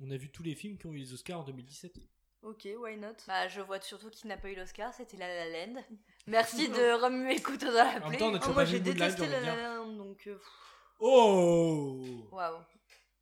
[0.00, 1.98] on a vu tous les films qui ont eu les Oscars en 2017.
[2.42, 3.14] Ok, why not?
[3.26, 5.82] Bah, je vois surtout qui n'a pas eu l'Oscar, c'était La La Land.
[6.26, 8.18] Merci de remuer le couteau dans la En même plaie.
[8.18, 9.76] temps, on a Oh, toujours Moi pas j'ai vu détesté La La.
[9.78, 10.26] Land donc.
[10.26, 10.38] euh.
[11.00, 12.62] Oh Waouh.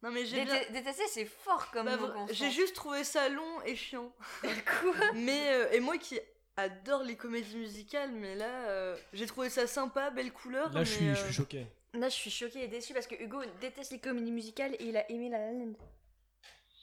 [0.02, 0.60] Non mais j'ai bien.
[0.70, 4.12] Détester, c'est fort comme Bah, mot, j'ai juste trouvé ça long et chiant.
[4.42, 5.12] Quoi?
[5.14, 6.18] Mais euh, et moi qui
[6.56, 10.72] adore les comédies musicales, mais là euh, j'ai trouvé ça sympa, belle couleur.
[10.72, 11.66] Là, je suis, euh, je suis choqué.
[11.94, 14.96] Là, je suis choquée et déçue parce que Hugo déteste les comédies musicales et il
[14.96, 15.74] a aimé La La Land.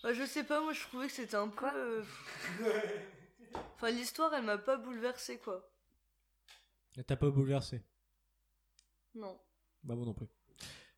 [0.04, 1.58] bah, je sais pas, moi je trouvais que c'était un peu.
[1.58, 2.04] Quoi euh,
[3.76, 5.70] Enfin l'histoire, elle m'a pas bouleversée quoi.
[7.06, 7.82] T'as pas bouleversé?
[9.16, 9.40] Non.
[9.84, 10.28] Bah, moi non plus.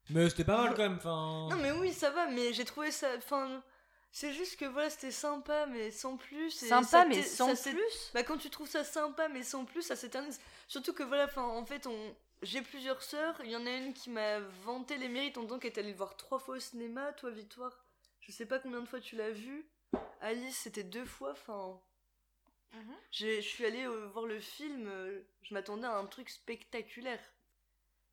[0.09, 0.97] Mais c'était pas mal quand même.
[0.97, 1.47] Enfin.
[1.49, 3.15] Non mais oui, ça va, mais j'ai trouvé ça.
[3.17, 3.63] Enfin,
[4.11, 6.61] c'est juste que voilà, c'était sympa, mais sans plus.
[6.63, 8.11] et Sympa, ça mais sans ça plus?
[8.13, 10.39] Bah quand tu trouves ça sympa mais sans plus, ça s'éternise.
[10.67, 13.93] Surtout que voilà, enfin en fait on j'ai plusieurs sœurs, il y en a une
[13.93, 16.59] qui m'a vanté les mérites en tant qu'elle est allée le voir trois fois au
[16.59, 17.85] cinéma, toi Victoire,
[18.19, 19.69] je sais pas combien de fois tu l'as vu.
[20.21, 21.79] Alice c'était deux fois, enfin
[23.11, 27.21] j'ai- je suis allée euh, voir le film, euh, je m'attendais à un truc spectaculaire.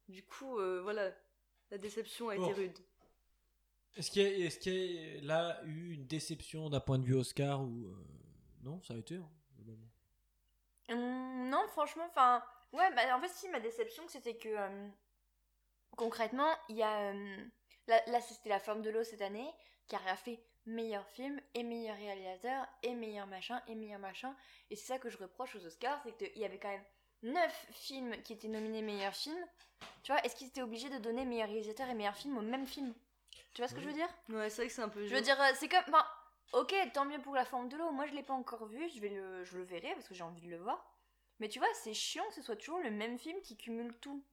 [0.08, 1.12] Du coup euh, voilà,
[1.70, 2.78] la déception a été rude.
[3.96, 7.04] Est-ce qu'il y, a- est-ce qu'il y a là eu une déception d'un point de
[7.04, 7.86] vue Oscar ou.
[7.88, 8.04] euh,
[8.62, 9.16] Non, ça a été.
[9.16, 9.28] hein.
[10.88, 12.42] Hum, non, franchement, enfin,
[12.72, 14.88] ouais, bah, en fait, si, ma déception, c'était que, euh,
[15.96, 17.36] concrètement, il y a, euh,
[17.88, 19.50] là, là, c'était La Forme de l'eau cette année,
[19.86, 24.34] qui a fait meilleur film, et meilleur réalisateur, et meilleur machin, et meilleur machin,
[24.70, 26.84] et c'est ça que je reproche aux Oscars, c'est qu'il y avait quand même
[27.22, 29.38] 9 films qui étaient nominés meilleur film,
[30.02, 32.66] tu vois, est-ce qu'ils étaient obligés de donner meilleur réalisateur et meilleur film au même
[32.66, 32.94] film?
[33.54, 34.08] Tu vois ce que je veux dire?
[34.28, 35.82] Ouais, c'est vrai que c'est un peu je veux dire, euh, c'est comme.
[35.88, 36.06] Enfin,
[36.52, 37.90] ok, tant mieux pour la forme de l'eau.
[37.90, 38.88] Moi, je l'ai pas encore vu.
[38.94, 40.94] Je vais le, je le verrai parce que j'ai envie de le voir.
[41.40, 44.24] Mais tu vois, c'est chiant que ce soit toujours le même film qui cumule tout.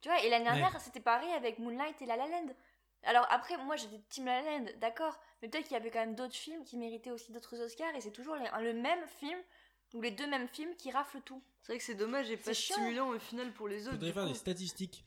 [0.00, 2.46] Tu vois, et l'année dernière, c'était pareil avec Moonlight et La La Land.
[3.04, 5.18] Alors après, moi, j'étais Team La La Land, d'accord.
[5.40, 7.94] Mais peut-être qu'il y avait quand même d'autres films qui méritaient aussi d'autres Oscars.
[7.94, 9.38] Et c'est toujours les- le même film
[9.94, 11.42] ou les deux mêmes films qui raflent tout.
[11.62, 12.76] C'est vrai que c'est dommage et pas C'est chiant.
[12.76, 13.96] stimulant au final pour les autres.
[13.96, 14.28] Faudrait faire coup.
[14.32, 15.04] des statistiques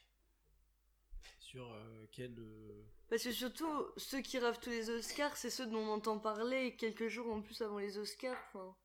[1.39, 2.33] sur euh, quel.
[2.39, 3.67] euh, Parce que surtout,
[3.97, 7.41] ceux qui rêvent tous les Oscars, c'est ceux dont on entend parler quelques jours en
[7.41, 8.37] plus avant les Oscars.
[8.53, 8.75] Enfin,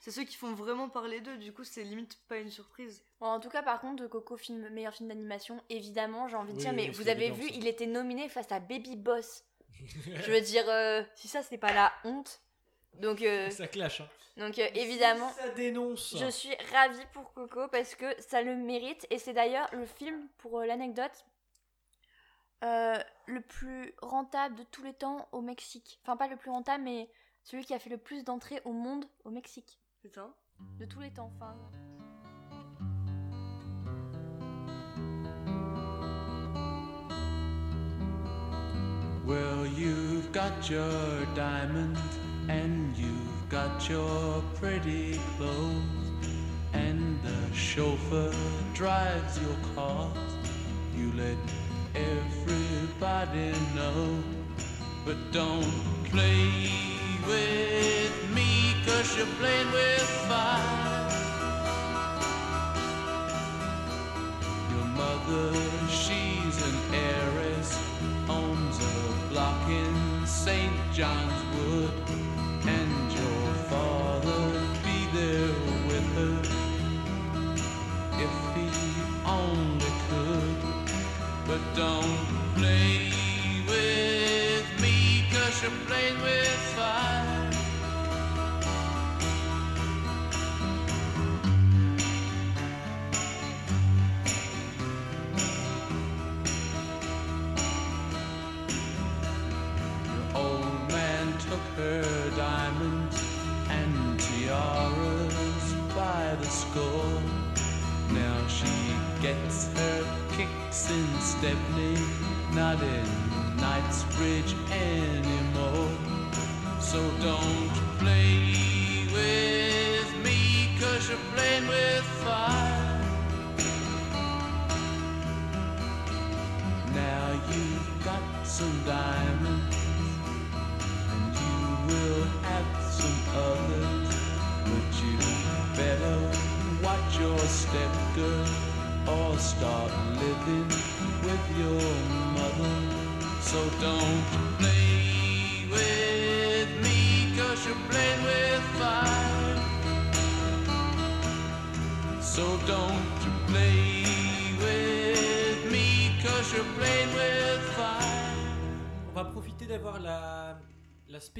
[0.00, 3.02] c'est ceux qui font vraiment parler d'eux, du coup, c'est limite pas une surprise.
[3.20, 6.58] Bon, en tout cas, par contre, Coco, film, meilleur film d'animation, évidemment, j'ai envie de
[6.58, 7.54] Oui, dire, oui, mais vous avez évident, vu, ça.
[7.56, 9.44] il était nominé face à Baby Boss.
[10.04, 12.40] Je veux dire, euh, si ça, c'est pas la honte.
[13.00, 14.00] Donc, euh, Ça clash.
[14.00, 14.08] Hein.
[14.36, 16.16] donc euh, évidemment, Ça dénonce.
[16.18, 19.06] je suis ravie pour Coco parce que ça le mérite.
[19.10, 21.24] Et c'est d'ailleurs le film, pour euh, l'anecdote,
[22.64, 26.00] euh, le plus rentable de tous les temps au Mexique.
[26.02, 27.08] Enfin, pas le plus rentable, mais
[27.44, 29.78] celui qui a fait le plus d'entrées au monde au Mexique.
[30.02, 30.32] Putain.
[30.78, 31.30] de tous les temps.
[31.36, 31.54] Enfin,
[39.24, 41.96] Well, you've got your diamond
[42.48, 42.85] and
[43.66, 46.10] you've your pretty clothes,
[46.72, 48.32] and the chauffeur
[48.74, 50.10] drives your car.
[50.96, 51.36] You let
[51.94, 54.22] everybody know,
[55.04, 55.72] but don't
[56.04, 56.70] play
[57.26, 61.10] with me, cause you're playing with fire.
[64.70, 65.52] Your mother,
[65.88, 67.78] she's an heiress,
[68.28, 70.72] owns a block in St.
[70.92, 72.05] John's Wood,
[79.38, 80.60] only could.
[81.48, 82.18] But don't
[82.56, 83.10] play
[83.68, 87.35] with me, cause you're playing with fire.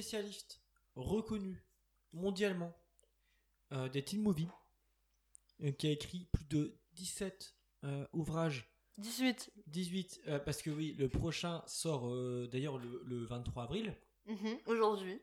[0.01, 0.61] Spécialiste
[0.95, 1.65] reconnue
[2.13, 2.77] mondialement
[3.73, 4.51] euh, des teen movies
[5.63, 9.51] euh, qui a écrit plus de 17 euh, ouvrages 18.
[9.69, 14.59] 18 euh, parce que oui le prochain sort euh, d'ailleurs le, le 23 avril Mhm,
[14.67, 15.23] Aujourd'hui.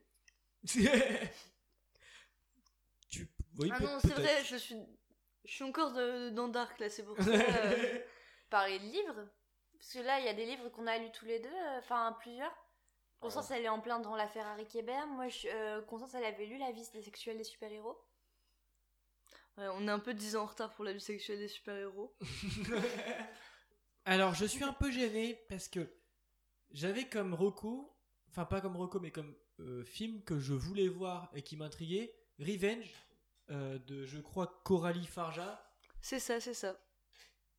[3.10, 4.78] tu oui, Ah non, c'est vrai, je suis,
[5.46, 7.26] je suis encore de- dans Dark là, c'est pour ça.
[8.50, 9.28] parler de livres
[9.78, 11.50] Parce que là, il y a des livres qu'on a lus tous les deux,
[11.80, 12.56] enfin plusieurs.
[13.24, 15.06] Constance, elle est en plein dans l'affaire Harry Kéber.
[15.08, 17.98] Moi, je- euh, Constance, elle avait lu La vie des sexuelle des super-héros.
[19.58, 22.16] ouais, on est un peu 10 ans en retard pour la vie sexuelle des super-héros.
[24.06, 25.88] Alors, je suis un peu gêné parce que
[26.72, 27.96] j'avais comme reco,
[28.30, 32.14] enfin pas comme reco, mais comme euh, film que je voulais voir et qui m'intriguait,
[32.40, 32.92] Revenge
[33.52, 35.64] euh, de, je crois, Coralie Farja.
[36.02, 36.78] C'est ça, c'est ça.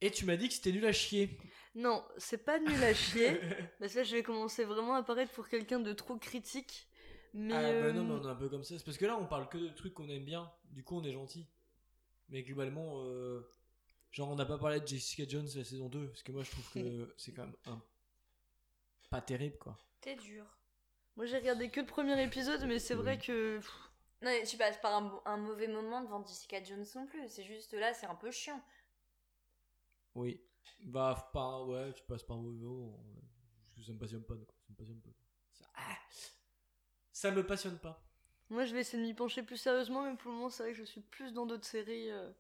[0.01, 1.39] Et tu m'as dit que c'était nul à chier.
[1.75, 3.41] Non, c'est pas nul à chier.
[3.81, 6.89] Parce que là, je vais commencer vraiment à paraître pour quelqu'un de trop critique.
[7.33, 7.55] Mais.
[7.55, 8.79] ah bah euh, non, mais on est un peu comme ça.
[8.79, 10.53] C'est parce que là, on parle que de trucs qu'on aime bien.
[10.71, 11.49] Du coup, on est gentil.
[12.29, 13.41] Mais globalement, euh,
[14.13, 16.11] genre, on n'a pas parlé de Jessica Jones la saison 2.
[16.11, 17.83] Parce que moi, je trouve que c'est quand même un...
[19.11, 19.77] pas terrible, quoi.
[20.01, 20.45] T'es dur.
[21.17, 23.57] Moi, j'ai regardé que le premier épisode, mais c'est vrai que.
[23.57, 23.91] pff,
[24.23, 27.29] Non, mais tu passes par un, un mauvais moment devant Jessica Jones non plus.
[27.29, 28.63] C'est juste là, c'est un peu chiant.
[30.15, 30.41] Oui.
[30.85, 32.99] Bah, pas, ouais, tu passes par moment.
[33.85, 34.47] Ça me passionne pas, quoi.
[34.67, 35.11] Ça me passionne pas.
[35.53, 35.97] Ça, ah,
[37.13, 38.01] ça me passionne pas.
[38.51, 40.73] Moi, je vais essayer de m'y pencher plus sérieusement, mais pour le moment, c'est vrai
[40.73, 42.11] que je suis plus dans d'autres séries.
[42.11, 42.31] euh,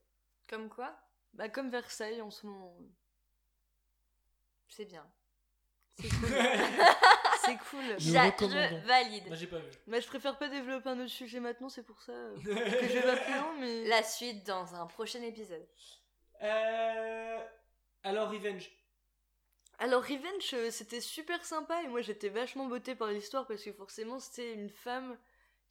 [0.49, 0.97] Comme quoi?
[1.33, 2.77] Bah, comme Versailles en ce moment.
[4.69, 5.07] C'est bien.
[5.99, 6.29] C'est cool.
[7.45, 7.85] c'est cool.
[7.95, 8.81] Nous J'a- recommandons.
[8.83, 9.27] je valide.
[9.27, 9.71] Moi, j'ai pas vu.
[9.87, 12.43] Bah, je préfère pas développer un autre sujet maintenant, c'est pour ça euh, que
[12.89, 13.85] je vais pas plus loin, mais.
[13.89, 15.67] La suite dans un prochain épisode.
[16.43, 17.45] Euh...
[18.05, 18.70] Alors, Revenge.
[19.78, 23.72] Alors Revenge, euh, c'était super sympa et moi j'étais vachement beauté par l'histoire parce que
[23.72, 25.18] forcément c'était une femme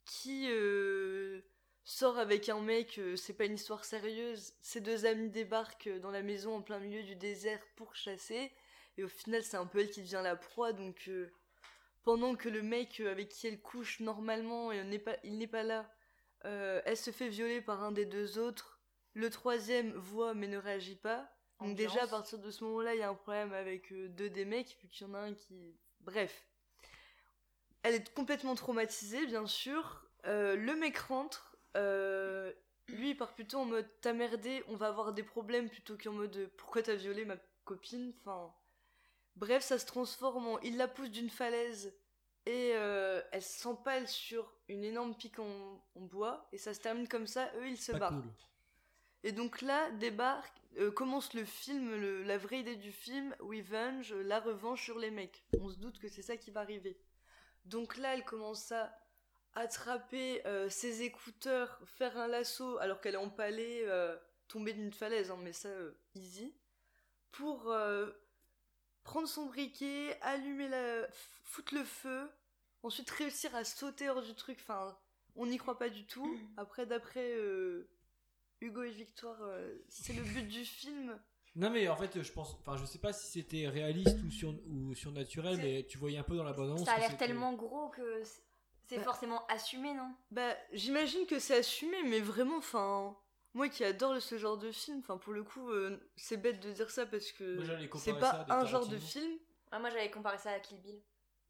[0.04, 1.40] qui euh,
[1.84, 6.10] sort avec un mec, euh, c'est pas une histoire sérieuse, ses deux amis débarquent dans
[6.10, 8.52] la maison en plein milieu du désert pour chasser
[8.98, 11.10] et au final c'est un peu elle qui devient la proie donc
[12.02, 14.84] pendant que le mec avec qui elle couche normalement et
[15.24, 15.90] il n'est pas là,
[16.42, 18.80] elle se fait violer par un des deux autres,
[19.14, 21.33] le troisième voit mais ne réagit pas.
[21.60, 24.28] Donc déjà à partir de ce moment-là, il y a un problème avec euh, deux
[24.28, 25.76] des mecs, vu qu'il y en a un qui...
[26.00, 26.46] Bref.
[27.82, 30.06] Elle est complètement traumatisée, bien sûr.
[30.26, 31.56] Euh, le mec rentre.
[31.76, 32.52] euh,
[32.88, 36.12] lui, il part plutôt en mode t'as merdé, on va avoir des problèmes, plutôt qu'en
[36.12, 38.12] mode pourquoi t'as violé ma copine.
[38.20, 38.54] Enfin.
[39.36, 41.92] Bref, ça se transforme en il la pousse d'une falaise
[42.46, 47.08] et euh, elle s'empale sur une énorme pique en, en bois et ça se termine
[47.08, 47.50] comme ça.
[47.56, 48.20] Eux, ils se Pas barrent.
[48.22, 48.30] cool.
[49.24, 54.12] Et donc là, débarque, euh, commence le film, le- la vraie idée du film, Revenge,
[54.12, 55.44] la revanche sur les mecs.
[55.60, 56.98] On se doute que c'est ça qui va arriver.
[57.64, 58.96] Donc là, elle commence à
[59.54, 64.16] attraper euh, ses écouteurs, faire un lasso alors qu'elle est empalée, euh,
[64.48, 66.54] tomber d'une falaise, hein, mais ça, euh, easy,
[67.32, 67.72] pour
[69.02, 71.06] prendre son briquet, allumer la...
[71.44, 72.28] foutre le feu,
[72.82, 74.98] ensuite réussir à sauter hors du truc, enfin,
[75.36, 76.38] on n'y croit pas du tout.
[76.56, 77.32] Après, d'après...
[77.34, 77.88] euh,
[78.64, 81.18] Hugo et Victoire, euh, c'est le but du film.
[81.56, 84.54] Non mais en fait je pense, enfin je sais pas si c'était réaliste ou, sur,
[84.68, 86.84] ou surnaturel, mais tu voyais un peu dans la bande annonce.
[86.84, 89.04] Ça a l'air tellement gros que c'est- Bah.
[89.04, 90.12] forcément assumé, non?
[90.30, 93.16] Bah, j'imagine que c'est assumé, mais vraiment, enfin,
[93.54, 96.72] moi qui adore ce genre de film, enfin, pour le coup, euh, c'est bête de
[96.72, 97.58] dire ça parce que
[97.98, 99.38] c'est pas un genre de film.
[99.70, 101.00] Ah, Moi, j'avais comparé ça à Kill Bill.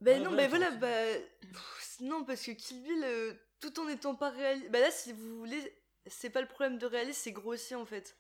[0.01, 3.89] Bah non, voilà, bah voilà, bah pff, non parce que Kill Bill, euh, tout en
[3.89, 5.77] étant pas réaliste, bah là si vous voulez,
[6.07, 8.17] c'est pas le problème de réaliste, c'est grossier en fait.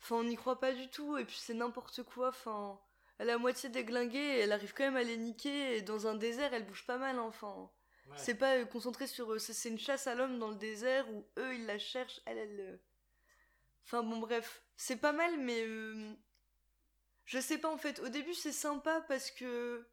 [0.00, 2.28] Enfin, on n'y croit pas du tout et puis c'est n'importe quoi.
[2.28, 2.80] Enfin,
[3.18, 6.14] elle est à moitié déglinguée, elle arrive quand même à les niquer et dans un
[6.14, 7.18] désert, elle bouge pas mal.
[7.18, 7.70] Enfin,
[8.06, 8.16] Ouais.
[8.16, 11.26] c'est pas euh, concentré sur, euh, c'est une chasse à l'homme dans le désert où
[11.38, 12.60] eux ils la cherchent, elle elle.
[12.60, 12.76] euh,
[13.84, 16.12] Enfin bon bref, c'est pas mal mais euh,
[17.24, 18.00] je sais pas en fait.
[18.00, 19.86] Au début c'est sympa parce que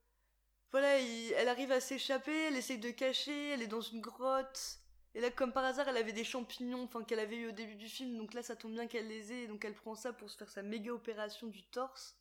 [0.72, 4.80] voilà, il- elle arrive à s'échapper, elle essaye de cacher, elle est dans une grotte.
[5.16, 7.76] Et là, comme par hasard, elle avait des champignons, enfin qu'elle avait eu au début
[7.76, 10.12] du film, donc là, ça tombe bien qu'elle les ait, et donc elle prend ça
[10.12, 12.18] pour se faire sa méga opération du torse.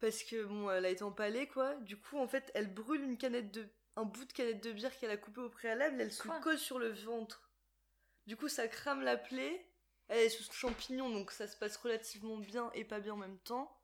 [0.00, 1.74] Parce que bon, elle a été empalée, quoi.
[1.76, 4.96] Du coup, en fait, elle brûle une canette de, un bout de canette de bière
[4.98, 7.50] qu'elle a coupé au préalable, elle se colle sur le ventre.
[8.26, 9.68] Du coup, ça crame la plaie.
[10.08, 13.38] Elle est sous champignon, donc ça se passe relativement bien et pas bien en même
[13.38, 13.78] temps.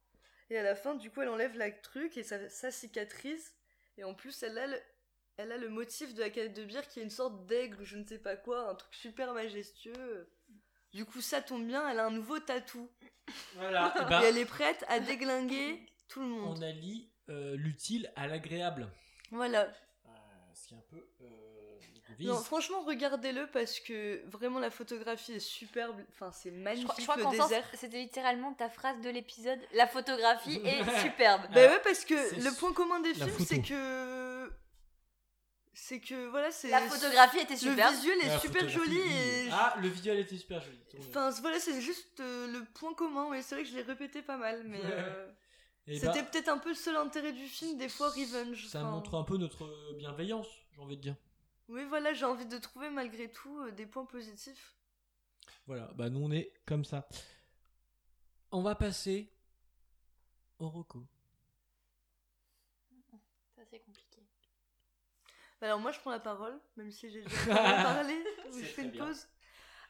[0.50, 3.54] Et à la fin, du coup, elle enlève la truc et ça, ça cicatrise.
[3.98, 4.78] Et en plus, elle a, le,
[5.38, 7.84] elle a le motif de la canette de bière qui est une sorte d'aigle ou
[7.84, 10.28] je ne sais pas quoi, un truc super majestueux.
[10.92, 12.90] Du coup, ça tombe bien, elle a un nouveau tatou.
[13.54, 13.94] Voilà.
[13.96, 16.58] et Et ben, elle est prête à déglinguer tout le monde.
[16.58, 18.88] on allie euh, l'utile à l'agréable.
[19.30, 19.64] Voilà.
[20.06, 20.10] Euh,
[20.54, 21.78] ce qui est un peu euh.
[22.20, 26.00] Non, franchement, regardez-le parce que vraiment la photographie est superbe.
[26.10, 27.64] Enfin, c'est Je magnifique crois, je crois le désert.
[27.74, 29.60] c'était littéralement ta phrase de l'épisode.
[29.74, 31.42] La photographie est superbe.
[31.54, 34.50] Bah ouais, parce que le point commun des films, c'est que.
[35.80, 36.70] C'est que voilà, c'est.
[36.70, 37.94] La photographie était Le superbe.
[37.94, 39.48] visuel est La super joli et.
[39.52, 40.76] Ah, le visuel était super joli.
[40.98, 43.28] Enfin, voilà, c'est juste euh, le point commun.
[43.30, 44.80] Mais c'est vrai que je l'ai répété pas mal, mais.
[44.84, 45.30] Euh,
[45.86, 48.66] C'était bah, peut-être un peu le seul intérêt du film, des fois Revenge.
[48.66, 51.16] Ça montre un peu notre bienveillance, j'ai envie de dire.
[51.68, 54.74] Oui, voilà, j'ai envie de trouver malgré tout euh, des points positifs.
[55.66, 57.08] Voilà, bah nous on est comme ça.
[58.50, 59.32] On va passer
[60.58, 61.06] au Rocco.
[63.54, 64.22] Ça, c'est compliqué.
[65.60, 67.46] Alors moi je prends la parole, même si j'ai déjà
[67.82, 68.14] parlé,
[68.52, 69.06] je fais une bien.
[69.06, 69.26] pause.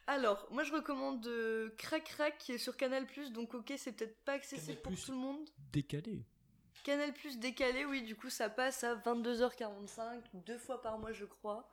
[0.07, 4.17] Alors, moi je recommande euh, Crac Crac qui est sur Canal+, donc ok c'est peut-être
[4.25, 5.49] pas accessible pour tout le monde.
[5.73, 6.25] Décalé.
[6.85, 11.27] Canal Plus décalé, oui, du coup ça passe à 22h45, deux fois par mois je
[11.27, 11.69] crois.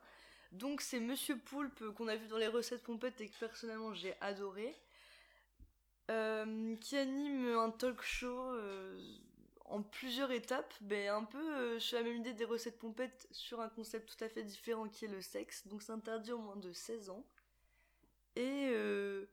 [0.52, 3.94] Donc c'est Monsieur Poulpe euh, qu'on a vu dans les recettes pompettes et que personnellement
[3.94, 4.74] j'ai adoré.
[6.08, 8.96] Euh, qui anime un talk show euh,
[9.68, 13.60] en plusieurs étapes, ben, un peu euh, sur la même idée des recettes pompettes sur
[13.60, 16.56] un concept tout à fait différent qui est le sexe, donc c'est interdit au moins
[16.56, 17.26] de 16 ans.
[18.36, 19.26] Et euh,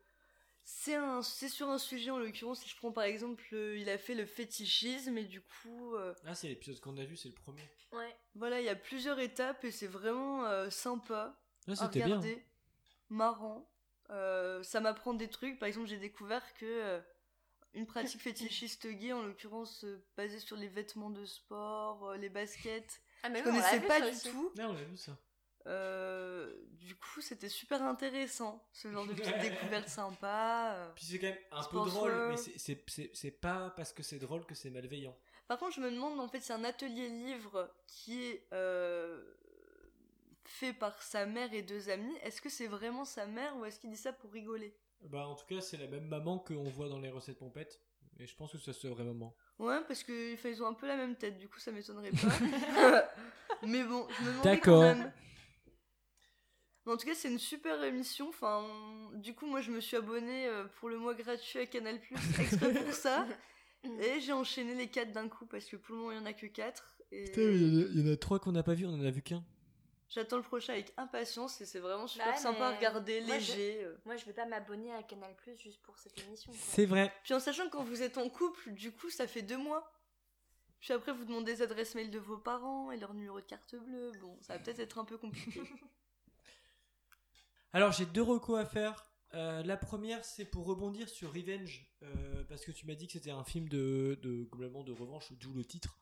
[0.64, 3.90] c'est un- c'est sur un sujet en l'occurrence, si je prends par exemple, euh, il
[3.90, 7.30] a fait le fétichisme et du coup, euh, Ah, c'est l'épisode qu'on a vu, c'est
[7.30, 7.64] le premier.
[7.92, 8.16] Ouais.
[8.36, 11.38] voilà, il y a plusieurs étapes et c'est vraiment euh, sympa
[11.68, 12.06] Ah, à c'était bien.
[12.18, 12.44] regarder,
[13.10, 13.70] marrant.
[14.10, 15.60] Euh, ça m'apprend des trucs.
[15.60, 17.00] Par exemple, j'ai découvert que euh,
[17.74, 22.30] une pratique fétichiste gay, en l'occurrence euh, basée sur les vêtements de sport, euh, les
[22.30, 24.30] baskets, Ah, mais je oui, connaissais vu, pas ça du aussi.
[24.30, 24.52] tout.
[24.60, 25.18] Ah, on a vu ça.
[25.66, 30.92] Euh, du coup, c'était super intéressant, ce genre de petite découverte sympa.
[30.96, 34.56] Puis c'est quand même un peu drôle, mais c'est- pas parce que c'est drôle que
[34.56, 35.16] c'est malveillant.
[35.48, 39.24] Par contre, je me demande, en fait, c'est un atelier livre qui est euh,
[40.46, 42.16] fait par sa mère et deux amis.
[42.24, 44.76] Est-ce que c'est vraiment sa mère ou est-ce qu'il dit ça pour rigoler?
[45.10, 47.80] Bah, en tout cas, c'est la même maman qu'on voit dans les recettes pompettes.
[48.20, 49.36] Et je pense que c'est sa vraie maman.
[49.60, 52.12] Ouais, parce que enfin, ils ont un peu la même tête, du coup ça m'étonnerait
[52.12, 53.10] pas.
[53.64, 54.82] Mais bon, je me demandais D'accord.
[54.82, 55.12] quand même.
[56.86, 58.30] Mais en tout cas, c'est une super émission.
[58.30, 58.66] Enfin,
[59.16, 62.00] du coup, moi, je me suis abonnée euh, pour le mois gratuit à Canal
[62.40, 63.26] exprès pour ça.
[63.84, 66.26] Et j'ai enchaîné les quatre d'un coup parce que pour le moment, il y en
[66.26, 66.98] a que quatre.
[67.12, 69.46] Et il y, en a trois qu'on n'a pas vu, on en a vu qu'un.
[70.14, 73.40] J'attends le prochain avec impatience et c'est vraiment super Bah ouais, sympa à regarder, moi,
[73.40, 73.84] je- léger.
[73.84, 73.96] euh.
[74.06, 76.52] Moi, je vais pas m'abonner à Canal Plus juste pour cette émission.
[76.56, 77.14] C'est vrai.
[77.24, 79.92] Puis en sachant que quand vous êtes en couple, du coup, ça fait deux mois.
[80.80, 83.76] Puis après, vous demandez les adresses mail de vos parents et leur numéro de carte
[83.76, 84.12] bleue.
[84.22, 85.62] Bon, ça va peut-être être un peu compliqué.
[87.74, 89.10] Alors j'ai deux recos à faire.
[89.34, 93.14] Euh, la première, c'est pour rebondir sur Revenge, euh, parce que tu m'as dit que
[93.14, 95.98] c'était un film de, de globalement de revanche, d'où le titre.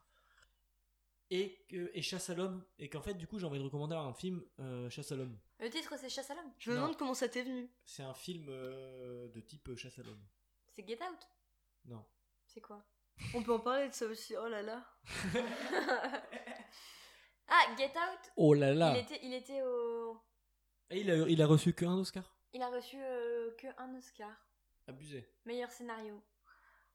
[1.34, 3.96] Et, que- et Chasse à l'homme, et qu'en fait, du coup, j'ai envie de recommander
[3.96, 5.40] un film euh, Chasse à l'homme.
[5.60, 6.52] Le titre c'est Chasse à l'homme?
[6.60, 6.82] Je me Non.
[6.84, 7.70] demande comment ça t'est venu.
[7.86, 10.22] C'est un film euh, de type euh, Chasse à l'homme.
[10.70, 11.28] C'est Get Out?
[11.86, 12.04] Non.
[12.46, 12.86] C'est quoi?
[13.34, 14.36] On peut en parler de ça aussi.
[14.36, 14.86] Oh là là.
[17.54, 18.32] Ah, Get Out?
[18.38, 20.18] Oh là Il était, il était au.
[20.90, 22.36] Et il a, il a reçu qu'un Oscar?
[22.54, 24.32] Il a reçu euh, que un Oscar.
[24.88, 25.30] Abusé.
[25.46, 26.22] Meilleur scénario.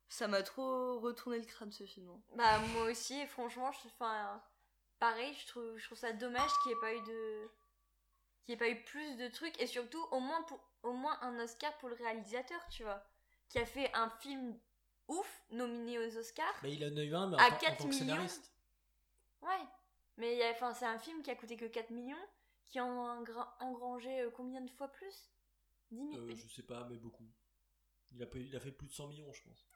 [0.09, 2.09] Ça m'a trop retourné le crâne ce film.
[2.11, 2.21] hein.
[2.37, 4.43] Bah moi aussi, et franchement, je, enfin,
[4.99, 7.49] pareil, je trouve, je trouve ça dommage qu'il n'y ait pas eu de,
[8.45, 11.19] qu'il n'y ait pas eu plus de trucs, et surtout au moins pour, au moins
[11.23, 13.03] un Oscar pour le réalisateur, tu vois,
[13.49, 14.59] qui a fait un film
[15.09, 16.61] ouf, nominé aux Oscars.
[16.63, 18.53] Bah, il en a eu un, mais en, À tant- en 4 tant que scénariste.
[19.43, 19.61] Ouais,
[20.17, 22.17] mais enfin c'est un film qui a coûté que 4 millions,
[22.69, 25.31] qui en a engra- engrangé euh, combien de fois plus?
[25.91, 26.21] 10 millions.
[26.23, 27.27] Euh, je sais pas, mais beaucoup.
[28.13, 29.67] Il a, il a fait plus de 100 millions, je pense.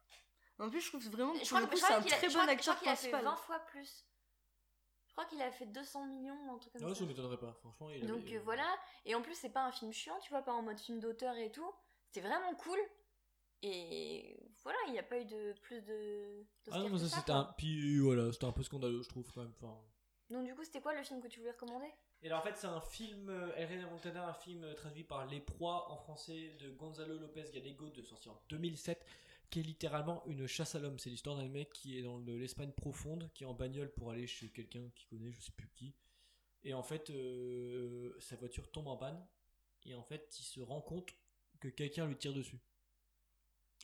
[0.60, 2.88] En plus, je trouve vraiment que c'est un très bon crois- je acteur crois qu'il
[2.88, 3.24] a fait principal.
[3.24, 4.06] 20 fois plus.
[5.06, 7.00] Je crois qu'il a fait 200 millions, un truc comme Non, ça.
[7.00, 7.90] ça m'étonnerait pas, franchement.
[7.90, 8.68] Il Donc avait- euh, voilà,
[9.04, 11.34] et en plus c'est pas un film chiant, tu vois, pas en mode film d'auteur
[11.36, 11.72] et tout.
[12.06, 12.78] C'était vraiment cool.
[13.62, 16.46] Et voilà, il n'y a pas eu de plus de.
[16.70, 17.44] Ah non, ça ça, c'était un.
[17.58, 19.52] Puis voilà, c'était un peu scandaleux, je trouve, quand même.
[19.60, 19.76] Enfin.
[20.30, 21.90] Donc du coup, c'était quoi le film que tu voulais recommander?
[22.22, 24.74] Et alors en fait c'est un film, euh, El Rey de Montana, un film euh,
[24.74, 29.04] traduit par Les Proies en français de Gonzalo Lopez Gallego de sorti en 2007,
[29.50, 30.98] qui est littéralement une chasse à l'homme.
[30.98, 34.10] C'est l'histoire d'un mec qui est dans le- l'Espagne profonde, qui est en bagnole pour
[34.10, 35.94] aller chez quelqu'un qu'il connaît, je sais plus qui.
[36.64, 39.26] Et en fait euh, sa voiture tombe en panne,
[39.84, 41.14] et en fait il se rend compte
[41.60, 42.60] que quelqu'un lui tire dessus.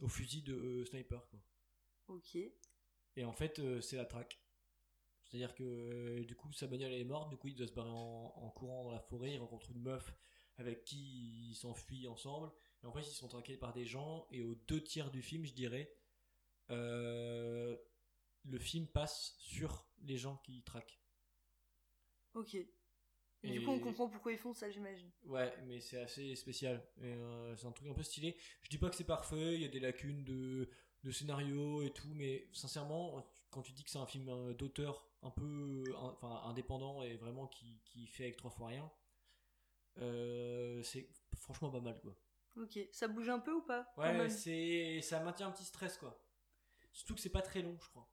[0.01, 1.38] Au fusil de euh, sniper quoi.
[2.09, 2.36] Ok.
[3.16, 4.38] Et en fait, euh, c'est la traque.
[5.24, 8.32] C'est-à-dire que du coup, sa bagnole est morte, du coup, il doit se barrer en,
[8.36, 10.14] en courant dans la forêt, il rencontre une meuf
[10.59, 12.51] avec qui il s'enfuit ensemble.
[12.82, 15.44] Et en fait, ils sont traqués par des gens, et aux deux tiers du film,
[15.44, 15.92] je dirais,
[16.70, 17.76] euh,
[18.44, 21.00] le film passe sur les gens qui traquent.
[22.34, 22.54] Ok.
[22.54, 22.68] Et
[23.42, 25.10] Et- Du coup, on comprend pourquoi ils font ça, j'imagine.
[25.24, 26.86] Ouais, mais c'est assez spécial.
[27.02, 28.36] Euh, c'est un truc un peu stylé.
[28.62, 30.70] Je dis pas que c'est parfait, il y a des lacunes de,
[31.04, 35.04] de scénario et tout, mais sincèrement, quand tu dis que c'est un film euh, d'auteur
[35.22, 38.90] un peu enfin, indépendant et vraiment qui, qui fait avec trois fois rien,
[39.98, 41.08] euh, c'est
[41.38, 42.16] franchement pas mal quoi.
[42.56, 42.78] Ok.
[42.92, 43.92] Ça bouge un peu ou pas?
[43.96, 46.22] Ouais, c'est ça maintient un petit stress quoi.
[46.92, 48.08] Surtout que c'est pas très long, je crois.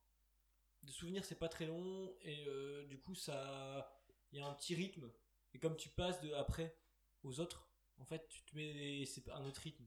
[0.84, 4.02] De souvenir, c'est pas très long et euh, du coup ça
[4.32, 5.10] il y a un petit rythme
[5.54, 6.76] et comme tu passes de après
[7.24, 9.86] aux autres, en fait, tu te mets c'est un autre rythme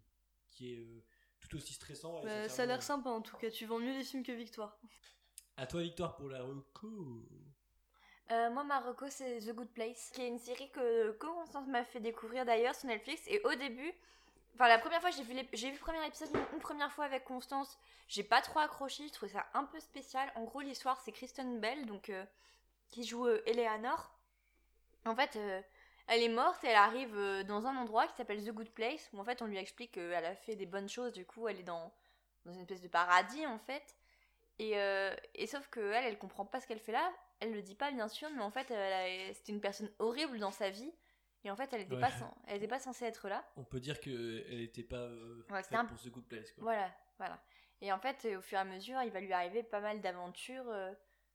[0.49, 1.05] qui est euh,
[1.41, 2.23] tout aussi stressant.
[2.23, 3.51] et Bah, ça a l'air sympa en tout cas.
[3.51, 4.79] Tu vends mieux les films que Victoire.
[5.57, 7.29] À toi Victoire pour la reco.
[8.33, 11.69] Euh, moi, ma reco, c'est The Good Place, qui est une série que, que Constance
[11.69, 13.23] m'a fait découvrir d'ailleurs sur Netflix.
[13.29, 13.93] Et au début,
[14.57, 17.05] enfin, la première fois, j'ai vu, les- j'ai vu le premier épisode une, première fois
[17.05, 17.79] avec Constance.
[18.09, 20.33] J'ai pas trop accroché, je trouvais ça un peu spécial.
[20.35, 22.25] En gros, l'histoire, c'est Kristen Bell, donc, euh,
[22.89, 24.11] qui joue euh, Eleanor.
[25.05, 25.61] En fait, euh,
[26.07, 27.15] elle est morte et elle arrive
[27.47, 30.25] dans un endroit qui s'appelle The Good Place, où en fait, on lui explique qu'elle
[30.25, 31.93] a fait des bonnes choses, du coup, elle est dans,
[32.47, 33.97] une espèce de paradis, en fait.
[34.59, 37.13] Et, sauf que elle, comprend pas ce qu'elle fait là.
[37.41, 38.69] Elle le dit pas bien sûr, mais en fait,
[39.35, 40.93] c'était une personne horrible dans sa vie.
[41.47, 42.01] Et en fait, elle était Ouais.
[42.01, 43.45] pas, cen- elle était pas censée être là.
[43.57, 44.11] On peut dire que
[44.51, 46.65] elle était pas euh, Ouais, faite un- pour ce good place quoi.
[46.65, 47.39] Voilà, voilà.
[47.81, 50.01] Et en fait, euh, au fur et à mesure, il va lui arriver pas mal
[50.01, 50.93] d'aventures euh,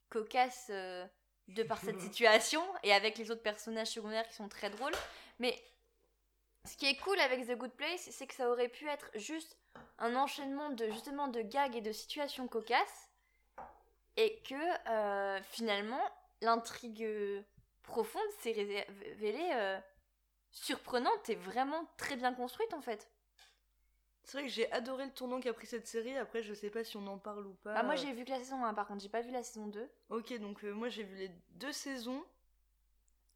[0.10, 1.08] cocasses euh,
[1.48, 4.92] de par cette situation et avec les autres personnages secondaires qui sont très drôles.
[5.40, 5.58] Mais
[6.68, 9.58] ce qui est cool avec The Good Place, c'est que ça aurait pu être juste
[9.98, 13.10] un enchaînement de justement de gags et de situations cocasses
[14.18, 16.02] et que euh, finalement
[16.42, 17.08] l'intrigue
[17.84, 19.50] profonde s'est ré- révélée
[20.52, 23.10] surprenante et vraiment très bien construite en fait.
[24.24, 26.16] C'est vrai que j'ai adoré le tournant qu'a pris cette série.
[26.18, 27.74] Après, je sais pas si on en parle ou pas.
[27.74, 29.68] Bah, moi j'ai vu que la saison 1 par contre, j'ai pas vu la saison
[29.68, 29.90] 2.
[30.10, 32.24] Ok, donc euh, moi j'ai vu les deux saisons.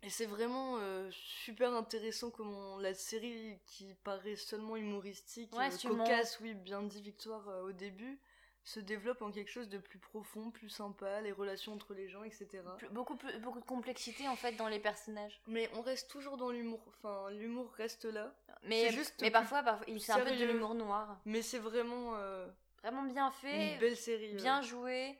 [0.05, 5.89] Et c'est vraiment euh, super intéressant comment la série qui paraît seulement humoristique, Ouais, euh,
[5.89, 8.19] cocasse, oui, bien dit Victoire euh, au début,
[8.65, 12.23] se développe en quelque chose de plus profond, plus sympa, les relations entre les gens,
[12.23, 12.61] etc.
[12.91, 15.39] Beaucoup, plus- beaucoup de complexité en fait dans les personnages.
[15.47, 19.85] Mais on reste toujours dans l'humour, enfin l'humour reste là, Mais, juste mais parfois, parfois
[19.87, 21.19] il- c'est un peu de l'humour noir.
[21.25, 22.47] mais c'est vraiment euh,
[22.81, 24.33] Vraiment bien fait, une belle série.
[24.33, 25.17] bien joué.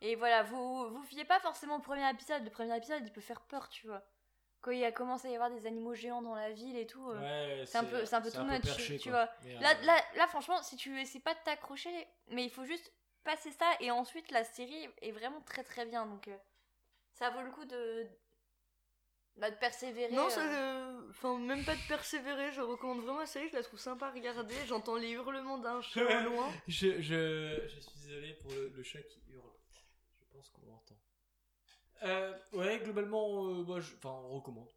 [0.00, 2.44] Et voilà, vous vous fiez pas forcément au premier épisode.
[2.44, 4.02] Le premier épisode il peut faire peur, tu vois.
[4.60, 7.08] Quand il a commencé à y avoir des animaux géants dans la ville et tout.
[7.10, 9.28] euh, Ouais, c'est un peu- c'est un peu too much, perché, tu vois.
[9.44, 12.64] Mais, Là, euh, là, là, franchement, si tu essaies pas de t'accrocher, mais il faut
[12.64, 12.92] juste
[13.24, 16.06] passer ça et ensuite la série est vraiment très très bien.
[16.06, 16.36] Donc euh,
[17.12, 18.06] ça vaut le coup de
[19.36, 20.12] Bah, de persévérer.
[20.12, 23.62] Non, ça, euh, enfin, même pas de persévérer, je recommande vraiment la série, je la
[23.62, 26.52] trouve sympa à regarder, j'entends les hurlements d'un chat au loin.
[26.66, 29.52] Je, je, je suis désolé pour le, le chat qui hurle.
[30.20, 30.96] Je pense qu'on l'entend.
[32.02, 34.70] Euh, ouais, globalement, euh, moi, je- enfin, on recommande.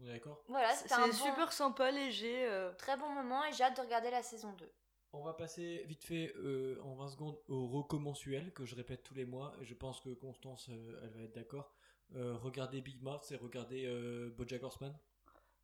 [0.00, 0.42] On est d'accord?
[0.48, 2.44] Voilà, C'est c'était un bon, super sympa, léger.
[2.46, 4.70] euh, très bon moment et j'ai hâte de regarder la saison 2.
[5.14, 9.14] On va passer vite fait euh, en 20 secondes au recommensuel que je répète tous
[9.14, 9.54] les mois.
[9.60, 11.74] Et je pense que Constance, euh, elle va être d'accord.
[12.16, 14.94] Euh, regardez Big Mouth et regardez euh, BoJack Horseman.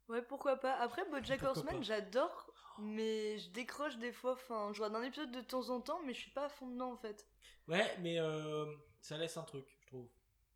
[0.09, 0.75] Ouais, pourquoi pas.
[0.77, 4.33] Après, Bojack Pourquoi Horseman, j'adore, mais je décroche des fois.
[4.33, 6.67] Enfin, je regarde un épisode de temps en temps, mais je suis pas à fond
[6.67, 7.27] dedans en fait.
[7.69, 8.67] Ouais, mais euh,
[9.01, 9.78] ça laisse un truc.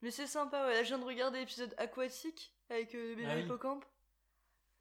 [0.03, 0.75] Mais c'est sympa, ouais.
[0.75, 3.43] Là, je viens de regarder l'épisode aquatique avec euh, bébé Ah oui.
[3.45, 3.85] hippocampe.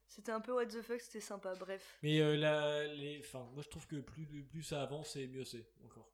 [0.08, 1.98] C'était un peu what the fuck, c'était sympa, bref.
[2.02, 5.44] Mais euh, la, les, enfin, moi je trouve que plus, plus ça avance et mieux
[5.44, 6.10] c'est encore.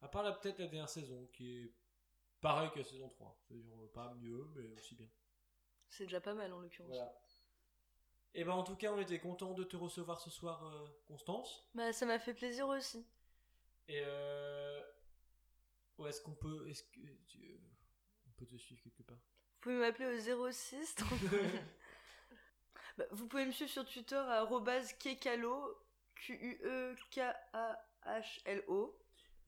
[0.00, 1.72] À part là peut-être la dernière saison qui est
[2.40, 3.38] pareil que la saison 3.
[3.46, 5.06] C'est-à-dire euh, pas mieux mais aussi bien.
[5.88, 6.88] C'est déjà pas mal en l'occurrence.
[6.90, 7.14] Voilà.
[8.34, 11.68] Et ben en tout cas on était content de te recevoir ce soir euh, Constance.
[11.74, 13.06] Bah, ça m'a fait plaisir aussi.
[13.86, 14.82] Et euh,
[16.06, 17.58] est-ce qu'on peut, est-ce que tu- euh,
[18.28, 19.16] on peut te suivre quelque part?
[19.18, 20.18] Vous pouvez m'appeler au
[20.50, 20.94] 06.
[20.96, 21.08] donc-
[22.98, 24.46] Bah, vous pouvez me suivre sur Twitter à
[24.98, 26.94] kekalo, E
[27.54, 28.98] Q-U-E-K-A-H-L-O.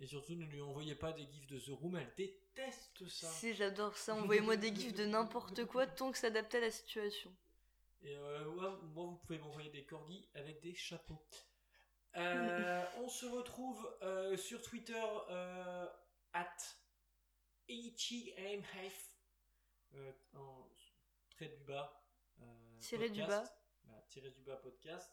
[0.00, 3.28] Et surtout ne lui envoyez pas des gifs de The Room, elle déteste ça.
[3.28, 4.14] Si, j'adore ça.
[4.16, 7.34] Envoyez-moi des gifs de n'importe quoi tant que ça adapte à la situation.
[8.02, 11.22] Et euh, ouais, moi, vous pouvez m'envoyer des corgis avec des chapeaux.
[12.16, 15.00] Euh, on se retrouve euh, sur Twitter
[16.34, 16.56] at
[17.68, 19.16] IchiMHF
[19.94, 20.68] euh, en
[21.30, 22.04] trait du bas.
[22.42, 23.52] euh, Tiré du podcast.
[23.86, 24.04] bas.
[24.10, 25.10] Tiré du bas podcast.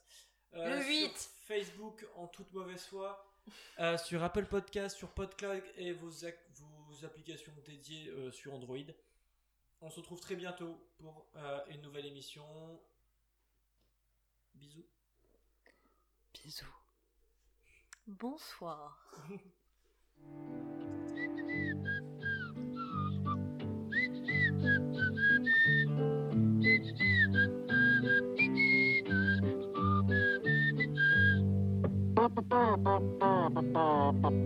[0.54, 1.32] Le sur 8.
[1.46, 3.28] Facebook en toute mauvaise foi.
[3.80, 8.78] Euh, sur Apple Podcast, sur PodCloud et vos, vos applications dédiées euh, sur Android.
[9.82, 12.46] On se retrouve très bientôt pour euh, une nouvelle émission.
[14.54, 14.86] Bisous.
[16.34, 16.66] Bisous.
[18.06, 19.16] Bonsoir.
[32.34, 33.00] Ha ha ha
[34.24, 34.42] ha.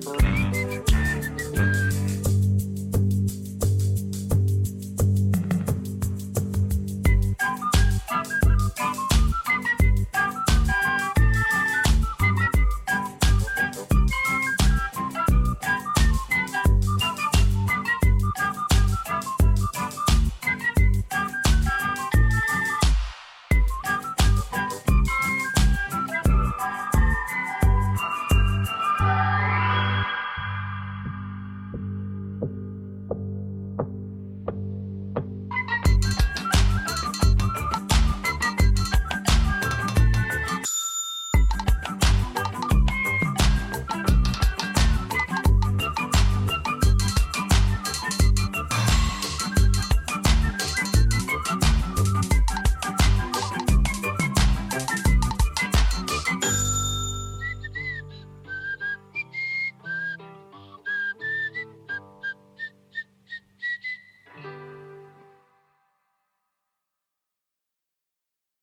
[0.00, 0.21] Bye.